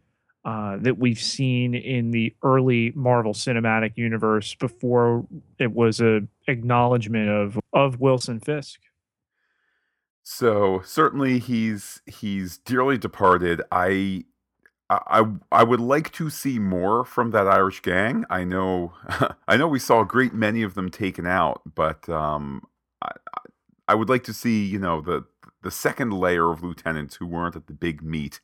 uh, 0.44 0.76
that 0.80 0.98
we've 0.98 1.18
seen 1.18 1.74
in 1.74 2.10
the 2.10 2.34
early 2.42 2.92
Marvel 2.94 3.32
Cinematic 3.32 3.92
Universe 3.96 4.54
before 4.54 5.26
it 5.58 5.72
was 5.72 6.00
a 6.00 6.22
acknowledgement 6.48 7.30
of 7.30 7.58
of 7.72 8.00
Wilson 8.00 8.40
Fisk. 8.40 8.80
So 10.22 10.82
certainly 10.84 11.38
he's 11.38 12.02
he's 12.06 12.58
dearly 12.58 12.98
departed. 12.98 13.62
I 13.72 14.24
I 14.90 15.24
I 15.50 15.64
would 15.64 15.80
like 15.80 16.12
to 16.12 16.28
see 16.28 16.58
more 16.58 17.04
from 17.04 17.30
that 17.30 17.46
Irish 17.46 17.80
gang. 17.80 18.24
I 18.28 18.44
know 18.44 18.92
I 19.48 19.56
know 19.56 19.68
we 19.68 19.78
saw 19.78 20.02
a 20.02 20.06
great 20.06 20.34
many 20.34 20.62
of 20.62 20.74
them 20.74 20.90
taken 20.90 21.26
out, 21.26 21.62
but 21.74 22.08
um, 22.08 22.62
I, 23.02 23.12
I 23.88 23.94
would 23.94 24.08
like 24.08 24.24
to 24.24 24.34
see 24.34 24.64
you 24.64 24.78
know 24.78 25.00
the 25.00 25.24
the 25.62 25.70
second 25.70 26.12
layer 26.12 26.50
of 26.50 26.62
lieutenants 26.62 27.16
who 27.16 27.26
weren't 27.26 27.56
at 27.56 27.66
the 27.66 27.72
big 27.72 28.02
meet 28.02 28.40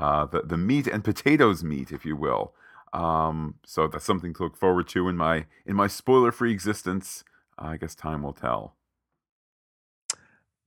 uh, 0.00 0.24
the 0.24 0.40
the 0.40 0.56
meat 0.56 0.86
and 0.86 1.04
potatoes 1.04 1.62
meat, 1.62 1.92
if 1.92 2.06
you 2.06 2.16
will. 2.16 2.54
Um, 2.92 3.56
so 3.64 3.86
that's 3.86 4.04
something 4.04 4.32
to 4.34 4.42
look 4.44 4.56
forward 4.56 4.88
to 4.88 5.08
in 5.08 5.16
my 5.16 5.44
in 5.66 5.76
my 5.76 5.86
spoiler 5.86 6.32
free 6.32 6.52
existence. 6.52 7.22
Uh, 7.58 7.68
I 7.68 7.76
guess 7.76 7.94
time 7.94 8.22
will 8.22 8.32
tell. 8.32 8.74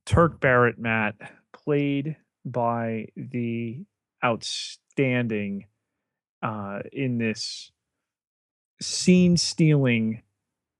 Turk 0.05 0.39
Barrett, 0.39 0.77
Matt, 0.77 1.15
played 1.51 2.17
by 2.45 3.07
the 3.15 3.79
outstanding 4.23 5.65
uh, 6.43 6.81
in 6.91 7.17
this 7.17 7.71
scene 8.81 9.35
stealing 9.35 10.21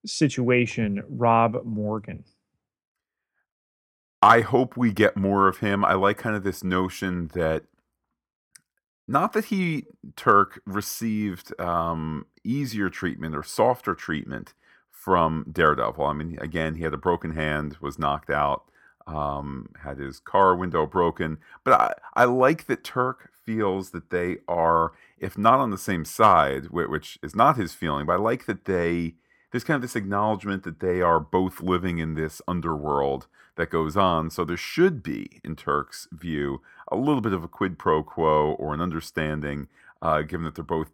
situation, 0.05 1.01
Rob 1.09 1.63
Morgan. 1.65 2.23
I 4.21 4.41
hope 4.41 4.77
we 4.77 4.93
get 4.93 5.17
more 5.17 5.47
of 5.47 5.57
him. 5.57 5.83
I 5.83 5.95
like 5.95 6.17
kind 6.17 6.35
of 6.35 6.43
this 6.43 6.63
notion 6.63 7.31
that 7.33 7.63
not 9.07 9.33
that 9.33 9.45
he 9.45 9.85
Turk 10.15 10.61
received 10.65 11.59
um, 11.59 12.25
easier 12.43 12.89
treatment 12.89 13.35
or 13.35 13.43
softer 13.43 13.95
treatment 13.95 14.53
from 14.89 15.45
Daredevil. 15.51 16.05
I 16.05 16.13
mean, 16.13 16.37
again, 16.39 16.75
he 16.75 16.83
had 16.83 16.93
a 16.93 16.97
broken 16.97 17.31
hand, 17.31 17.77
was 17.81 17.99
knocked 17.99 18.29
out, 18.29 18.63
um, 19.05 19.69
had 19.83 19.97
his 19.97 20.19
car 20.19 20.55
window 20.55 20.85
broken. 20.85 21.37
But 21.63 21.73
I, 21.73 21.93
I 22.21 22.23
like 22.25 22.67
that 22.67 22.83
Turk 22.83 23.31
feels 23.45 23.89
that 23.89 24.09
they 24.09 24.37
are, 24.47 24.93
if 25.17 25.37
not 25.37 25.59
on 25.59 25.71
the 25.71 25.77
same 25.77 26.05
side, 26.05 26.69
which 26.69 27.19
is 27.21 27.35
not 27.35 27.57
his 27.57 27.73
feeling, 27.73 28.05
but 28.05 28.13
I 28.13 28.17
like 28.17 28.45
that 28.45 28.65
they 28.65 29.15
there's 29.53 29.63
kind 29.63 29.75
of 29.75 29.83
this 29.83 29.95
acknowledgement 29.95 30.63
that 30.63 30.79
they 30.79 30.99
are 30.99 31.19
both 31.19 31.61
living 31.61 31.99
in 31.99 32.15
this 32.15 32.41
underworld 32.47 33.27
that 33.55 33.69
goes 33.69 33.95
on. 33.95 34.31
So 34.31 34.43
there 34.43 34.57
should 34.57 35.03
be, 35.03 35.39
in 35.43 35.55
Turk's 35.55 36.07
view, 36.11 36.63
a 36.87 36.95
little 36.95 37.21
bit 37.21 37.33
of 37.33 37.43
a 37.43 37.47
quid 37.47 37.77
pro 37.77 38.01
quo 38.01 38.53
or 38.53 38.73
an 38.73 38.81
understanding, 38.81 39.67
uh, 40.01 40.23
given 40.23 40.43
that 40.45 40.55
they're 40.55 40.63
both 40.63 40.89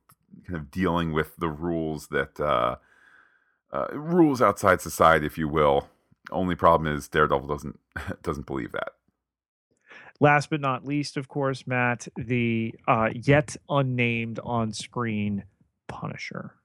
kind 0.45 0.57
of 0.57 0.69
dealing 0.69 1.13
with 1.13 1.37
the 1.37 1.47
rules 1.47 2.07
that 2.07 2.37
uh, 2.37 2.75
uh, 3.71 3.87
rules 3.93 4.41
outside 4.41 4.81
society, 4.81 5.25
if 5.25 5.37
you 5.37 5.47
will. 5.47 5.87
Only 6.29 6.55
problem 6.55 6.93
is 6.93 7.07
Daredevil 7.07 7.47
doesn't 7.47 7.79
doesn't 8.23 8.45
believe 8.45 8.73
that. 8.73 8.89
Last 10.19 10.49
but 10.49 10.59
not 10.59 10.83
least, 10.83 11.15
of 11.15 11.29
course, 11.29 11.65
Matt, 11.65 12.09
the 12.17 12.75
uh, 12.89 13.09
yet 13.13 13.55
unnamed 13.69 14.37
on 14.43 14.73
screen 14.73 15.45
Punisher. 15.87 16.58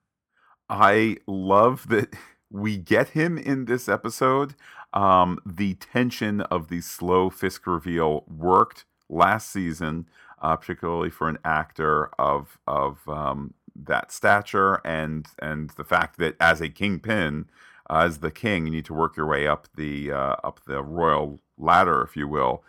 I 0.68 1.18
love 1.26 1.88
that 1.88 2.14
we 2.50 2.76
get 2.76 3.10
him 3.10 3.38
in 3.38 3.64
this 3.64 3.88
episode. 3.88 4.54
Um, 4.92 5.40
the 5.44 5.74
tension 5.74 6.40
of 6.42 6.68
the 6.68 6.80
slow 6.80 7.30
Fisk 7.30 7.66
reveal 7.66 8.24
worked 8.28 8.84
last 9.08 9.50
season, 9.50 10.08
uh, 10.40 10.56
particularly 10.56 11.10
for 11.10 11.28
an 11.28 11.38
actor 11.44 12.10
of 12.18 12.58
of 12.66 13.08
um, 13.08 13.54
that 13.74 14.12
stature, 14.12 14.80
and 14.84 15.26
and 15.42 15.70
the 15.70 15.84
fact 15.84 16.18
that 16.18 16.36
as 16.38 16.60
a 16.60 16.68
kingpin, 16.68 17.46
uh, 17.90 18.04
as 18.06 18.18
the 18.18 18.30
king, 18.30 18.66
you 18.66 18.72
need 18.72 18.84
to 18.84 18.94
work 18.94 19.16
your 19.16 19.26
way 19.26 19.48
up 19.48 19.66
the 19.76 20.12
uh, 20.12 20.36
up 20.44 20.60
the 20.64 20.80
royal 20.82 21.40
ladder, 21.58 22.02
if 22.02 22.16
you 22.16 22.28
will. 22.28 22.62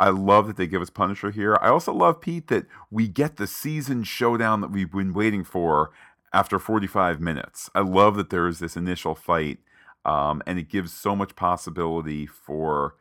I 0.00 0.08
love 0.08 0.46
that 0.46 0.56
they 0.56 0.66
give 0.66 0.80
us 0.80 0.88
Punisher 0.88 1.30
here. 1.30 1.58
I 1.60 1.68
also 1.68 1.92
love 1.92 2.22
Pete 2.22 2.48
that 2.48 2.64
we 2.90 3.06
get 3.06 3.36
the 3.36 3.46
season 3.46 4.02
showdown 4.02 4.62
that 4.62 4.70
we've 4.70 4.90
been 4.90 5.12
waiting 5.12 5.44
for 5.44 5.90
after 6.32 6.58
45 6.58 7.20
minutes. 7.20 7.70
I 7.74 7.80
love 7.80 8.16
that 8.16 8.30
there 8.30 8.46
is 8.46 8.58
this 8.58 8.76
initial 8.76 9.14
fight, 9.14 9.58
um, 10.04 10.42
and 10.46 10.58
it 10.58 10.68
gives 10.68 10.92
so 10.92 11.16
much 11.16 11.36
possibility 11.36 12.26
for 12.26 12.94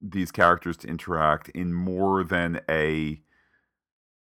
these 0.00 0.30
characters 0.30 0.76
to 0.78 0.88
interact 0.88 1.48
in 1.50 1.72
more 1.72 2.22
than 2.24 2.60
a 2.68 3.20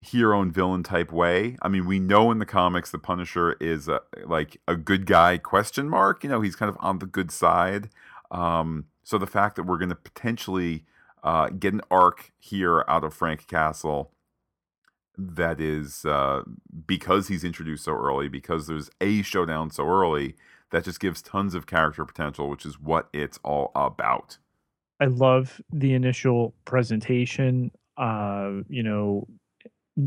hero 0.00 0.40
and 0.40 0.52
villain 0.52 0.82
type 0.82 1.12
way. 1.12 1.56
I 1.60 1.68
mean, 1.68 1.86
we 1.86 1.98
know 1.98 2.30
in 2.30 2.38
the 2.38 2.46
comics 2.46 2.90
the 2.90 2.98
Punisher 2.98 3.54
is 3.60 3.88
a, 3.88 4.00
like 4.24 4.60
a 4.68 4.76
good 4.76 5.06
guy 5.06 5.38
question 5.38 5.88
mark. 5.88 6.22
You 6.22 6.30
know, 6.30 6.40
he's 6.40 6.56
kind 6.56 6.68
of 6.68 6.76
on 6.80 6.98
the 6.98 7.06
good 7.06 7.30
side. 7.30 7.90
Um, 8.30 8.86
so 9.02 9.18
the 9.18 9.26
fact 9.26 9.56
that 9.56 9.64
we're 9.64 9.78
going 9.78 9.88
to 9.88 9.96
potentially 9.96 10.84
uh, 11.24 11.48
get 11.48 11.72
an 11.72 11.80
arc 11.90 12.32
here 12.38 12.84
out 12.86 13.04
of 13.04 13.14
Frank 13.14 13.46
Castle 13.48 14.12
that 15.18 15.60
is 15.60 16.04
uh, 16.04 16.42
because 16.86 17.28
he's 17.28 17.44
introduced 17.44 17.84
so 17.84 17.92
early, 17.92 18.28
because 18.28 18.68
there's 18.68 18.88
a 19.00 19.22
showdown 19.22 19.70
so 19.70 19.86
early, 19.86 20.36
that 20.70 20.84
just 20.84 21.00
gives 21.00 21.20
tons 21.20 21.54
of 21.54 21.66
character 21.66 22.04
potential, 22.04 22.48
which 22.48 22.64
is 22.64 22.78
what 22.78 23.08
it's 23.12 23.38
all 23.42 23.72
about. 23.74 24.38
I 25.00 25.06
love 25.06 25.60
the 25.72 25.94
initial 25.94 26.54
presentation. 26.64 27.70
Uh, 27.96 28.62
you 28.68 28.84
know, 28.84 29.26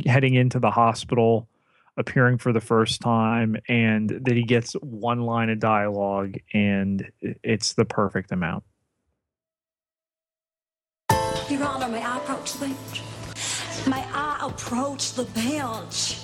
heading 0.05 0.33
into 0.35 0.59
the 0.59 0.71
hospital, 0.71 1.49
appearing 1.97 2.37
for 2.37 2.53
the 2.53 2.61
first 2.61 3.01
time, 3.01 3.57
and 3.67 4.09
that 4.09 4.35
he 4.37 4.43
gets 4.43 4.73
one 4.75 5.21
line 5.21 5.49
of 5.49 5.59
dialogue, 5.59 6.37
and 6.53 7.11
it's 7.21 7.73
the 7.73 7.83
perfect 7.83 8.31
amount. 8.31 8.63
Your 11.49 11.65
Honor, 11.65 11.89
may 11.89 12.01
I 12.01 12.17
approach 12.17 12.53
the 12.53 12.67
bench? 12.67 13.01
My 13.87 14.05
eye 14.13 14.37
approached 14.41 15.15
the 15.15 15.23
bench. 15.23 16.17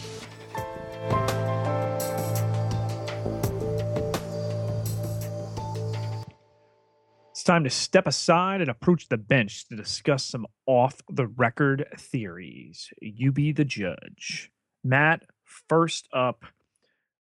It's 7.32 7.44
time 7.44 7.64
to 7.64 7.70
step 7.70 8.08
aside 8.08 8.62
and 8.62 8.70
approach 8.70 9.10
the 9.10 9.18
bench 9.18 9.68
to 9.70 9.76
discuss 9.76 10.26
some 10.26 10.46
off 10.66 11.02
the 11.10 11.28
record 11.28 11.88
theories. 11.98 12.90
You 13.02 13.32
be 13.32 13.52
the 13.52 13.66
judge. 13.66 14.52
Matt, 14.84 15.24
first 15.44 16.08
up, 16.14 16.46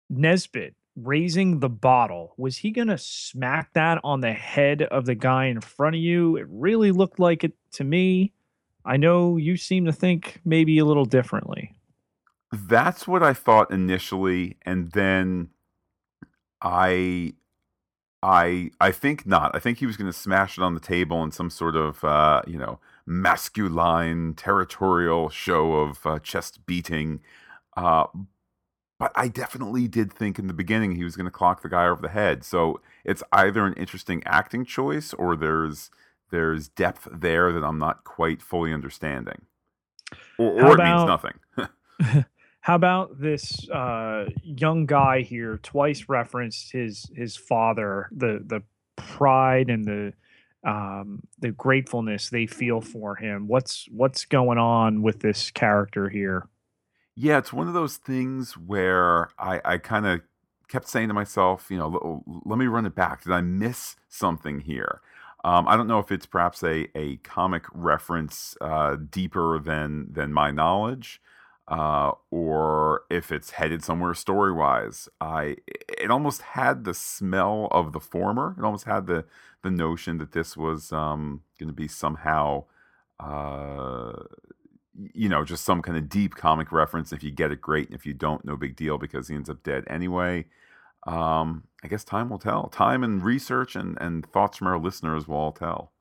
Nesbitt 0.09 0.75
raising 0.97 1.61
the 1.61 1.69
bottle. 1.69 2.35
Was 2.37 2.59
he 2.59 2.71
going 2.71 2.89
to 2.89 2.99
smack 2.99 3.73
that 3.75 4.01
on 4.05 4.21
the 4.21 4.33
head 4.33 4.83
of 4.83 5.07
the 5.07 5.15
guy 5.15 5.47
in 5.47 5.61
front 5.61 5.97
of 5.97 6.03
you? 6.03 6.37
It 6.37 6.47
really 6.49 6.91
looked 6.91 7.19
like 7.19 7.45
it 7.45 7.53
to 7.73 7.85
me. 7.85 8.33
I 8.85 8.97
know 8.97 9.37
you 9.37 9.57
seem 9.57 9.85
to 9.85 9.93
think 9.93 10.41
maybe 10.45 10.79
a 10.79 10.85
little 10.85 11.05
differently. 11.05 11.75
That's 12.53 13.07
what 13.07 13.23
I 13.23 13.33
thought 13.33 13.71
initially, 13.71 14.57
and 14.63 14.91
then 14.93 15.51
I 16.61 17.35
I 18.23 18.71
I 18.81 18.91
think 18.91 19.27
not. 19.27 19.55
I 19.55 19.59
think 19.59 19.79
he 19.79 19.87
was 19.87 19.97
going 19.97 20.11
to 20.11 20.19
smash 20.19 20.59
it 20.59 20.65
on 20.65 20.75
the 20.75 20.81
table 20.81 21.23
in 21.23 21.31
some 21.31 21.51
sort 21.51 21.77
of 21.77 22.03
uh, 22.05 22.43
you 22.47 22.59
know 22.59 22.81
masculine 23.07 24.35
territorial 24.35 25.29
show 25.29 25.75
of 25.75 26.07
uh, 26.07 26.19
chest 26.19 26.67
beating. 26.67 27.21
Uh, 27.77 28.07
but 28.99 29.13
I 29.15 29.29
definitely 29.29 29.89
did 29.89 30.13
think 30.13 30.39
in 30.39 30.47
the 30.47 30.53
beginning 30.53 30.95
he 30.95 31.05
was 31.05 31.17
going 31.17 31.25
to 31.25 31.31
clock 31.31 31.63
the 31.63 31.71
guy 31.71 31.87
over 31.87 32.03
the 32.03 32.11
head. 32.11 32.45
So 32.45 32.81
it's 33.03 33.23
either 33.33 33.65
an 33.65 33.73
interesting 33.75 34.23
acting 34.27 34.67
choice 34.67 35.15
or 35.15 35.37
there's 35.37 35.91
there's 36.31 36.69
depth 36.69 37.09
there 37.13 37.53
that 37.53 37.65
I'm 37.65 37.79
not 37.79 38.05
quite 38.05 38.43
fully 38.43 38.73
understanding, 38.73 39.43
or, 40.39 40.65
or 40.65 40.81
it 40.81 40.85
means 40.85 41.05
nothing. 41.07 41.39
How 42.63 42.75
about 42.75 43.21
this 43.21 43.69
uh, 43.71 44.27
young 44.43 44.87
guy 44.87 45.23
here? 45.23 45.59
Twice 45.63 46.09
referenced 46.09 46.73
his 46.73 47.11
his 47.15 47.37
father, 47.37 48.09
the 48.13 48.43
the 48.45 48.63
pride 48.97 49.71
and 49.71 49.85
the 49.85 50.13
um, 50.63 51.23
the 51.39 51.53
gratefulness 51.53 52.29
they 52.29 52.47
feel 52.47 52.81
for 52.81 53.17
him. 53.17 53.49
What's 53.49 53.89
what's 53.91 54.25
going 54.27 54.59
on 54.59 55.03
with 55.03 55.21
this 55.21 55.51
character 55.51 56.09
here? 56.11 56.49
Yeah, 57.17 57.39
it's 57.39 57.53
one 57.53 57.67
of 57.67 57.75
those 57.75 57.97
things 57.97 58.57
where 58.57 59.31
I 59.39 59.61
I 59.65 59.79
kind 59.79 60.07
of 60.07 60.21
kept 60.69 60.89
saying 60.89 61.09
to 61.09 61.15
myself, 61.15 61.67
you 61.71 61.79
know, 61.79 62.23
let 62.45 62.59
me 62.59 62.67
run 62.67 62.87
it 62.87 62.95
back. 62.95 63.25
Did 63.25 63.33
I 63.33 63.41
miss 63.41 63.97
something 64.09 64.61
here? 64.61 65.01
Um, 65.45 65.67
I 65.69 65.77
don't 65.77 65.87
know 65.87 65.99
if 66.01 66.13
it's 66.13 66.27
perhaps 66.27 66.63
a, 66.63 66.89
a 66.97 67.17
comic 67.19 67.65
reference 67.73 68.57
uh, 68.61 68.97
deeper 68.97 69.59
than 69.59 70.13
than 70.13 70.33
my 70.33 70.51
knowledge, 70.51 71.21
uh, 71.69 72.13
or 72.31 73.03
if 73.11 73.33
it's 73.33 73.53
headed 73.53 73.83
somewhere 73.83 74.15
story 74.15 74.53
wise. 74.53 75.09
I 75.21 75.57
it 75.69 76.11
almost 76.11 76.43
had 76.43 76.85
the 76.85 76.95
smell 76.95 77.69
of 77.71 77.93
the 77.93 78.01
former. 78.01 78.55
It 78.59 78.65
almost 78.65 78.85
had 78.85 79.07
the 79.07 79.25
the 79.63 79.71
notion 79.71 80.19
that 80.19 80.33
this 80.33 80.57
was 80.57 80.93
um, 80.93 81.43
going 81.59 81.69
to 81.69 81.75
be 81.75 81.89
somehow, 81.89 82.65
uh, 83.19 84.13
you 85.15 85.29
know, 85.29 85.45
just 85.45 85.65
some 85.65 85.83
kind 85.83 85.97
of 85.97 86.09
deep 86.09 86.35
comic 86.35 86.73
reference. 86.73 87.13
If 87.13 87.23
you 87.23 87.31
get 87.31 87.53
it, 87.53 87.61
great, 87.61 87.87
and 87.87 87.95
if 87.95 88.05
you 88.05 88.13
don't, 88.15 88.45
no 88.45 88.57
big 88.57 88.77
deal 88.77 88.99
because 88.99 89.29
he 89.29 89.35
ends 89.35 89.49
up 89.51 89.63
dead 89.63 89.85
anyway. 89.89 90.47
Um, 91.07 91.65
I 91.83 91.89
guess 91.89 92.05
time 92.05 92.29
will 92.29 92.39
tell. 92.39 92.69
Time 92.69 93.03
and 93.03 93.23
research 93.23 93.77
and 93.77 93.97
and 94.01 94.27
thoughts 94.33 94.59
from 94.59 94.67
our 94.67 94.79
listeners 94.79 95.27
will 95.27 95.37
all 95.37 95.53
tell. 95.53 95.93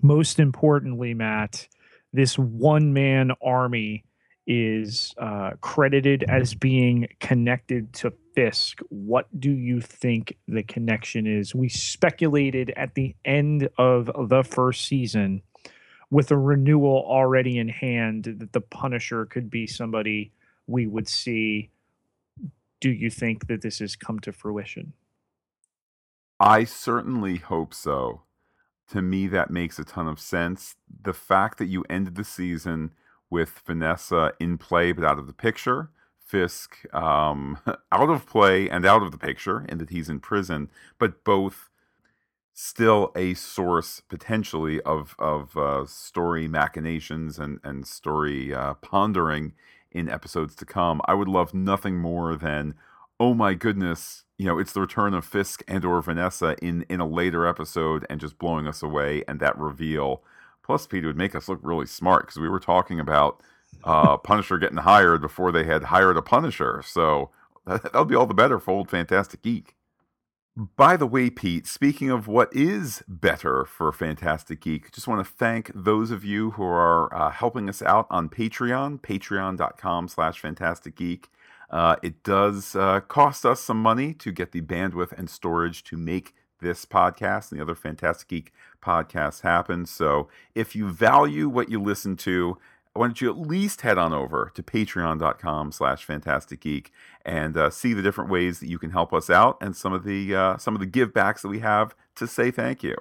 Most 0.00 0.38
importantly, 0.38 1.12
Matt, 1.14 1.68
this 2.12 2.38
one 2.38 2.92
man 2.92 3.32
army 3.42 4.04
is 4.46 5.14
uh, 5.18 5.50
credited 5.60 6.24
as 6.28 6.54
being 6.54 7.08
connected 7.20 7.92
to 7.92 8.12
Fisk. 8.34 8.80
What 8.88 9.28
do 9.38 9.50
you 9.50 9.80
think 9.80 10.36
the 10.48 10.62
connection 10.62 11.26
is? 11.26 11.54
We 11.54 11.68
speculated 11.68 12.72
at 12.76 12.94
the 12.94 13.14
end 13.24 13.68
of 13.76 14.10
the 14.28 14.42
first 14.42 14.86
season 14.86 15.42
with 16.10 16.30
a 16.30 16.36
renewal 16.36 17.04
already 17.06 17.58
in 17.58 17.68
hand 17.68 18.24
that 18.24 18.52
the 18.52 18.60
Punisher 18.60 19.26
could 19.26 19.50
be 19.50 19.66
somebody 19.66 20.32
we 20.66 20.86
would 20.86 21.08
see. 21.08 21.70
Do 22.82 22.90
you 22.90 23.10
think 23.10 23.46
that 23.46 23.62
this 23.62 23.78
has 23.78 23.94
come 23.94 24.18
to 24.18 24.32
fruition? 24.32 24.94
I 26.40 26.64
certainly 26.64 27.36
hope 27.36 27.72
so. 27.72 28.22
To 28.90 29.00
me, 29.00 29.28
that 29.28 29.52
makes 29.52 29.78
a 29.78 29.84
ton 29.84 30.08
of 30.08 30.18
sense. 30.18 30.74
The 31.02 31.12
fact 31.12 31.58
that 31.58 31.66
you 31.68 31.84
ended 31.88 32.16
the 32.16 32.24
season 32.24 32.92
with 33.30 33.62
Vanessa 33.64 34.32
in 34.40 34.58
play 34.58 34.90
but 34.90 35.04
out 35.04 35.20
of 35.20 35.28
the 35.28 35.32
picture, 35.32 35.90
Fisk 36.18 36.92
um, 36.92 37.58
out 37.92 38.10
of 38.10 38.26
play 38.26 38.68
and 38.68 38.84
out 38.84 39.04
of 39.04 39.12
the 39.12 39.18
picture, 39.18 39.64
and 39.68 39.80
that 39.80 39.90
he's 39.90 40.08
in 40.08 40.18
prison, 40.18 40.68
but 40.98 41.22
both 41.22 41.70
still 42.52 43.12
a 43.14 43.34
source 43.34 44.00
potentially 44.00 44.80
of 44.80 45.14
of 45.20 45.56
uh, 45.56 45.86
story 45.86 46.48
machinations 46.48 47.38
and 47.38 47.60
and 47.62 47.86
story 47.86 48.52
uh, 48.52 48.74
pondering 48.74 49.52
in 49.94 50.08
episodes 50.08 50.54
to 50.56 50.64
come. 50.64 51.00
I 51.06 51.14
would 51.14 51.28
love 51.28 51.54
nothing 51.54 51.98
more 51.98 52.36
than 52.36 52.74
oh 53.20 53.34
my 53.34 53.54
goodness, 53.54 54.24
you 54.36 54.46
know, 54.46 54.58
it's 54.58 54.72
the 54.72 54.80
return 54.80 55.14
of 55.14 55.24
Fisk 55.24 55.62
and 55.68 55.84
or 55.84 56.02
Vanessa 56.02 56.56
in 56.60 56.84
in 56.88 57.00
a 57.00 57.06
later 57.06 57.46
episode 57.46 58.04
and 58.10 58.20
just 58.20 58.38
blowing 58.38 58.66
us 58.66 58.82
away 58.82 59.22
and 59.28 59.38
that 59.40 59.56
reveal 59.56 60.22
Plus, 60.62 60.86
Pete 60.86 61.04
would 61.04 61.16
make 61.16 61.34
us 61.34 61.48
look 61.48 61.58
really 61.62 61.86
smart 61.86 62.26
because 62.26 62.40
we 62.40 62.48
were 62.48 62.60
talking 62.60 63.00
about 63.00 63.42
uh, 63.84 64.16
Punisher 64.16 64.58
getting 64.58 64.78
hired 64.78 65.20
before 65.20 65.50
they 65.50 65.64
had 65.64 65.84
hired 65.84 66.16
a 66.16 66.22
Punisher. 66.22 66.82
So 66.86 67.30
that, 67.66 67.92
will 67.92 68.04
be 68.04 68.14
all 68.14 68.26
the 68.26 68.34
better 68.34 68.58
for 68.58 68.70
old 68.70 68.90
Fantastic 68.90 69.42
Geek. 69.42 69.74
By 70.54 70.98
the 70.98 71.06
way, 71.06 71.30
Pete, 71.30 71.66
speaking 71.66 72.10
of 72.10 72.28
what 72.28 72.54
is 72.54 73.02
better 73.08 73.64
for 73.64 73.90
Fantastic 73.90 74.60
Geek, 74.60 74.92
just 74.92 75.08
want 75.08 75.24
to 75.26 75.32
thank 75.32 75.70
those 75.74 76.10
of 76.10 76.26
you 76.26 76.50
who 76.52 76.62
are 76.62 77.14
uh, 77.14 77.30
helping 77.30 77.70
us 77.70 77.80
out 77.80 78.06
on 78.10 78.28
Patreon, 78.28 79.00
patreon.com 79.00 80.08
slash 80.08 80.40
Fantastic 80.40 80.94
Geek. 80.94 81.30
Uh, 81.70 81.96
it 82.02 82.22
does 82.22 82.76
uh, 82.76 83.00
cost 83.00 83.46
us 83.46 83.62
some 83.62 83.80
money 83.80 84.12
to 84.12 84.30
get 84.30 84.52
the 84.52 84.60
bandwidth 84.60 85.12
and 85.12 85.30
storage 85.30 85.84
to 85.84 85.96
make 85.96 86.34
this 86.60 86.84
podcast 86.84 87.50
and 87.50 87.58
the 87.58 87.62
other 87.62 87.74
Fantastic 87.74 88.28
Geek 88.28 88.52
podcasts 88.82 89.40
happen. 89.40 89.86
So 89.86 90.28
if 90.54 90.76
you 90.76 90.90
value 90.90 91.48
what 91.48 91.70
you 91.70 91.80
listen 91.80 92.14
to, 92.18 92.58
why 92.94 93.06
don't 93.06 93.20
you 93.20 93.30
at 93.30 93.38
least 93.38 93.80
head 93.80 93.98
on 93.98 94.12
over 94.12 94.52
to 94.54 94.62
patreon.com 94.62 95.72
slash 95.72 96.04
fantastic 96.04 96.60
geek 96.60 96.92
and 97.24 97.56
uh, 97.56 97.70
see 97.70 97.92
the 97.92 98.02
different 98.02 98.30
ways 98.30 98.60
that 98.60 98.68
you 98.68 98.78
can 98.78 98.90
help 98.90 99.12
us 99.12 99.30
out 99.30 99.56
and 99.60 99.76
some 99.76 99.92
of 99.92 100.04
the 100.04 100.34
uh, 100.34 100.56
some 100.58 100.74
of 100.74 100.80
the 100.80 100.86
give 100.86 101.12
backs 101.12 101.42
that 101.42 101.48
we 101.48 101.60
have 101.60 101.94
to 102.14 102.26
say 102.26 102.50
thank 102.50 102.82
you 102.82 102.96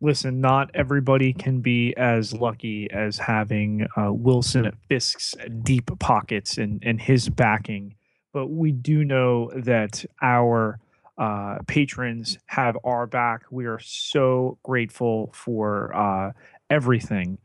listen 0.00 0.40
not 0.40 0.70
everybody 0.74 1.32
can 1.32 1.60
be 1.60 1.94
as 1.96 2.32
lucky 2.32 2.90
as 2.90 3.18
having 3.18 3.86
uh, 3.96 4.12
wilson 4.12 4.70
fisk's 4.88 5.34
deep 5.62 5.90
pockets 5.98 6.56
and, 6.56 6.82
and 6.84 7.00
his 7.00 7.28
backing 7.28 7.94
but 8.32 8.48
we 8.48 8.72
do 8.72 9.04
know 9.04 9.50
that 9.54 10.04
our 10.22 10.78
uh, 11.18 11.58
patrons 11.66 12.38
have 12.46 12.78
our 12.84 13.06
back. 13.06 13.42
We 13.50 13.66
are 13.66 13.80
so 13.80 14.58
grateful 14.62 15.30
for 15.34 15.94
uh, 15.94 16.32
everything 16.70 17.38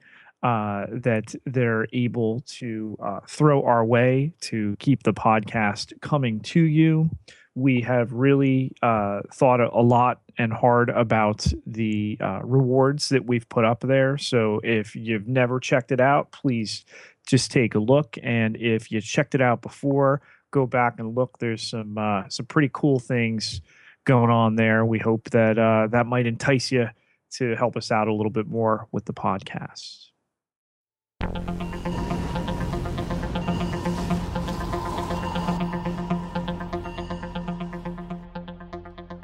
uh, 0.44 0.86
that 0.91 1.34
they're 1.46 1.88
able 1.94 2.41
to 2.41 2.98
uh, 3.02 3.22
throw 3.28 3.64
our 3.64 3.86
way 3.86 4.34
to 4.41 4.76
keep 4.78 5.04
the 5.04 5.14
podcast 5.14 6.00
coming 6.02 6.41
to 6.41 6.60
you. 6.60 7.10
We 7.56 7.82
have 7.82 8.12
really 8.12 8.76
uh, 8.82 9.22
thought 9.34 9.62
a 9.62 9.82
lot 9.82 10.22
and 10.38 10.52
hard 10.52 10.89
about 10.89 11.48
the 11.66 12.18
uh, 12.20 12.41
rewards 12.44 13.10
that 13.10 13.26
we've 13.26 13.48
put 13.48 13.64
up 13.64 13.82
there. 13.82 14.18
So 14.18 14.60
if 14.64 14.96
you've 14.96 15.28
never 15.28 15.60
checked 15.60 15.91
it 15.91 16.02
out, 16.02 16.32
please 16.32 16.84
just 17.26 17.52
take 17.52 17.76
a 17.76 17.80
look. 17.80 18.18
And 18.22 18.58
if 18.58 18.91
you 18.91 19.00
checked 19.00 19.36
it 19.36 19.41
out 19.41 19.62
before, 19.62 20.22
go 20.52 20.66
back 20.66 20.96
and 21.00 21.16
look. 21.16 21.39
There's 21.39 21.62
some 21.62 21.98
uh, 21.98 22.28
some 22.28 22.48
pretty 22.48 22.70
cool 22.74 23.00
things 23.00 23.62
going 24.06 24.30
on 24.30 24.56
there. 24.56 24.86
We 24.86 25.00
hope 25.00 25.30
that 25.30 25.58
uh, 25.58 25.88
that 25.91 26.06
might 26.06 26.26
entice 26.26 26.72
you 26.72 26.89
to 27.34 27.56
help 27.56 27.78
us 27.78 27.91
out 27.91 28.08
a 28.08 28.14
little 28.14 28.32
bit 28.32 28.48
more 28.48 28.88
with 28.91 29.06
the 29.06 29.14
podcast. 29.14 30.12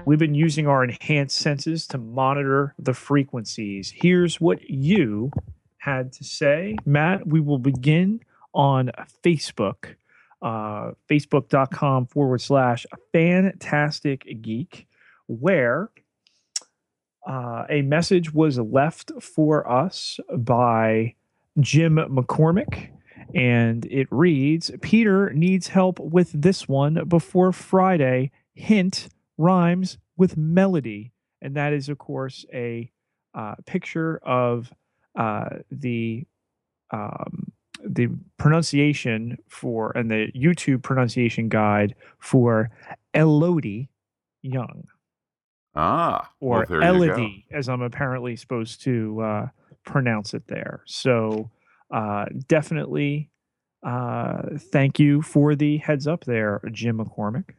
We've 0.05 0.17
been 0.17 0.33
using 0.33 0.67
our 0.67 0.83
enhanced 0.83 1.37
senses 1.37 1.85
to 1.87 1.97
monitor 1.97 2.73
the 2.79 2.93
frequencies. 2.93 3.93
Here's 3.95 4.41
what 4.41 4.67
you 4.69 5.31
had 5.77 6.11
to 6.13 6.23
say. 6.23 6.75
Matt, 6.85 7.27
we 7.27 7.39
will 7.39 7.59
begin 7.59 8.21
on 8.53 8.91
Facebook 9.23 9.95
uh, 10.41 10.91
facebook.com 11.09 12.05
forward 12.07 12.41
slash 12.41 12.85
fantastic 13.11 14.41
geek, 14.41 14.87
where 15.27 15.89
uh, 17.27 17.65
a 17.69 17.81
message 17.81 18.33
was 18.33 18.57
left 18.57 19.11
for 19.21 19.69
us 19.69 20.19
by 20.37 21.15
Jim 21.59 21.95
McCormick. 21.95 22.89
And 23.35 23.85
it 23.85 24.07
reads 24.09 24.71
Peter 24.81 25.31
needs 25.33 25.67
help 25.67 25.99
with 25.99 26.31
this 26.33 26.67
one 26.67 27.03
before 27.07 27.51
Friday. 27.51 28.31
Hint 28.55 29.09
rhymes 29.37 29.97
with 30.17 30.35
melody. 30.35 31.11
And 31.41 31.55
that 31.55 31.71
is, 31.73 31.89
of 31.89 31.99
course, 31.99 32.45
a 32.53 32.91
uh, 33.33 33.55
picture 33.65 34.17
of 34.23 34.73
uh, 35.15 35.49
the 35.71 36.25
um, 36.91 37.51
the 37.83 38.09
pronunciation 38.37 39.37
for 39.47 39.91
and 39.95 40.09
the 40.09 40.31
YouTube 40.35 40.81
pronunciation 40.81 41.49
guide 41.49 41.95
for 42.17 42.71
Elodie 43.13 43.89
Yung. 44.41 44.87
Ah, 45.75 46.29
or 46.39 46.65
well. 46.69 46.81
Elodie, 46.81 47.45
as 47.51 47.69
I'm 47.69 47.81
apparently 47.81 48.35
supposed 48.35 48.81
to 48.83 49.21
uh, 49.21 49.47
pronounce 49.89 50.33
it 50.33 50.47
there. 50.47 50.81
So 50.85 51.49
uh, 51.91 52.25
definitely 52.47 53.29
uh, 53.83 54.57
thank 54.57 54.99
you 54.99 55.21
for 55.21 55.55
the 55.55 55.77
heads 55.77 56.07
up 56.07 56.25
there, 56.25 56.61
Jim 56.71 56.99
McCormick. 56.99 57.55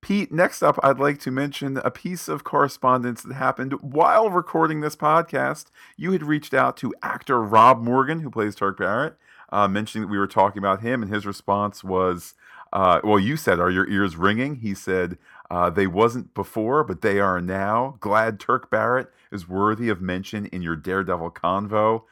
Pete, 0.00 0.30
next 0.30 0.62
up, 0.62 0.78
I'd 0.82 0.98
like 0.98 1.18
to 1.20 1.30
mention 1.30 1.78
a 1.78 1.90
piece 1.90 2.28
of 2.28 2.44
correspondence 2.44 3.22
that 3.22 3.32
happened 3.34 3.72
while 3.80 4.28
recording 4.28 4.80
this 4.80 4.94
podcast. 4.94 5.66
You 5.96 6.12
had 6.12 6.22
reached 6.22 6.52
out 6.52 6.76
to 6.78 6.92
actor 7.02 7.42
Rob 7.42 7.82
Morgan, 7.82 8.20
who 8.20 8.30
plays 8.30 8.54
Turk 8.54 8.78
Barrett, 8.78 9.16
uh, 9.50 9.66
mentioning 9.66 10.06
that 10.06 10.12
we 10.12 10.18
were 10.18 10.26
talking 10.26 10.58
about 10.58 10.82
him, 10.82 11.02
and 11.02 11.10
his 11.10 11.24
response 11.24 11.82
was, 11.82 12.34
uh, 12.70 13.00
"Well, 13.02 13.18
you 13.18 13.38
said, 13.38 13.58
are 13.58 13.70
your 13.70 13.88
ears 13.88 14.14
ringing?" 14.14 14.56
He 14.56 14.74
said, 14.74 15.16
uh, 15.50 15.70
"They 15.70 15.86
wasn't 15.86 16.34
before, 16.34 16.84
but 16.84 17.02
they 17.02 17.20
are 17.20 17.40
now. 17.40 17.96
Glad 18.00 18.40
Turk 18.40 18.70
Barrett 18.70 19.10
is 19.30 19.48
worthy 19.48 19.88
of 19.88 20.00
mention 20.00 20.46
in 20.46 20.62
your 20.62 20.76
Daredevil 20.76 21.32
convo." 21.32 22.02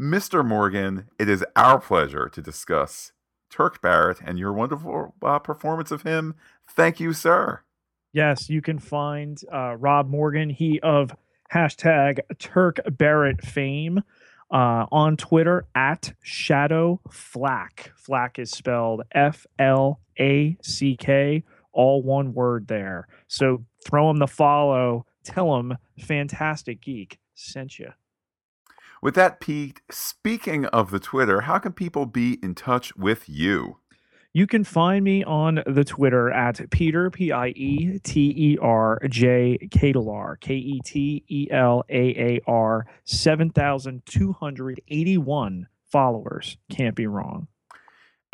Mr. 0.00 0.44
Morgan, 0.44 1.08
it 1.18 1.28
is 1.28 1.44
our 1.54 1.78
pleasure 1.78 2.28
to 2.28 2.42
discuss 2.42 3.12
Turk 3.50 3.80
Barrett 3.82 4.20
and 4.24 4.38
your 4.38 4.52
wonderful 4.52 5.14
uh, 5.22 5.38
performance 5.38 5.90
of 5.90 6.02
him. 6.02 6.34
Thank 6.68 6.98
you, 6.98 7.12
sir. 7.12 7.60
Yes, 8.12 8.50
you 8.50 8.60
can 8.60 8.78
find 8.78 9.40
uh, 9.52 9.76
Rob 9.76 10.08
Morgan, 10.08 10.50
he 10.50 10.80
of 10.80 11.14
hashtag 11.52 12.20
Turk 12.38 12.78
Barrett 12.90 13.44
fame, 13.44 14.02
uh, 14.50 14.86
on 14.92 15.16
Twitter 15.16 15.66
at 15.74 16.14
Shadow 16.22 17.00
Flack. 17.10 17.92
Flack 17.96 18.38
is 18.38 18.50
spelled 18.50 19.02
F 19.12 19.46
L 19.58 20.00
A 20.20 20.56
C 20.62 20.96
K, 20.96 21.42
all 21.72 22.02
one 22.02 22.34
word 22.34 22.68
there. 22.68 23.08
So 23.28 23.64
throw 23.84 24.10
him 24.10 24.18
the 24.18 24.26
follow. 24.26 25.06
Tell 25.24 25.56
him 25.56 25.76
Fantastic 25.98 26.80
Geek 26.82 27.18
sent 27.34 27.78
you. 27.78 27.92
With 29.00 29.14
that, 29.16 29.40
Pete, 29.40 29.80
speaking 29.90 30.66
of 30.66 30.90
the 30.92 31.00
Twitter, 31.00 31.42
how 31.42 31.58
can 31.58 31.72
people 31.72 32.06
be 32.06 32.38
in 32.42 32.54
touch 32.54 32.94
with 32.94 33.28
you? 33.28 33.78
You 34.34 34.46
can 34.46 34.64
find 34.64 35.04
me 35.04 35.22
on 35.24 35.62
the 35.66 35.84
Twitter 35.84 36.30
at 36.30 36.70
Peter 36.70 37.10
P 37.10 37.32
I 37.32 37.48
E 37.48 37.98
T 37.98 38.32
E 38.34 38.58
R 38.62 38.98
J 39.10 39.58
Ketelaar 39.70 40.40
K 40.40 40.54
E 40.54 40.80
T 40.84 41.22
E 41.28 41.48
L 41.50 41.84
A 41.90 42.36
A 42.36 42.40
R 42.46 42.86
seven 43.04 43.50
thousand 43.50 44.06
two 44.06 44.32
hundred 44.32 44.80
eighty 44.88 45.18
one 45.18 45.66
followers. 45.90 46.56
Can't 46.70 46.94
be 46.96 47.06
wrong. 47.06 47.48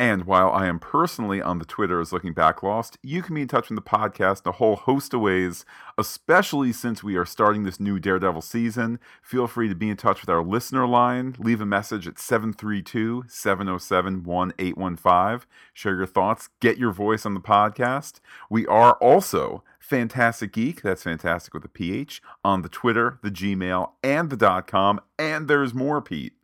And 0.01 0.23
while 0.23 0.49
I 0.49 0.67
am 0.67 0.79
personally 0.79 1.41
on 1.41 1.59
the 1.59 1.65
Twitter 1.65 1.99
as 1.99 2.13
Looking 2.13 2.31
Back 2.31 2.63
Lost, 2.63 2.97
you 3.03 3.21
can 3.21 3.35
be 3.35 3.41
in 3.41 3.49
touch 3.49 3.69
with 3.69 3.75
the 3.75 3.81
podcast 3.81 4.45
in 4.45 4.49
a 4.49 4.53
whole 4.53 4.77
host 4.77 5.13
of 5.13 5.19
ways, 5.19 5.65
especially 5.97 6.71
since 6.71 7.03
we 7.03 7.17
are 7.17 7.25
starting 7.25 7.63
this 7.63 7.81
new 7.81 7.99
Daredevil 7.99 8.41
season. 8.41 8.97
Feel 9.21 9.45
free 9.45 9.67
to 9.67 9.75
be 9.75 9.89
in 9.89 9.97
touch 9.97 10.21
with 10.21 10.29
our 10.29 10.41
listener 10.41 10.87
line. 10.87 11.35
Leave 11.37 11.59
a 11.59 11.65
message 11.65 12.07
at 12.07 12.17
732 12.17 13.25
707 13.27 14.23
1815. 14.23 15.47
Share 15.73 15.95
your 15.95 16.05
thoughts, 16.05 16.47
get 16.61 16.77
your 16.77 16.93
voice 16.93 17.25
on 17.25 17.33
the 17.33 17.41
podcast. 17.41 18.21
We 18.49 18.65
are 18.67 18.93
also 19.01 19.65
Fantastic 19.81 20.53
Geek, 20.53 20.81
that's 20.81 21.03
fantastic 21.03 21.53
with 21.53 21.65
a 21.65 21.69
PH, 21.69 22.21
on 22.45 22.61
the 22.61 22.69
Twitter, 22.69 23.19
the 23.21 23.31
Gmail, 23.31 23.91
and 24.01 24.29
the 24.29 24.37
dot 24.37 24.65
com. 24.65 25.01
And 25.17 25.49
there's 25.49 25.73
more, 25.73 26.01
Pete 26.01 26.38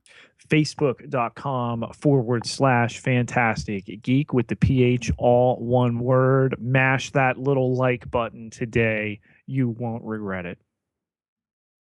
facebook.com 0.49 1.91
forward 1.93 2.45
slash 2.45 2.99
fantastic 2.99 4.01
geek 4.01 4.33
with 4.33 4.47
the 4.47 4.55
ph 4.55 5.11
all 5.17 5.57
one 5.57 5.99
word. 5.99 6.55
Mash 6.59 7.11
that 7.11 7.37
little 7.37 7.75
like 7.75 8.09
button 8.09 8.49
today. 8.49 9.19
You 9.45 9.69
won't 9.69 10.03
regret 10.03 10.45
it 10.45 10.59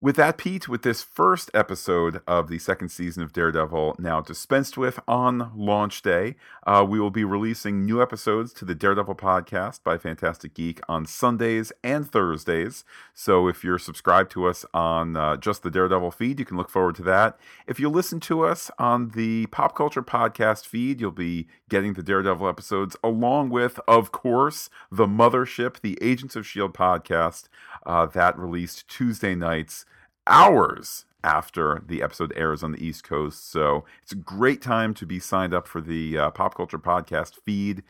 with 0.03 0.16
that, 0.16 0.38
Pete, 0.38 0.66
with 0.66 0.80
this 0.80 1.03
first 1.03 1.51
episode 1.53 2.22
of 2.26 2.48
the 2.48 2.59
second 2.59 2.88
season 2.88 3.22
of 3.22 3.34
Daredevil 3.34 3.96
now 3.98 4.22
dispensed 4.22 4.78
with 4.78 4.98
on 5.07 5.53
launch 5.55 6.01
day, 6.01 6.36
uh, 6.66 6.86
we 6.88 6.98
will 6.98 7.11
be 7.11 7.22
releasing 7.22 7.84
new 7.84 8.01
episodes 8.01 8.55
to 8.55 8.64
the 8.64 8.74
Daredevil 8.74 9.16
podcast 9.16 9.82
by 9.82 9.98
Fantastic 9.98 10.55
Geek 10.55 10.80
on 10.88 11.05
Sundays 11.05 11.70
and 11.84 12.11
Thursdays. 12.11 12.82
So 13.12 13.46
if 13.46 13.62
you're 13.62 13.78
subscribed 13.78 14.30
to 14.30 14.46
us 14.46 14.64
on 14.72 15.18
uh, 15.18 15.36
just 15.36 15.62
the 15.62 15.70
Daredevil 15.70 16.12
feed, 16.12 16.38
you 16.38 16.46
can 16.46 16.57
look 16.57 16.70
forward 16.70 16.94
to 16.94 17.03
that. 17.03 17.38
If 17.66 17.78
you 17.78 17.90
listen 17.90 18.20
to 18.20 18.42
us 18.42 18.70
on 18.78 19.11
the 19.11 19.46
Pop 19.48 19.74
Culture 19.74 20.03
Podcast 20.03 20.64
feed, 20.64 21.03
you'll 21.03 21.11
be 21.11 21.46
getting 21.68 21.92
the 21.92 22.03
Daredevil 22.03 22.48
episodes 22.48 22.96
along 23.05 23.51
with, 23.51 23.78
of 23.86 24.12
course, 24.12 24.70
the 24.90 25.07
Mothership, 25.07 25.80
the 25.82 25.98
Agents 26.01 26.36
of 26.36 26.46
S.H.I.E.L.D. 26.46 26.72
podcast 26.72 27.48
uh, 27.84 28.07
that 28.07 28.38
released 28.38 28.88
Tuesday 28.88 29.34
nights 29.34 29.84
hours 30.26 31.04
after 31.22 31.82
the 31.86 32.02
episode 32.02 32.32
airs 32.36 32.62
on 32.62 32.72
the 32.72 32.84
East 32.84 33.04
Coast. 33.04 33.50
So 33.50 33.84
it's 34.02 34.12
a 34.12 34.16
great 34.16 34.62
time 34.62 34.94
to 34.94 35.06
be 35.06 35.18
signed 35.18 35.52
up 35.52 35.66
for 35.66 35.80
the 35.80 36.18
uh, 36.18 36.30
Pop 36.30 36.54
Culture 36.54 36.78
Podcast 36.78 37.36
feed. 37.44 37.82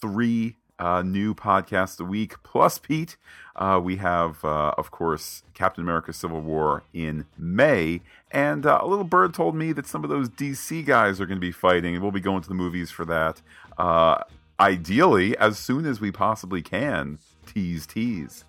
Three 0.00 0.56
uh, 0.78 1.02
new 1.02 1.34
podcasts 1.34 1.98
a 2.00 2.04
week. 2.04 2.42
Plus, 2.42 2.78
Pete, 2.78 3.16
uh, 3.56 3.80
we 3.82 3.96
have, 3.96 4.44
uh, 4.44 4.74
of 4.76 4.90
course, 4.90 5.42
Captain 5.54 5.82
America 5.82 6.12
Civil 6.12 6.42
War 6.42 6.84
in 6.92 7.26
May. 7.38 8.02
And 8.30 8.66
uh, 8.66 8.80
a 8.82 8.86
little 8.86 9.04
bird 9.04 9.32
told 9.34 9.54
me 9.54 9.72
that 9.72 9.86
some 9.86 10.04
of 10.04 10.10
those 10.10 10.28
DC 10.28 10.84
guys 10.84 11.20
are 11.20 11.26
going 11.26 11.38
to 11.38 11.46
be 11.46 11.52
fighting, 11.52 11.94
and 11.94 12.02
we'll 12.02 12.12
be 12.12 12.20
going 12.20 12.42
to 12.42 12.48
the 12.48 12.54
movies 12.54 12.90
for 12.90 13.04
that. 13.06 13.40
Uh, 13.78 14.22
ideally, 14.60 15.36
as 15.38 15.58
soon 15.58 15.86
as 15.86 16.00
we 16.00 16.12
possibly 16.12 16.62
can. 16.62 17.18
Tease, 17.46 17.86
tease 17.86 18.44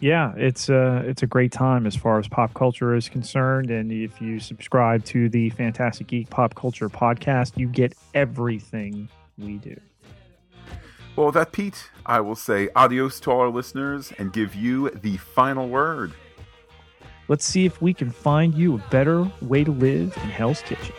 yeah, 0.00 0.32
it's 0.36 0.68
a 0.68 1.02
it's 1.06 1.22
a 1.22 1.26
great 1.26 1.52
time 1.52 1.86
as 1.86 1.96
far 1.96 2.18
as 2.18 2.28
pop 2.28 2.54
culture 2.54 2.94
is 2.94 3.08
concerned. 3.08 3.70
And 3.70 3.90
if 3.90 4.20
you 4.20 4.38
subscribe 4.38 5.04
to 5.06 5.28
the 5.28 5.50
Fantastic 5.50 6.06
Geek 6.06 6.30
Pop 6.30 6.54
Culture 6.54 6.88
podcast, 6.88 7.56
you 7.56 7.66
get 7.66 7.94
everything 8.14 9.08
we 9.38 9.58
do. 9.58 9.78
Well, 11.16 11.26
with 11.26 11.34
that, 11.34 11.50
Pete, 11.50 11.90
I 12.06 12.20
will 12.20 12.36
say 12.36 12.68
adios 12.76 13.18
to 13.20 13.32
all 13.32 13.40
our 13.40 13.48
listeners 13.48 14.12
and 14.18 14.32
give 14.32 14.54
you 14.54 14.90
the 14.90 15.16
final 15.16 15.68
word. 15.68 16.12
Let's 17.26 17.44
see 17.44 17.66
if 17.66 17.82
we 17.82 17.92
can 17.92 18.10
find 18.10 18.54
you 18.54 18.76
a 18.76 18.78
better 18.90 19.30
way 19.42 19.64
to 19.64 19.72
live 19.72 20.16
in 20.16 20.30
Hell's 20.30 20.62
Kitchen. 20.62 20.94